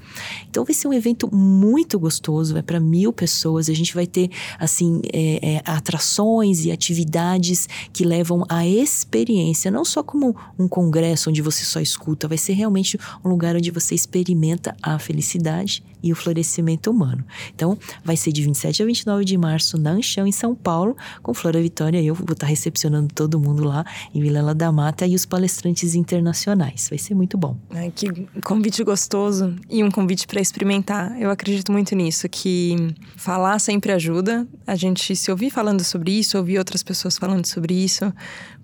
Então 0.48 0.64
vai 0.64 0.74
ser 0.74 0.88
um 0.88 0.92
evento 0.92 1.34
muito 1.34 1.98
gostoso, 1.98 2.54
vai 2.54 2.62
para 2.62 2.80
mil 2.80 3.12
pessoas. 3.12 3.68
A 3.68 3.74
gente 3.74 3.94
vai 3.94 4.06
ter 4.06 4.30
assim 4.58 5.02
é, 5.12 5.56
é, 5.56 5.62
atrações 5.64 6.64
e 6.64 6.72
atividades 6.72 7.68
que 7.92 8.04
levam 8.04 8.29
à 8.48 8.66
experiência, 8.66 9.70
não 9.70 9.84
só 9.84 10.02
como 10.02 10.36
um 10.58 10.68
congresso 10.68 11.30
onde 11.30 11.42
você 11.42 11.64
só 11.64 11.80
escuta, 11.80 12.28
vai 12.28 12.38
ser 12.38 12.52
realmente 12.52 12.98
um 13.24 13.28
lugar 13.28 13.56
onde 13.56 13.70
você 13.70 13.94
experimenta 13.94 14.76
a 14.82 14.98
felicidade 14.98 15.82
e 16.02 16.12
o 16.12 16.16
florescimento 16.16 16.90
humano. 16.90 17.24
Então, 17.54 17.78
vai 18.04 18.16
ser 18.16 18.32
de 18.32 18.42
27 18.42 18.82
a 18.82 18.86
29 18.86 19.24
de 19.24 19.36
março 19.36 19.78
na 19.78 19.90
Anchão, 19.90 20.26
em 20.26 20.32
São 20.32 20.54
Paulo, 20.54 20.96
com 21.22 21.32
Flora 21.34 21.60
Vitória. 21.60 22.02
Eu 22.02 22.14
vou 22.14 22.32
estar 22.32 22.46
recepcionando 22.46 23.12
todo 23.14 23.38
mundo 23.38 23.64
lá 23.64 23.84
em 24.14 24.20
Vilela 24.20 24.54
da 24.54 24.70
Mata 24.72 25.06
e 25.06 25.14
os 25.14 25.26
palestrantes 25.26 25.94
internacionais. 25.94 26.88
Vai 26.88 26.98
ser 26.98 27.14
muito 27.14 27.36
bom. 27.36 27.56
Que 27.94 28.26
convite 28.42 28.82
gostoso 28.84 29.54
e 29.68 29.82
um 29.82 29.90
convite 29.90 30.26
para 30.26 30.40
experimentar. 30.40 31.20
Eu 31.20 31.30
acredito 31.30 31.72
muito 31.72 31.94
nisso, 31.94 32.28
que 32.28 32.76
falar 33.16 33.58
sempre 33.58 33.92
ajuda. 33.92 34.46
A 34.66 34.74
gente 34.74 35.14
se 35.16 35.30
ouvir 35.30 35.50
falando 35.50 35.82
sobre 35.84 36.12
isso, 36.12 36.38
ouvir 36.38 36.58
outras 36.58 36.82
pessoas 36.82 37.18
falando 37.18 37.46
sobre 37.46 37.74
isso. 37.74 38.12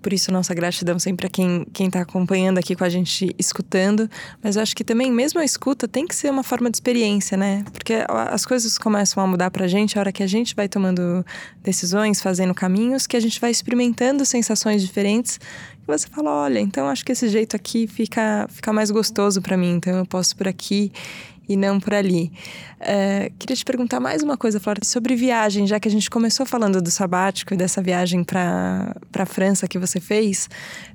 Por 0.01 0.13
isso, 0.13 0.31
nossa 0.31 0.53
gratidão 0.53 0.97
sempre 0.99 1.27
a 1.27 1.29
quem 1.29 1.65
está 1.79 2.01
acompanhando 2.01 2.57
aqui 2.57 2.75
com 2.75 2.83
a 2.83 2.89
gente, 2.89 3.35
escutando. 3.37 4.09
Mas 4.43 4.55
eu 4.55 4.61
acho 4.61 4.75
que 4.75 4.83
também, 4.83 5.11
mesmo 5.11 5.39
a 5.39 5.45
escuta, 5.45 5.87
tem 5.87 6.07
que 6.07 6.15
ser 6.15 6.29
uma 6.29 6.43
forma 6.43 6.69
de 6.69 6.77
experiência, 6.77 7.35
né? 7.35 7.63
Porque 7.73 8.05
as 8.07 8.45
coisas 8.45 8.77
começam 8.77 9.21
a 9.23 9.27
mudar 9.27 9.51
pra 9.51 9.67
gente 9.67 9.97
a 9.97 10.01
hora 10.01 10.11
que 10.11 10.23
a 10.23 10.27
gente 10.27 10.55
vai 10.55 10.69
tomando 10.69 11.25
decisões, 11.61 12.21
fazendo 12.21 12.53
caminhos, 12.53 13.07
que 13.07 13.17
a 13.17 13.19
gente 13.19 13.41
vai 13.41 13.51
experimentando 13.51 14.25
sensações 14.25 14.81
diferentes. 14.81 15.39
Você 15.85 16.07
fala: 16.07 16.31
olha, 16.31 16.59
então 16.59 16.87
acho 16.87 17.03
que 17.03 17.11
esse 17.11 17.27
jeito 17.29 17.55
aqui 17.55 17.87
fica, 17.87 18.47
fica 18.49 18.71
mais 18.71 18.91
gostoso 18.91 19.41
para 19.41 19.57
mim, 19.57 19.75
então 19.75 19.97
eu 19.97 20.05
posso 20.05 20.35
por 20.35 20.47
aqui 20.47 20.91
e 21.47 21.55
não 21.55 21.79
por 21.79 21.93
ali. 21.93 22.31
Uh, 22.79 23.33
queria 23.37 23.55
te 23.55 23.65
perguntar 23.65 23.99
mais 23.99 24.23
uma 24.23 24.37
coisa, 24.37 24.59
Flora, 24.59 24.79
sobre 24.83 25.15
viagem, 25.15 25.65
já 25.65 25.79
que 25.79 25.87
a 25.87 25.91
gente 25.91 26.09
começou 26.09 26.45
falando 26.45 26.81
do 26.81 26.91
sabático 26.91 27.53
e 27.53 27.57
dessa 27.57 27.81
viagem 27.81 28.23
para 28.23 28.93
a 29.13 29.25
França 29.25 29.67
que 29.67 29.79
você 29.79 29.99
fez. 29.99 30.49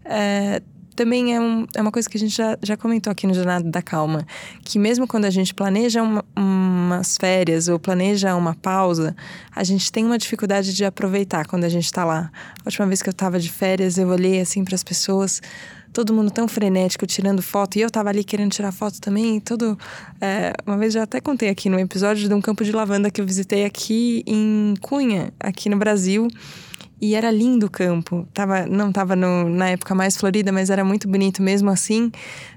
Uh, 0.05 0.73
também 0.95 1.35
é, 1.35 1.41
um, 1.41 1.67
é 1.75 1.81
uma 1.81 1.91
coisa 1.91 2.09
que 2.09 2.17
a 2.17 2.21
gente 2.21 2.37
já, 2.37 2.57
já 2.63 2.77
comentou 2.77 3.11
aqui 3.11 3.27
no 3.27 3.35
Jornada 3.35 3.69
da 3.69 3.81
Calma, 3.81 4.27
que 4.63 4.79
mesmo 4.79 5.07
quando 5.07 5.25
a 5.25 5.31
gente 5.31 5.55
planeja 5.55 6.03
uma, 6.03 6.25
umas 6.37 7.17
férias 7.17 7.69
ou 7.69 7.79
planeja 7.79 8.35
uma 8.37 8.55
pausa, 8.55 9.17
a 9.55 9.65
gente 9.65 9.91
tem 9.91 10.05
uma 10.05 10.19
dificuldade 10.19 10.75
de 10.75 10.85
aproveitar 10.85 11.47
quando 11.47 11.65
a 11.65 11.69
gente 11.69 11.87
está 11.87 12.05
lá. 12.05 12.31
A 12.61 12.67
última 12.67 12.87
vez 12.87 13.03
que 13.03 13.09
eu 13.09 13.13
estava 13.13 13.39
de 13.39 13.51
férias, 13.51 13.97
eu 13.97 14.09
olhei 14.09 14.41
assim 14.41 14.65
para 14.65 14.75
as 14.75 14.85
pessoas 14.85 15.41
todo 15.93 16.13
mundo 16.13 16.31
tão 16.31 16.49
frenético 16.49 17.07
tirando 17.07 17.43
foto, 17.43 17.77
e 17.77 17.81
eu 17.81 17.91
tava 17.91 18.09
ali 18.09 18.25
querendo 18.25 18.51
tirar 18.51 18.73
foto 18.73 19.01
também, 19.01 19.41
todo... 19.41 19.79
É, 20.21 20.53
uma 20.67 20.79
vez 20.79 20.93
já 20.93 21.03
até 21.03 21.21
contei 21.21 21.49
aqui 21.49 21.69
no 21.69 21.79
episódio 21.79 22.29
de 22.29 22.35
um 22.35 22.41
campo 22.41 22.65
de 22.65 22.73
lavanda 22.73 23.11
que 23.11 23.21
eu 23.21 23.27
visitei 23.27 23.65
aqui 23.65 24.23
em 24.27 24.75
Cunha, 24.81 25.33
aqui 25.41 25.69
no 25.69 25.77
Brasil, 25.77 26.29
e 27.03 27.17
era 27.17 27.33
lindo 27.33 27.67
o 27.67 27.71
campo. 27.71 28.29
Tava, 28.33 28.65
não 28.65 28.93
tava 28.93 29.17
no, 29.17 29.49
na 29.49 29.71
época 29.71 29.93
mais 29.93 30.17
florida, 30.17 30.53
mas 30.53 30.71
era 30.71 30.85
muito 30.85 31.09
bonito 31.09 31.43
mesmo 31.43 31.69
assim. 31.69 32.13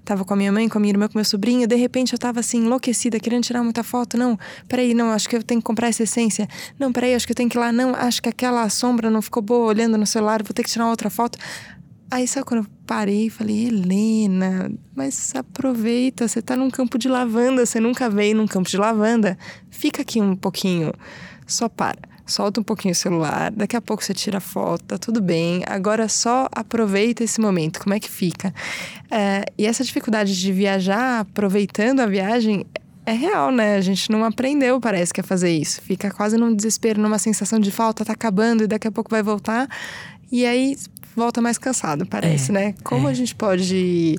Tava 0.06 0.24
com 0.24 0.36
a 0.36 0.38
minha 0.38 0.52
mãe, 0.52 0.70
com 0.70 0.78
a 0.78 0.82
minha 0.82 0.92
irmã, 0.92 1.08
com 1.08 1.18
meu 1.18 1.26
sobrinho. 1.26 1.68
De 1.68 1.76
repente 1.76 2.14
eu 2.14 2.20
tava 2.20 2.42
assim, 2.42 2.60
enlouquecida, 2.60 3.20
querendo 3.20 3.44
tirar 3.44 3.64
muita 3.64 3.84
foto. 3.84 4.20
Não, 4.20 4.38
peraí, 4.70 4.94
não, 4.94 5.10
acho 5.10 5.28
que 5.28 5.36
eu 5.36 5.42
tenho 5.42 5.60
que 5.60 5.66
comprar 5.66 5.88
essa 5.88 6.04
essência. 6.04 6.48
Não, 6.78 6.94
peraí, 6.94 7.16
acho 7.16 7.26
que 7.26 7.32
eu 7.32 7.36
tenho 7.36 7.50
que 7.50 7.58
ir 7.58 7.60
lá. 7.60 7.72
Não, 7.72 7.96
acho 7.96 8.22
que 8.22 8.30
aquela 8.30 8.70
sombra 8.70 9.10
não 9.10 9.20
ficou 9.20 9.42
boa 9.42 9.66
olhando 9.66 9.98
no 9.98 10.06
celular, 10.06 10.44
vou 10.44 10.54
ter 10.54 10.62
que 10.62 10.70
tirar 10.70 10.88
outra 10.90 11.10
foto. 11.10 11.40
Aí 12.10 12.28
sabe 12.28 12.46
quando 12.46 12.64
eu 12.64 12.70
parei 12.86 13.28
e 13.28 13.30
falei, 13.30 13.68
Helena, 13.68 14.72
mas 14.96 15.34
aproveita, 15.36 16.28
você 16.28 16.42
tá 16.42 16.56
num 16.56 16.70
campo 16.70 16.98
de 16.98 17.10
lavanda, 17.10 17.66
você 17.66 17.80
nunca 17.80 18.10
veio 18.10 18.36
num 18.36 18.48
campo 18.48 18.70
de 18.70 18.78
lavanda. 18.78 19.38
Fica 19.70 20.02
aqui 20.02 20.22
um 20.22 20.36
pouquinho, 20.36 20.94
só 21.48 21.68
para. 21.68 21.98
Solta 22.26 22.60
um 22.60 22.64
pouquinho 22.64 22.92
o 22.92 22.96
celular, 22.96 23.52
daqui 23.52 23.76
a 23.76 23.82
pouco 23.82 24.04
você 24.04 24.14
tira 24.14 24.40
a 24.40 24.42
foto, 24.42 24.84
tá 24.86 24.98
tudo 24.98 25.22
bem. 25.22 25.64
Agora 25.68 26.08
só 26.10 26.48
aproveita 26.52 27.24
esse 27.24 27.40
momento, 27.40 27.80
como 27.80 27.94
é 27.94 28.00
que 28.00 28.10
fica? 28.10 28.54
É, 29.12 29.44
e 29.58 29.66
essa 29.66 29.84
dificuldade 29.84 30.40
de 30.40 30.52
viajar 30.52 31.20
aproveitando 31.20 32.00
a 32.00 32.08
viagem 32.08 32.66
é 33.06 33.12
real, 33.12 33.52
né? 33.52 33.76
A 33.76 33.82
gente 33.82 34.12
não 34.12 34.24
aprendeu, 34.24 34.80
parece 34.82 35.14
que, 35.14 35.22
a 35.22 35.24
fazer 35.24 35.52
isso. 35.56 35.82
Fica 35.82 36.10
quase 36.10 36.38
num 36.38 36.56
desespero, 36.56 37.00
numa 37.00 37.20
sensação 37.20 37.60
de 37.60 37.70
falta, 37.70 38.04
tá 38.04 38.14
acabando 38.14 38.64
e 38.64 38.68
daqui 38.68 38.88
a 38.88 38.92
pouco 38.92 39.12
vai 39.12 39.22
voltar. 39.22 39.70
E 40.32 40.44
aí 40.46 40.76
volta 41.16 41.42
mais 41.42 41.58
cansado, 41.58 42.06
parece, 42.06 42.52
é, 42.52 42.54
né? 42.54 42.76
Como 42.84 43.08
é. 43.08 43.12
a 43.12 43.14
gente 43.14 43.34
pode 43.34 44.18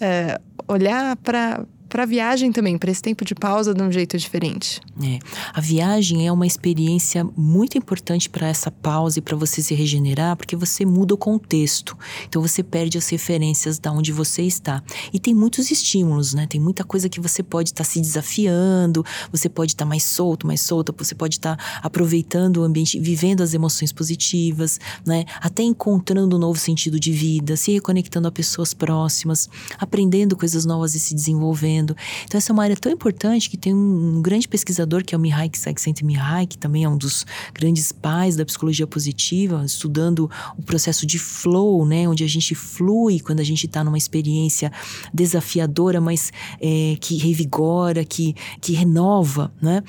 é, 0.00 0.40
olhar 0.68 1.16
para 1.16 1.64
para 1.94 2.02
a 2.02 2.06
viagem 2.06 2.50
também, 2.50 2.76
para 2.76 2.90
esse 2.90 3.00
tempo 3.00 3.24
de 3.24 3.36
pausa 3.36 3.72
de 3.72 3.80
um 3.80 3.92
jeito 3.92 4.18
diferente. 4.18 4.80
É. 5.00 5.20
A 5.52 5.60
viagem 5.60 6.26
é 6.26 6.32
uma 6.32 6.44
experiência 6.44 7.24
muito 7.36 7.78
importante 7.78 8.28
para 8.28 8.48
essa 8.48 8.68
pausa 8.68 9.20
e 9.20 9.22
para 9.22 9.36
você 9.36 9.62
se 9.62 9.76
regenerar, 9.76 10.34
porque 10.34 10.56
você 10.56 10.84
muda 10.84 11.14
o 11.14 11.16
contexto. 11.16 11.96
Então 12.28 12.42
você 12.42 12.64
perde 12.64 12.98
as 12.98 13.08
referências 13.08 13.78
da 13.78 13.92
onde 13.92 14.10
você 14.10 14.42
está. 14.42 14.82
E 15.12 15.20
tem 15.20 15.32
muitos 15.32 15.70
estímulos, 15.70 16.34
né? 16.34 16.48
Tem 16.48 16.60
muita 16.60 16.82
coisa 16.82 17.08
que 17.08 17.20
você 17.20 17.44
pode 17.44 17.68
estar 17.68 17.84
tá 17.84 17.88
se 17.88 18.00
desafiando, 18.00 19.06
você 19.30 19.48
pode 19.48 19.70
estar 19.70 19.84
tá 19.84 19.88
mais 19.88 20.02
solto, 20.02 20.48
mais 20.48 20.62
solta, 20.62 20.92
você 20.98 21.14
pode 21.14 21.36
estar 21.36 21.56
tá 21.56 21.80
aproveitando 21.80 22.56
o 22.56 22.64
ambiente, 22.64 22.98
vivendo 22.98 23.40
as 23.40 23.54
emoções 23.54 23.92
positivas, 23.92 24.80
né? 25.06 25.26
Até 25.40 25.62
encontrando 25.62 26.34
um 26.34 26.40
novo 26.40 26.58
sentido 26.58 26.98
de 26.98 27.12
vida, 27.12 27.56
se 27.56 27.70
reconectando 27.70 28.26
a 28.26 28.32
pessoas 28.32 28.74
próximas, 28.74 29.48
aprendendo 29.78 30.36
coisas 30.36 30.66
novas 30.66 30.96
e 30.96 30.98
se 30.98 31.14
desenvolvendo 31.14 31.83
Então, 32.24 32.38
essa 32.38 32.50
é 32.50 32.52
uma 32.52 32.62
área 32.62 32.76
tão 32.76 32.90
importante 32.90 33.50
que 33.50 33.56
tem 33.56 33.74
um, 33.74 34.16
um 34.16 34.22
grande 34.22 34.48
pesquisador, 34.48 35.04
que 35.04 35.14
é 35.14 35.18
o 35.18 35.20
Mihai 35.20 35.50
Csikszentmihalyi, 35.50 36.46
que 36.46 36.58
também 36.58 36.84
é 36.84 36.88
um 36.88 36.96
dos 36.96 37.26
grandes 37.52 37.92
pais 37.92 38.36
da 38.36 38.44
psicologia 38.44 38.86
positiva, 38.86 39.62
estudando 39.64 40.30
o 40.56 40.62
processo 40.62 41.06
de 41.06 41.18
flow, 41.18 41.84
né? 41.86 42.08
Onde 42.08 42.24
a 42.24 42.28
gente 42.28 42.54
flui 42.54 43.20
quando 43.20 43.40
a 43.40 43.44
gente 43.44 43.66
está 43.66 43.84
numa 43.84 43.98
experiência 43.98 44.72
desafiadora, 45.12 46.00
mas 46.00 46.32
é, 46.60 46.96
que 47.00 47.16
revigora, 47.18 48.04
que, 48.04 48.34
que 48.60 48.72
renova, 48.72 49.52
né? 49.60 49.82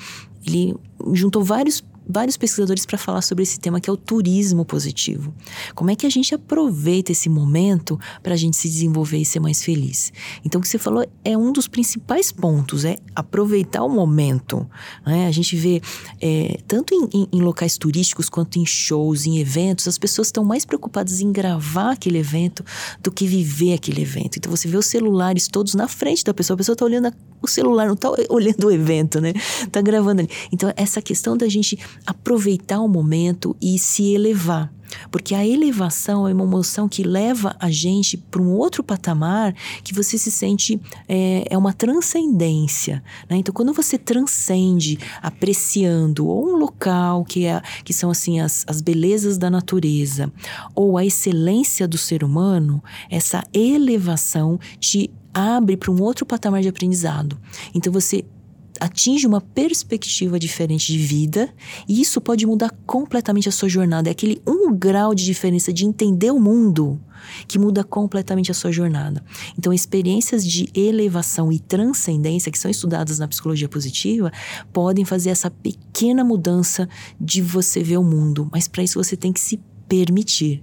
Ele 0.46 0.74
juntou 1.12 1.42
vários 1.42 1.82
vários 2.08 2.36
pesquisadores 2.36 2.86
para 2.86 2.98
falar 2.98 3.22
sobre 3.22 3.42
esse 3.42 3.58
tema 3.58 3.80
que 3.80 3.90
é 3.90 3.92
o 3.92 3.96
turismo 3.96 4.64
positivo. 4.64 5.34
Como 5.74 5.90
é 5.90 5.96
que 5.96 6.06
a 6.06 6.10
gente 6.10 6.34
aproveita 6.34 7.12
esse 7.12 7.28
momento 7.28 7.98
para 8.22 8.34
a 8.34 8.36
gente 8.36 8.56
se 8.56 8.68
desenvolver 8.68 9.18
e 9.18 9.24
ser 9.24 9.40
mais 9.40 9.62
feliz? 9.62 10.12
Então, 10.44 10.58
o 10.58 10.62
que 10.62 10.68
você 10.68 10.78
falou 10.78 11.06
é 11.24 11.36
um 11.36 11.52
dos 11.52 11.66
principais 11.66 12.30
pontos, 12.30 12.84
é 12.84 12.96
aproveitar 13.14 13.82
o 13.82 13.88
momento. 13.88 14.68
Né? 15.04 15.26
A 15.26 15.32
gente 15.32 15.56
vê, 15.56 15.80
é, 16.20 16.58
tanto 16.66 16.94
em, 16.94 17.08
em, 17.12 17.28
em, 17.32 17.40
locais 17.40 17.76
turísticos 17.76 18.28
quanto 18.28 18.58
em 18.58 18.66
shows, 18.66 19.26
em 19.26 19.38
eventos, 19.38 19.88
as 19.88 19.98
pessoas 19.98 20.28
estão 20.28 20.44
mais 20.44 20.64
preocupadas 20.64 21.20
em 21.20 21.32
gravar 21.32 21.92
aquele 21.92 22.18
evento 22.18 22.64
do 23.02 23.10
que 23.10 23.26
viver 23.26 23.74
aquele 23.74 24.02
evento. 24.02 24.36
Então, 24.38 24.50
você 24.50 24.68
vê 24.68 24.76
os 24.76 24.86
celulares 24.86 25.48
todos 25.48 25.74
na 25.74 25.88
frente 25.88 26.24
da 26.24 26.32
pessoa, 26.32 26.54
a 26.54 26.58
pessoa 26.58 26.74
está 26.74 26.84
olhando 26.84 27.12
o 27.42 27.48
celular, 27.48 27.86
não 27.86 27.94
está 27.94 28.10
olhando 28.28 28.66
o 28.66 28.70
evento, 28.70 29.20
né? 29.20 29.32
Está 29.62 29.80
gravando 29.80 30.22
ali. 30.22 30.30
Então, 30.52 30.72
essa 30.76 31.00
questão 31.00 31.36
da 31.36 31.48
gente 31.48 31.78
aproveitar 32.06 32.80
o 32.80 32.88
momento 32.88 33.56
e 33.60 33.78
se 33.78 34.14
elevar. 34.14 34.72
Porque 35.10 35.34
a 35.34 35.46
elevação 35.46 36.28
é 36.28 36.32
uma 36.32 36.44
emoção 36.44 36.88
que 36.88 37.02
leva 37.02 37.56
a 37.58 37.70
gente 37.70 38.16
para 38.16 38.40
um 38.40 38.52
outro 38.52 38.82
patamar 38.82 39.54
que 39.82 39.94
você 39.94 40.18
se 40.18 40.30
sente 40.30 40.80
é, 41.08 41.46
é 41.50 41.58
uma 41.58 41.72
transcendência. 41.72 43.02
Né? 43.28 43.36
Então, 43.36 43.52
quando 43.52 43.72
você 43.72 43.98
transcende 43.98 44.98
apreciando 45.22 46.26
ou 46.26 46.54
um 46.54 46.56
local 46.56 47.24
que, 47.24 47.46
é, 47.46 47.60
que 47.84 47.92
são 47.92 48.10
assim 48.10 48.40
as, 48.40 48.64
as 48.66 48.80
belezas 48.80 49.38
da 49.38 49.50
natureza 49.50 50.32
ou 50.74 50.96
a 50.96 51.04
excelência 51.04 51.86
do 51.86 51.98
ser 51.98 52.22
humano, 52.22 52.82
essa 53.10 53.44
elevação 53.52 54.58
te 54.78 55.10
abre 55.32 55.76
para 55.76 55.90
um 55.90 56.00
outro 56.00 56.24
patamar 56.24 56.62
de 56.62 56.68
aprendizado. 56.68 57.38
Então 57.74 57.92
você 57.92 58.24
atinge 58.80 59.26
uma 59.26 59.40
perspectiva 59.40 60.38
diferente 60.38 60.92
de 60.92 60.98
vida 60.98 61.52
e 61.88 62.00
isso 62.00 62.20
pode 62.20 62.46
mudar 62.46 62.70
completamente 62.86 63.48
a 63.48 63.52
sua 63.52 63.68
jornada. 63.68 64.08
É 64.08 64.12
aquele 64.12 64.40
um 64.46 64.74
grau 64.74 65.14
de 65.14 65.24
diferença 65.24 65.72
de 65.72 65.84
entender 65.84 66.30
o 66.30 66.40
mundo 66.40 67.00
que 67.48 67.58
muda 67.58 67.82
completamente 67.82 68.50
a 68.50 68.54
sua 68.54 68.70
jornada. 68.70 69.22
Então, 69.58 69.72
experiências 69.72 70.46
de 70.46 70.68
elevação 70.74 71.52
e 71.52 71.58
transcendência 71.58 72.52
que 72.52 72.58
são 72.58 72.70
estudadas 72.70 73.18
na 73.18 73.28
psicologia 73.28 73.68
positiva 73.68 74.32
podem 74.72 75.04
fazer 75.04 75.30
essa 75.30 75.50
pequena 75.50 76.24
mudança 76.24 76.88
de 77.20 77.42
você 77.42 77.82
ver 77.82 77.98
o 77.98 78.04
mundo, 78.04 78.48
mas 78.52 78.68
para 78.68 78.82
isso 78.82 79.02
você 79.02 79.16
tem 79.16 79.32
que 79.32 79.40
se 79.40 79.60
permitir 79.88 80.62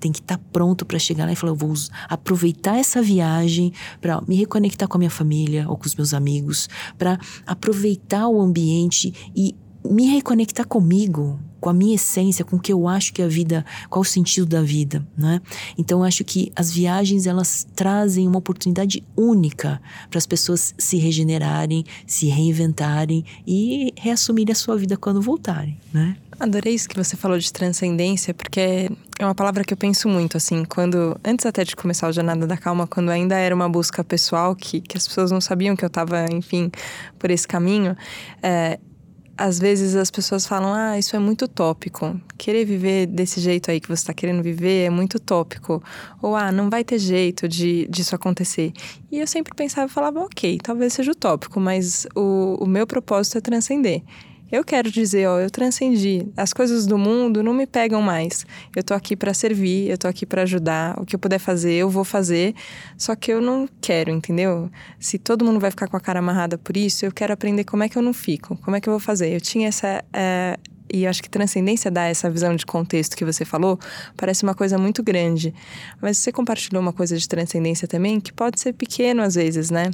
tem 0.00 0.10
que 0.10 0.20
estar 0.20 0.38
tá 0.38 0.44
pronto 0.52 0.84
para 0.84 0.98
chegar 0.98 1.26
lá 1.26 1.32
e 1.32 1.36
falar: 1.36 1.52
eu 1.52 1.56
vou 1.56 1.74
aproveitar 2.08 2.76
essa 2.78 3.02
viagem 3.02 3.72
para 4.00 4.20
me 4.22 4.34
reconectar 4.34 4.88
com 4.88 4.96
a 4.96 4.98
minha 4.98 5.10
família 5.10 5.68
ou 5.68 5.76
com 5.76 5.86
os 5.86 5.94
meus 5.94 6.14
amigos, 6.14 6.68
para 6.98 7.18
aproveitar 7.46 8.26
o 8.26 8.40
ambiente 8.40 9.12
e 9.36 9.54
me 9.84 10.06
reconectar 10.06 10.66
comigo, 10.66 11.38
com 11.58 11.68
a 11.68 11.72
minha 11.72 11.94
essência, 11.94 12.44
com 12.44 12.56
o 12.56 12.60
que 12.60 12.72
eu 12.72 12.88
acho 12.88 13.12
que 13.12 13.22
é 13.22 13.24
a 13.24 13.28
vida, 13.28 13.64
qual 13.88 14.02
o 14.02 14.04
sentido 14.04 14.46
da 14.46 14.62
vida, 14.62 15.06
né? 15.16 15.40
Então 15.76 16.00
eu 16.00 16.04
acho 16.04 16.24
que 16.24 16.52
as 16.56 16.70
viagens 16.70 17.26
elas 17.26 17.66
trazem 17.74 18.26
uma 18.26 18.38
oportunidade 18.38 19.02
única 19.16 19.80
para 20.08 20.18
as 20.18 20.26
pessoas 20.26 20.74
se 20.78 20.96
regenerarem, 20.96 21.84
se 22.06 22.26
reinventarem 22.26 23.24
e 23.46 23.92
reassumirem 23.96 24.52
a 24.52 24.56
sua 24.56 24.76
vida 24.76 24.96
quando 24.96 25.20
voltarem, 25.20 25.78
né? 25.92 26.16
Adorei 26.40 26.74
isso 26.74 26.88
que 26.88 26.96
você 26.96 27.18
falou 27.18 27.38
de 27.38 27.52
transcendência, 27.52 28.32
porque 28.32 28.88
é 29.18 29.24
uma 29.24 29.34
palavra 29.34 29.62
que 29.62 29.74
eu 29.74 29.76
penso 29.76 30.08
muito, 30.08 30.38
assim, 30.38 30.64
quando, 30.64 31.14
antes 31.22 31.44
até 31.44 31.62
de 31.64 31.76
começar 31.76 32.08
o 32.08 32.12
Jornada 32.12 32.46
da 32.46 32.56
Calma, 32.56 32.86
quando 32.86 33.10
ainda 33.10 33.36
era 33.36 33.54
uma 33.54 33.68
busca 33.68 34.02
pessoal, 34.02 34.56
que, 34.56 34.80
que 34.80 34.96
as 34.96 35.06
pessoas 35.06 35.30
não 35.30 35.38
sabiam 35.38 35.76
que 35.76 35.84
eu 35.84 35.88
estava, 35.88 36.24
enfim, 36.32 36.72
por 37.18 37.30
esse 37.30 37.46
caminho, 37.46 37.94
é, 38.42 38.80
às 39.36 39.58
vezes 39.58 39.94
as 39.94 40.10
pessoas 40.10 40.46
falam: 40.46 40.72
ah, 40.72 40.98
isso 40.98 41.14
é 41.14 41.18
muito 41.18 41.46
tópico. 41.46 42.18
Querer 42.38 42.64
viver 42.64 43.06
desse 43.06 43.38
jeito 43.38 43.70
aí 43.70 43.78
que 43.78 43.88
você 43.88 44.02
está 44.02 44.14
querendo 44.14 44.42
viver 44.42 44.86
é 44.86 44.90
muito 44.90 45.20
tópico. 45.20 45.82
Ou, 46.22 46.34
ah, 46.34 46.50
não 46.50 46.70
vai 46.70 46.82
ter 46.84 46.98
jeito 46.98 47.46
de, 47.46 47.86
disso 47.88 48.14
acontecer. 48.14 48.72
E 49.12 49.18
eu 49.18 49.26
sempre 49.26 49.54
pensava 49.54 49.90
e 49.90 49.94
falava: 49.94 50.20
ok, 50.20 50.58
talvez 50.62 50.94
seja 50.94 51.12
utópico, 51.12 51.60
mas 51.60 52.06
o, 52.14 52.56
o 52.60 52.66
meu 52.66 52.86
propósito 52.86 53.36
é 53.36 53.40
transcender. 53.42 54.02
Eu 54.50 54.64
quero 54.64 54.90
dizer, 54.90 55.28
ó, 55.28 55.38
eu 55.38 55.50
transcendi. 55.50 56.26
As 56.36 56.52
coisas 56.52 56.86
do 56.86 56.98
mundo 56.98 57.42
não 57.42 57.54
me 57.54 57.66
pegam 57.66 58.02
mais. 58.02 58.44
Eu 58.74 58.82
tô 58.82 58.94
aqui 58.94 59.14
para 59.14 59.32
servir, 59.32 59.88
eu 59.88 59.96
tô 59.96 60.08
aqui 60.08 60.26
para 60.26 60.42
ajudar. 60.42 60.98
O 61.00 61.06
que 61.06 61.14
eu 61.14 61.18
puder 61.18 61.38
fazer, 61.38 61.72
eu 61.72 61.88
vou 61.88 62.04
fazer. 62.04 62.54
Só 62.96 63.14
que 63.14 63.32
eu 63.32 63.40
não 63.40 63.68
quero, 63.80 64.10
entendeu? 64.10 64.70
Se 64.98 65.18
todo 65.18 65.44
mundo 65.44 65.60
vai 65.60 65.70
ficar 65.70 65.88
com 65.88 65.96
a 65.96 66.00
cara 66.00 66.18
amarrada 66.18 66.58
por 66.58 66.76
isso, 66.76 67.04
eu 67.06 67.12
quero 67.12 67.32
aprender 67.32 67.64
como 67.64 67.82
é 67.82 67.88
que 67.88 67.96
eu 67.96 68.02
não 68.02 68.12
fico, 68.12 68.56
como 68.58 68.76
é 68.76 68.80
que 68.80 68.88
eu 68.88 68.92
vou 68.92 69.00
fazer. 69.00 69.34
Eu 69.34 69.40
tinha 69.40 69.68
essa 69.68 70.04
é, 70.12 70.58
e 70.92 71.06
acho 71.06 71.22
que 71.22 71.30
transcendência 71.30 71.90
dá 71.90 72.04
essa 72.04 72.28
visão 72.28 72.54
de 72.56 72.66
contexto 72.66 73.16
que 73.16 73.24
você 73.24 73.44
falou, 73.44 73.78
parece 74.16 74.42
uma 74.42 74.54
coisa 74.54 74.76
muito 74.76 75.02
grande. 75.02 75.54
Mas 76.02 76.18
você 76.18 76.32
compartilhou 76.32 76.82
uma 76.82 76.92
coisa 76.92 77.16
de 77.16 77.28
transcendência 77.28 77.86
também, 77.86 78.20
que 78.20 78.32
pode 78.32 78.58
ser 78.58 78.72
pequeno 78.72 79.22
às 79.22 79.36
vezes, 79.36 79.70
né? 79.70 79.90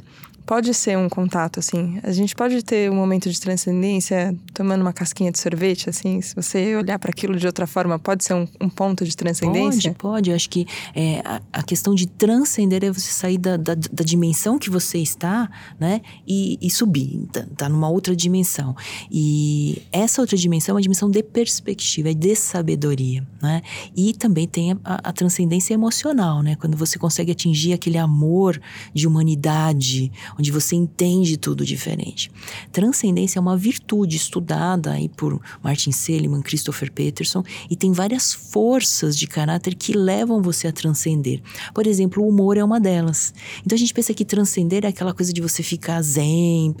Pode 0.47 0.73
ser 0.73 0.97
um 0.97 1.09
contato, 1.09 1.59
assim. 1.59 1.99
A 2.01 2.11
gente 2.13 2.33
pode 2.33 2.63
ter 2.63 2.89
um 2.89 2.95
momento 2.95 3.29
de 3.29 3.39
transcendência 3.39 4.33
tomando 4.53 4.79
uma 4.79 4.93
casquinha 4.93 5.29
de 5.29 5.37
sorvete, 5.37 5.89
assim. 5.89 6.21
Se 6.21 6.33
você 6.33 6.73
olhar 6.73 6.97
para 6.97 7.11
aquilo 7.11 7.35
de 7.35 7.45
outra 7.45 7.67
forma, 7.67 7.99
pode 7.99 8.23
ser 8.23 8.33
um, 8.33 8.47
um, 8.61 8.69
ponto 8.69 9.03
de 9.03 9.15
transcendência? 9.15 9.93
Pode, 9.93 10.13
pode. 10.13 10.29
Eu 10.29 10.35
acho 10.37 10.49
que 10.49 10.65
é, 10.95 11.21
a, 11.25 11.41
a, 11.51 11.63
questão 11.63 11.93
de 11.93 12.07
transcender 12.07 12.81
é 12.85 12.89
você 12.89 13.11
sair 13.11 13.37
da, 13.37 13.57
da, 13.57 13.75
da 13.75 14.03
dimensão 14.05 14.57
que 14.57 14.69
você 14.69 14.99
está, 14.99 15.49
né? 15.77 15.99
E, 16.25 16.57
e, 16.61 16.71
subir, 16.71 17.27
tá, 17.29 17.45
tá 17.57 17.69
numa 17.69 17.89
outra 17.89 18.15
dimensão. 18.15 18.73
E 19.11 19.81
essa 19.91 20.21
outra 20.21 20.37
dimensão 20.37 20.71
é 20.71 20.75
uma 20.75 20.81
dimensão 20.81 21.11
de 21.11 21.21
perspectiva, 21.23 22.11
é 22.11 22.13
de 22.13 22.33
sabedoria, 22.35 23.27
né? 23.41 23.61
E 23.93 24.13
também 24.13 24.47
tem 24.47 24.71
a, 24.71 25.09
a, 25.09 25.11
transcendência 25.11 25.73
emocional, 25.73 26.41
né? 26.41 26.55
Quando 26.55 26.77
você 26.77 26.97
consegue 26.97 27.33
atingir 27.33 27.73
aquele 27.73 27.97
amor 27.97 28.57
de 28.93 29.05
humanidade, 29.05 30.09
onde 30.37 30.51
você 30.51 30.75
entende 30.75 31.37
tudo 31.37 31.65
diferente. 31.65 32.31
Transcendência 32.71 33.39
é 33.39 33.41
uma 33.41 33.57
virtude 33.57 34.15
estudada 34.15 34.91
aí 34.91 35.09
por 35.09 35.41
Martin 35.63 35.91
Seligman, 35.91 36.41
Christopher 36.41 36.91
Peterson, 36.91 37.43
e 37.69 37.75
tem 37.75 37.91
várias 37.91 38.33
forças 38.33 39.17
de 39.17 39.27
caráter 39.27 39.75
que 39.75 39.93
levam 39.93 40.41
você 40.41 40.67
a 40.67 40.71
transcender. 40.71 41.41
Por 41.73 41.87
exemplo, 41.87 42.23
o 42.23 42.29
humor 42.29 42.57
é 42.57 42.63
uma 42.63 42.79
delas. 42.79 43.33
Então 43.65 43.75
a 43.75 43.79
gente 43.79 43.93
pensa 43.93 44.13
que 44.13 44.25
transcender 44.25 44.85
é 44.85 44.87
aquela 44.87 45.13
coisa 45.13 45.33
de 45.33 45.41
você 45.41 45.63
ficar 45.63 46.01
zen, 46.01 46.75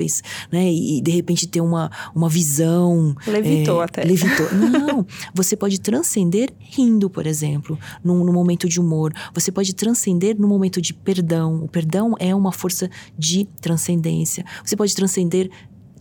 né, 0.51 0.71
e 0.71 1.01
de 1.01 1.11
repente 1.11 1.47
ter 1.47 1.61
uma, 1.61 1.91
uma 2.13 2.29
visão. 2.29 3.15
Levitou 3.25 3.81
é, 3.81 3.85
até. 3.85 4.03
Levitou. 4.03 4.47
Não, 4.53 5.05
você 5.33 5.55
pode 5.55 5.79
transcender 5.79 6.53
rindo, 6.59 7.09
por 7.09 7.25
exemplo, 7.25 7.77
num, 8.03 8.23
num 8.23 8.33
momento 8.33 8.67
de 8.67 8.79
humor. 8.79 9.13
Você 9.33 9.51
pode 9.51 9.73
transcender 9.73 10.39
no 10.39 10.47
momento 10.47 10.81
de 10.81 10.93
perdão. 10.93 11.63
O 11.63 11.67
perdão 11.67 12.15
é 12.19 12.33
uma 12.35 12.51
força 12.51 12.89
de 13.17 13.46
transcendência. 13.61 14.45
Você 14.63 14.75
pode 14.75 14.95
transcender 14.95 15.49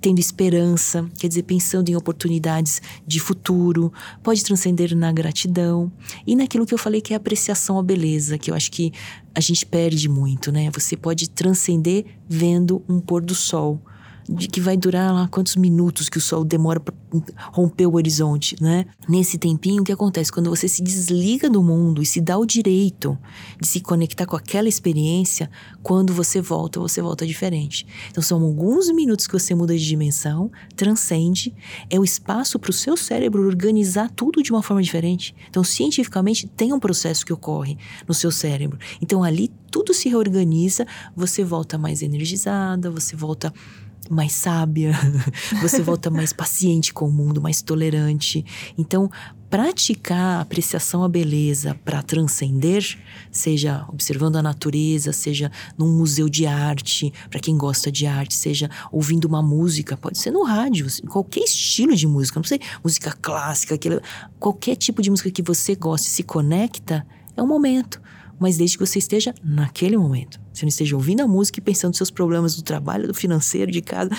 tendo 0.00 0.18
esperança, 0.18 1.08
quer 1.18 1.28
dizer, 1.28 1.42
pensando 1.42 1.88
em 1.88 1.96
oportunidades 1.96 2.80
de 3.06 3.18
futuro, 3.18 3.92
pode 4.22 4.44
transcender 4.44 4.94
na 4.96 5.10
gratidão 5.10 5.90
e 6.26 6.36
naquilo 6.36 6.66
que 6.66 6.74
eu 6.74 6.78
falei 6.78 7.00
que 7.00 7.12
é 7.12 7.16
apreciação 7.16 7.78
à 7.78 7.82
beleza, 7.82 8.38
que 8.38 8.50
eu 8.50 8.54
acho 8.54 8.70
que 8.70 8.92
a 9.34 9.40
gente 9.40 9.64
perde 9.64 10.08
muito, 10.08 10.52
né? 10.52 10.70
Você 10.70 10.96
pode 10.96 11.30
transcender 11.30 12.04
vendo 12.28 12.82
um 12.88 13.00
pôr 13.00 13.22
do 13.22 13.34
sol 13.34 13.80
de 14.28 14.48
que 14.48 14.60
vai 14.60 14.76
durar 14.76 15.12
lá 15.12 15.28
quantos 15.28 15.56
minutos 15.56 16.08
que 16.08 16.18
o 16.18 16.20
sol 16.20 16.44
demora 16.44 16.80
para 16.80 16.94
romper 17.52 17.86
o 17.86 17.94
horizonte, 17.94 18.56
né? 18.60 18.86
Nesse 19.08 19.38
tempinho, 19.38 19.82
o 19.82 19.84
que 19.84 19.92
acontece? 19.92 20.32
Quando 20.32 20.50
você 20.50 20.68
se 20.68 20.82
desliga 20.82 21.48
do 21.48 21.62
mundo 21.62 22.02
e 22.02 22.06
se 22.06 22.20
dá 22.20 22.36
o 22.36 22.44
direito 22.44 23.16
de 23.60 23.66
se 23.66 23.80
conectar 23.80 24.26
com 24.26 24.36
aquela 24.36 24.68
experiência, 24.68 25.50
quando 25.82 26.12
você 26.12 26.40
volta, 26.40 26.80
você 26.80 27.00
volta 27.00 27.26
diferente. 27.26 27.86
Então, 28.10 28.22
são 28.22 28.42
alguns 28.42 28.90
minutos 28.92 29.26
que 29.26 29.32
você 29.32 29.54
muda 29.54 29.76
de 29.76 29.84
dimensão, 29.84 30.50
transcende, 30.74 31.54
é 31.88 31.98
o 31.98 32.04
espaço 32.04 32.58
para 32.58 32.70
o 32.70 32.74
seu 32.74 32.96
cérebro 32.96 33.46
organizar 33.46 34.10
tudo 34.10 34.42
de 34.42 34.50
uma 34.50 34.62
forma 34.62 34.82
diferente. 34.82 35.34
Então, 35.48 35.62
cientificamente, 35.62 36.46
tem 36.48 36.72
um 36.72 36.80
processo 36.80 37.24
que 37.24 37.32
ocorre 37.32 37.78
no 38.06 38.14
seu 38.14 38.30
cérebro. 38.30 38.78
Então, 39.00 39.22
ali 39.22 39.50
tudo 39.70 39.92
se 39.92 40.08
reorganiza, 40.08 40.86
você 41.14 41.44
volta 41.44 41.76
mais 41.76 42.02
energizada, 42.02 42.90
você 42.90 43.14
volta 43.14 43.52
mais 44.10 44.32
sábia, 44.32 44.92
você 45.60 45.82
volta 45.82 46.10
mais 46.10 46.32
paciente 46.32 46.92
com 46.92 47.06
o 47.06 47.12
mundo, 47.12 47.40
mais 47.40 47.62
tolerante. 47.62 48.44
Então, 48.76 49.10
praticar 49.48 50.38
a 50.38 50.40
apreciação 50.40 51.04
à 51.04 51.08
beleza 51.08 51.78
para 51.84 52.02
transcender, 52.02 52.98
seja 53.30 53.84
observando 53.88 54.36
a 54.36 54.42
natureza, 54.42 55.12
seja 55.12 55.50
num 55.78 55.96
museu 55.96 56.28
de 56.28 56.46
arte, 56.46 57.12
para 57.30 57.40
quem 57.40 57.56
gosta 57.56 57.90
de 57.90 58.06
arte, 58.06 58.34
seja 58.34 58.68
ouvindo 58.90 59.26
uma 59.26 59.42
música, 59.42 59.96
pode 59.96 60.18
ser 60.18 60.30
no 60.30 60.42
rádio, 60.42 60.86
qualquer 61.08 61.44
estilo 61.44 61.94
de 61.94 62.06
música, 62.06 62.38
não 62.38 62.44
sei, 62.44 62.60
música 62.82 63.12
clássica, 63.12 63.74
aquele, 63.74 64.00
qualquer 64.38 64.76
tipo 64.76 65.00
de 65.00 65.10
música 65.10 65.30
que 65.30 65.42
você 65.42 65.74
goste, 65.74 66.08
se 66.08 66.22
conecta, 66.22 67.06
é 67.36 67.42
um 67.42 67.46
momento 67.46 68.00
mas 68.38 68.56
desde 68.56 68.78
que 68.78 68.86
você 68.86 68.98
esteja 68.98 69.34
naquele 69.42 69.96
momento. 69.96 70.40
Você 70.52 70.64
não 70.64 70.68
esteja 70.68 70.96
ouvindo 70.96 71.20
a 71.22 71.28
música 71.28 71.58
e 71.58 71.62
pensando 71.62 71.90
nos 71.90 71.98
seus 71.98 72.10
problemas 72.10 72.54
do 72.54 72.62
trabalho, 72.62 73.08
do 73.08 73.14
financeiro, 73.14 73.70
de 73.70 73.82
casa. 73.82 74.10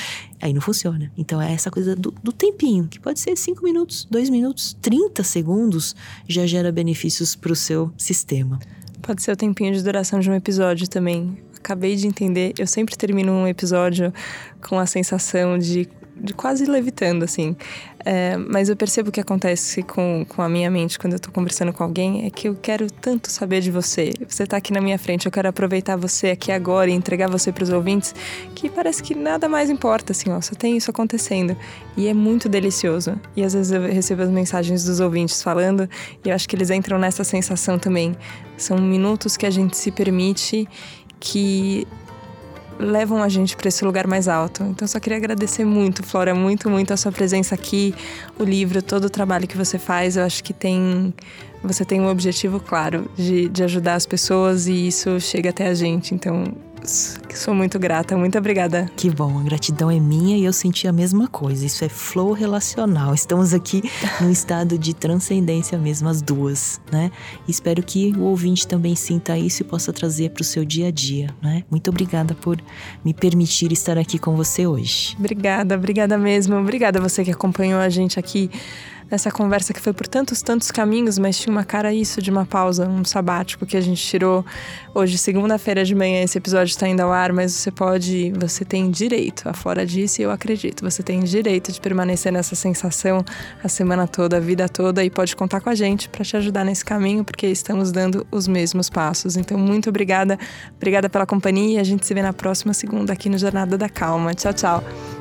Aí 0.42 0.54
não 0.54 0.62
funciona. 0.62 1.12
Então 1.18 1.42
é 1.42 1.54
essa 1.54 1.72
coisa 1.72 1.96
do, 1.96 2.12
do 2.12 2.32
tempinho, 2.32 2.88
que 2.88 3.00
pode 3.00 3.20
ser 3.20 3.36
5 3.36 3.64
minutos, 3.64 4.08
2 4.10 4.30
minutos, 4.30 4.78
30 4.82 5.24
segundos, 5.24 5.96
já 6.28 6.46
gera 6.46 6.72
benefícios 6.72 7.36
para 7.36 7.52
o 7.52 7.56
seu 7.56 7.92
sistema. 7.98 8.60
Pode 9.02 9.22
ser 9.22 9.32
o 9.32 9.36
tempinho 9.36 9.74
de 9.74 9.82
duração 9.82 10.20
de 10.20 10.30
um 10.30 10.34
episódio 10.34 10.88
também. 10.88 11.38
Acabei 11.56 11.96
de 11.96 12.08
entender, 12.08 12.54
eu 12.58 12.68
sempre 12.68 12.96
termino 12.96 13.32
um 13.32 13.48
episódio 13.48 14.14
com 14.62 14.78
a 14.80 14.86
sensação 14.86 15.58
de 15.58 15.68
de 15.68 15.88
quase 16.36 16.66
levitando, 16.66 17.24
assim. 17.24 17.56
É, 18.06 18.38
mas 18.38 18.70
eu 18.70 18.76
percebo 18.76 19.12
que 19.12 19.20
acontece 19.20 19.84
com, 19.84 20.26
com 20.30 20.42
a 20.42 20.48
minha 20.48 20.72
mente 20.72 20.98
quando 20.98 21.14
eu 21.14 21.20
tô 21.20 21.30
conversando 21.30 21.74
com 21.74 21.84
alguém 21.84 22.26
é 22.26 22.30
que 22.30 22.48
eu 22.48 22.56
quero 22.56 22.90
tanto 22.90 23.30
saber 23.30 23.60
de 23.60 23.70
você. 23.70 24.14
Você 24.28 24.46
tá 24.46 24.56
aqui 24.56 24.72
na 24.72 24.80
minha 24.80 24.98
frente, 24.98 25.26
eu 25.26 25.32
quero 25.32 25.50
aproveitar 25.50 25.98
você 25.98 26.30
aqui 26.30 26.52
agora 26.52 26.90
e 26.90 26.94
entregar 26.94 27.30
você 27.30 27.52
para 27.52 27.64
os 27.64 27.70
ouvintes, 27.70 28.16
que 28.56 28.70
parece 28.70 29.04
que 29.04 29.14
nada 29.14 29.50
mais 29.50 29.70
importa, 29.70 30.14
assim, 30.14 30.30
ó, 30.30 30.40
só 30.40 30.56
tem 30.56 30.78
isso 30.78 30.90
acontecendo. 30.90 31.58
E 31.98 32.08
é 32.08 32.14
muito 32.14 32.48
delicioso. 32.48 33.20
E 33.36 33.44
às 33.44 33.54
vezes 33.54 33.72
eu 33.74 33.82
recebo 33.82 34.22
as 34.22 34.30
mensagens 34.30 34.86
dos 34.86 35.02
ouvintes 35.02 35.44
falando, 35.44 35.90
e 36.24 36.30
eu 36.30 36.36
acho 36.36 36.48
que 36.48 36.56
eles 36.56 36.70
entram 36.70 36.98
nessa 36.98 37.26
sensação 37.26 37.78
também. 37.78 38.16
São 38.56 38.78
minutos 38.78 39.36
que 39.36 39.46
a 39.46 39.50
gente 39.50 39.76
se 39.76 39.92
permite 39.92 40.68
que 41.20 41.86
levam 42.80 43.22
a 43.22 43.30
gente 43.30 43.56
para 43.56 43.68
esse 43.68 43.84
lugar 43.84 44.08
mais 44.08 44.28
alto. 44.28 44.64
Então, 44.64 44.88
só 44.88 45.00
queria 45.00 45.18
agradecer 45.18 45.66
muito, 45.66 46.04
Flora, 46.04 46.34
muito, 46.34 46.70
muito 46.70 46.94
a 46.94 46.98
sua 46.98 47.12
presença 47.12 47.56
aqui, 47.56 47.94
o 48.38 48.44
livro, 48.44 48.82
todo 48.82 49.06
o 49.06 49.10
trabalho 49.10 49.48
que 49.48 49.58
você 49.58 49.78
faz. 49.78 50.18
Eu 50.18 50.24
acho 50.24 50.44
que 50.44 50.54
tem. 50.54 51.14
Você 51.64 51.84
tem 51.84 52.00
um 52.00 52.08
objetivo 52.08 52.60
claro 52.60 53.10
de, 53.18 53.50
de 53.50 53.64
ajudar 53.64 53.96
as 53.96 54.06
pessoas 54.06 54.68
e 54.68 54.88
isso 54.88 55.20
chega 55.20 55.50
até 55.50 55.68
a 55.68 55.74
gente. 55.74 56.14
Então, 56.14 56.44
Sou 56.84 57.54
muito 57.54 57.78
grata, 57.78 58.18
muito 58.18 58.38
obrigada. 58.38 58.90
Que 58.96 59.10
bom, 59.10 59.40
a 59.40 59.44
gratidão 59.44 59.92
é 59.92 60.00
minha 60.00 60.38
e 60.38 60.44
eu 60.44 60.54
senti 60.54 60.88
a 60.88 60.92
mesma 60.92 61.28
coisa. 61.28 61.66
Isso 61.66 61.86
é 61.86 61.90
flow 61.90 62.32
relacional. 62.32 63.14
Estamos 63.14 63.54
aqui 63.54 63.84
num 64.20 64.32
estado 64.32 64.78
de 64.78 64.94
transcendência 64.94 65.78
mesmo, 65.78 66.10
as 66.10 66.22
duas, 66.22 66.82
né? 66.92 67.12
Espero 67.48 67.84
que 67.84 68.12
o 68.18 68.24
ouvinte 68.24 68.68
também 68.68 68.96
sinta 68.96 69.38
isso 69.38 69.62
e 69.62 69.66
possa 69.66 69.94
trazer 69.94 70.32
para 70.32 70.42
o 70.42 70.46
seu 70.46 70.66
dia 70.66 70.88
a 70.88 70.92
dia, 70.92 71.30
né? 71.42 71.64
Muito 71.70 71.90
obrigada 71.90 72.34
por 72.34 72.60
me 73.06 73.14
permitir 73.14 73.72
estar 73.72 73.98
aqui 73.98 74.18
com 74.18 74.36
você 74.36 74.66
hoje. 74.66 75.16
Obrigada, 75.20 75.76
obrigada 75.76 76.18
mesmo. 76.18 76.56
Obrigada 76.56 77.00
a 77.00 77.02
você 77.02 77.24
que 77.24 77.32
acompanhou 77.32 77.80
a 77.80 77.90
gente 77.90 78.20
aqui 78.20 78.50
nessa 79.10 79.32
conversa 79.32 79.74
que 79.74 79.80
foi 79.80 79.94
por 79.94 80.08
tantos, 80.08 80.42
tantos 80.42 80.72
caminhos, 80.72 81.18
mas 81.18 81.38
tinha 81.38 81.52
uma 81.52 81.64
cara 81.64 81.94
isso 81.94 82.22
de 82.22 82.30
uma 82.30 82.46
pausa, 82.46 82.88
um 82.88 83.06
sabático 83.06 83.66
que 83.66 83.78
a 83.78 83.82
gente 83.82 84.02
tirou 84.06 84.46
hoje, 84.94 85.18
segunda-feira 85.18 85.86
de 85.86 85.96
manhã. 85.96 86.24
Esse 86.24 86.38
episódio 86.38 86.72
está 86.72 86.88
indo 86.88 87.02
ao 87.02 87.12
ar, 87.12 87.32
mas 87.32 87.54
você 87.54 87.72
pode, 87.72 88.34
você 88.38 88.66
tem 88.66 88.90
direito, 88.92 89.48
afora 89.48 89.86
disso, 89.86 90.22
eu 90.22 90.32
acredito, 90.32 90.84
você 90.84 91.02
tem 91.02 91.20
direito 91.22 91.72
de 91.72 91.80
permanecer 91.80 92.32
nessa 92.32 92.56
sensação 92.56 93.24
a 93.64 93.68
semana 93.68 94.08
toda, 94.08 94.38
a 94.38 94.40
vida 94.40 94.68
toda 94.68 95.04
e 95.04 95.10
pode 95.10 95.36
contar 95.36 95.62
com 95.62 95.70
a 95.70 95.76
gente 95.76 96.10
para 96.10 96.24
te 96.24 96.36
ajudar 96.38 96.64
nesse 96.64 96.84
caminho, 96.84 97.24
porque 97.24 97.48
estamos 97.48 97.92
dando 97.92 98.26
os 98.32 98.48
mesmos 98.48 98.90
passos. 98.90 99.38
Então, 99.38 99.58
muito 99.58 99.90
obrigada, 99.90 100.38
obrigada 100.76 101.10
pela 101.10 101.26
companhia 101.26 101.78
a 101.80 101.84
gente 101.84 102.06
se 102.06 102.14
vê 102.14 102.22
na 102.22 102.34
próxima 102.34 102.74
segunda 102.74 103.14
aqui 103.14 103.30
no 103.30 103.38
Jornada 103.38 103.78
da 103.78 103.90
Calma. 103.90 104.34
Tchau, 104.34 104.54
tchau. 104.54 105.17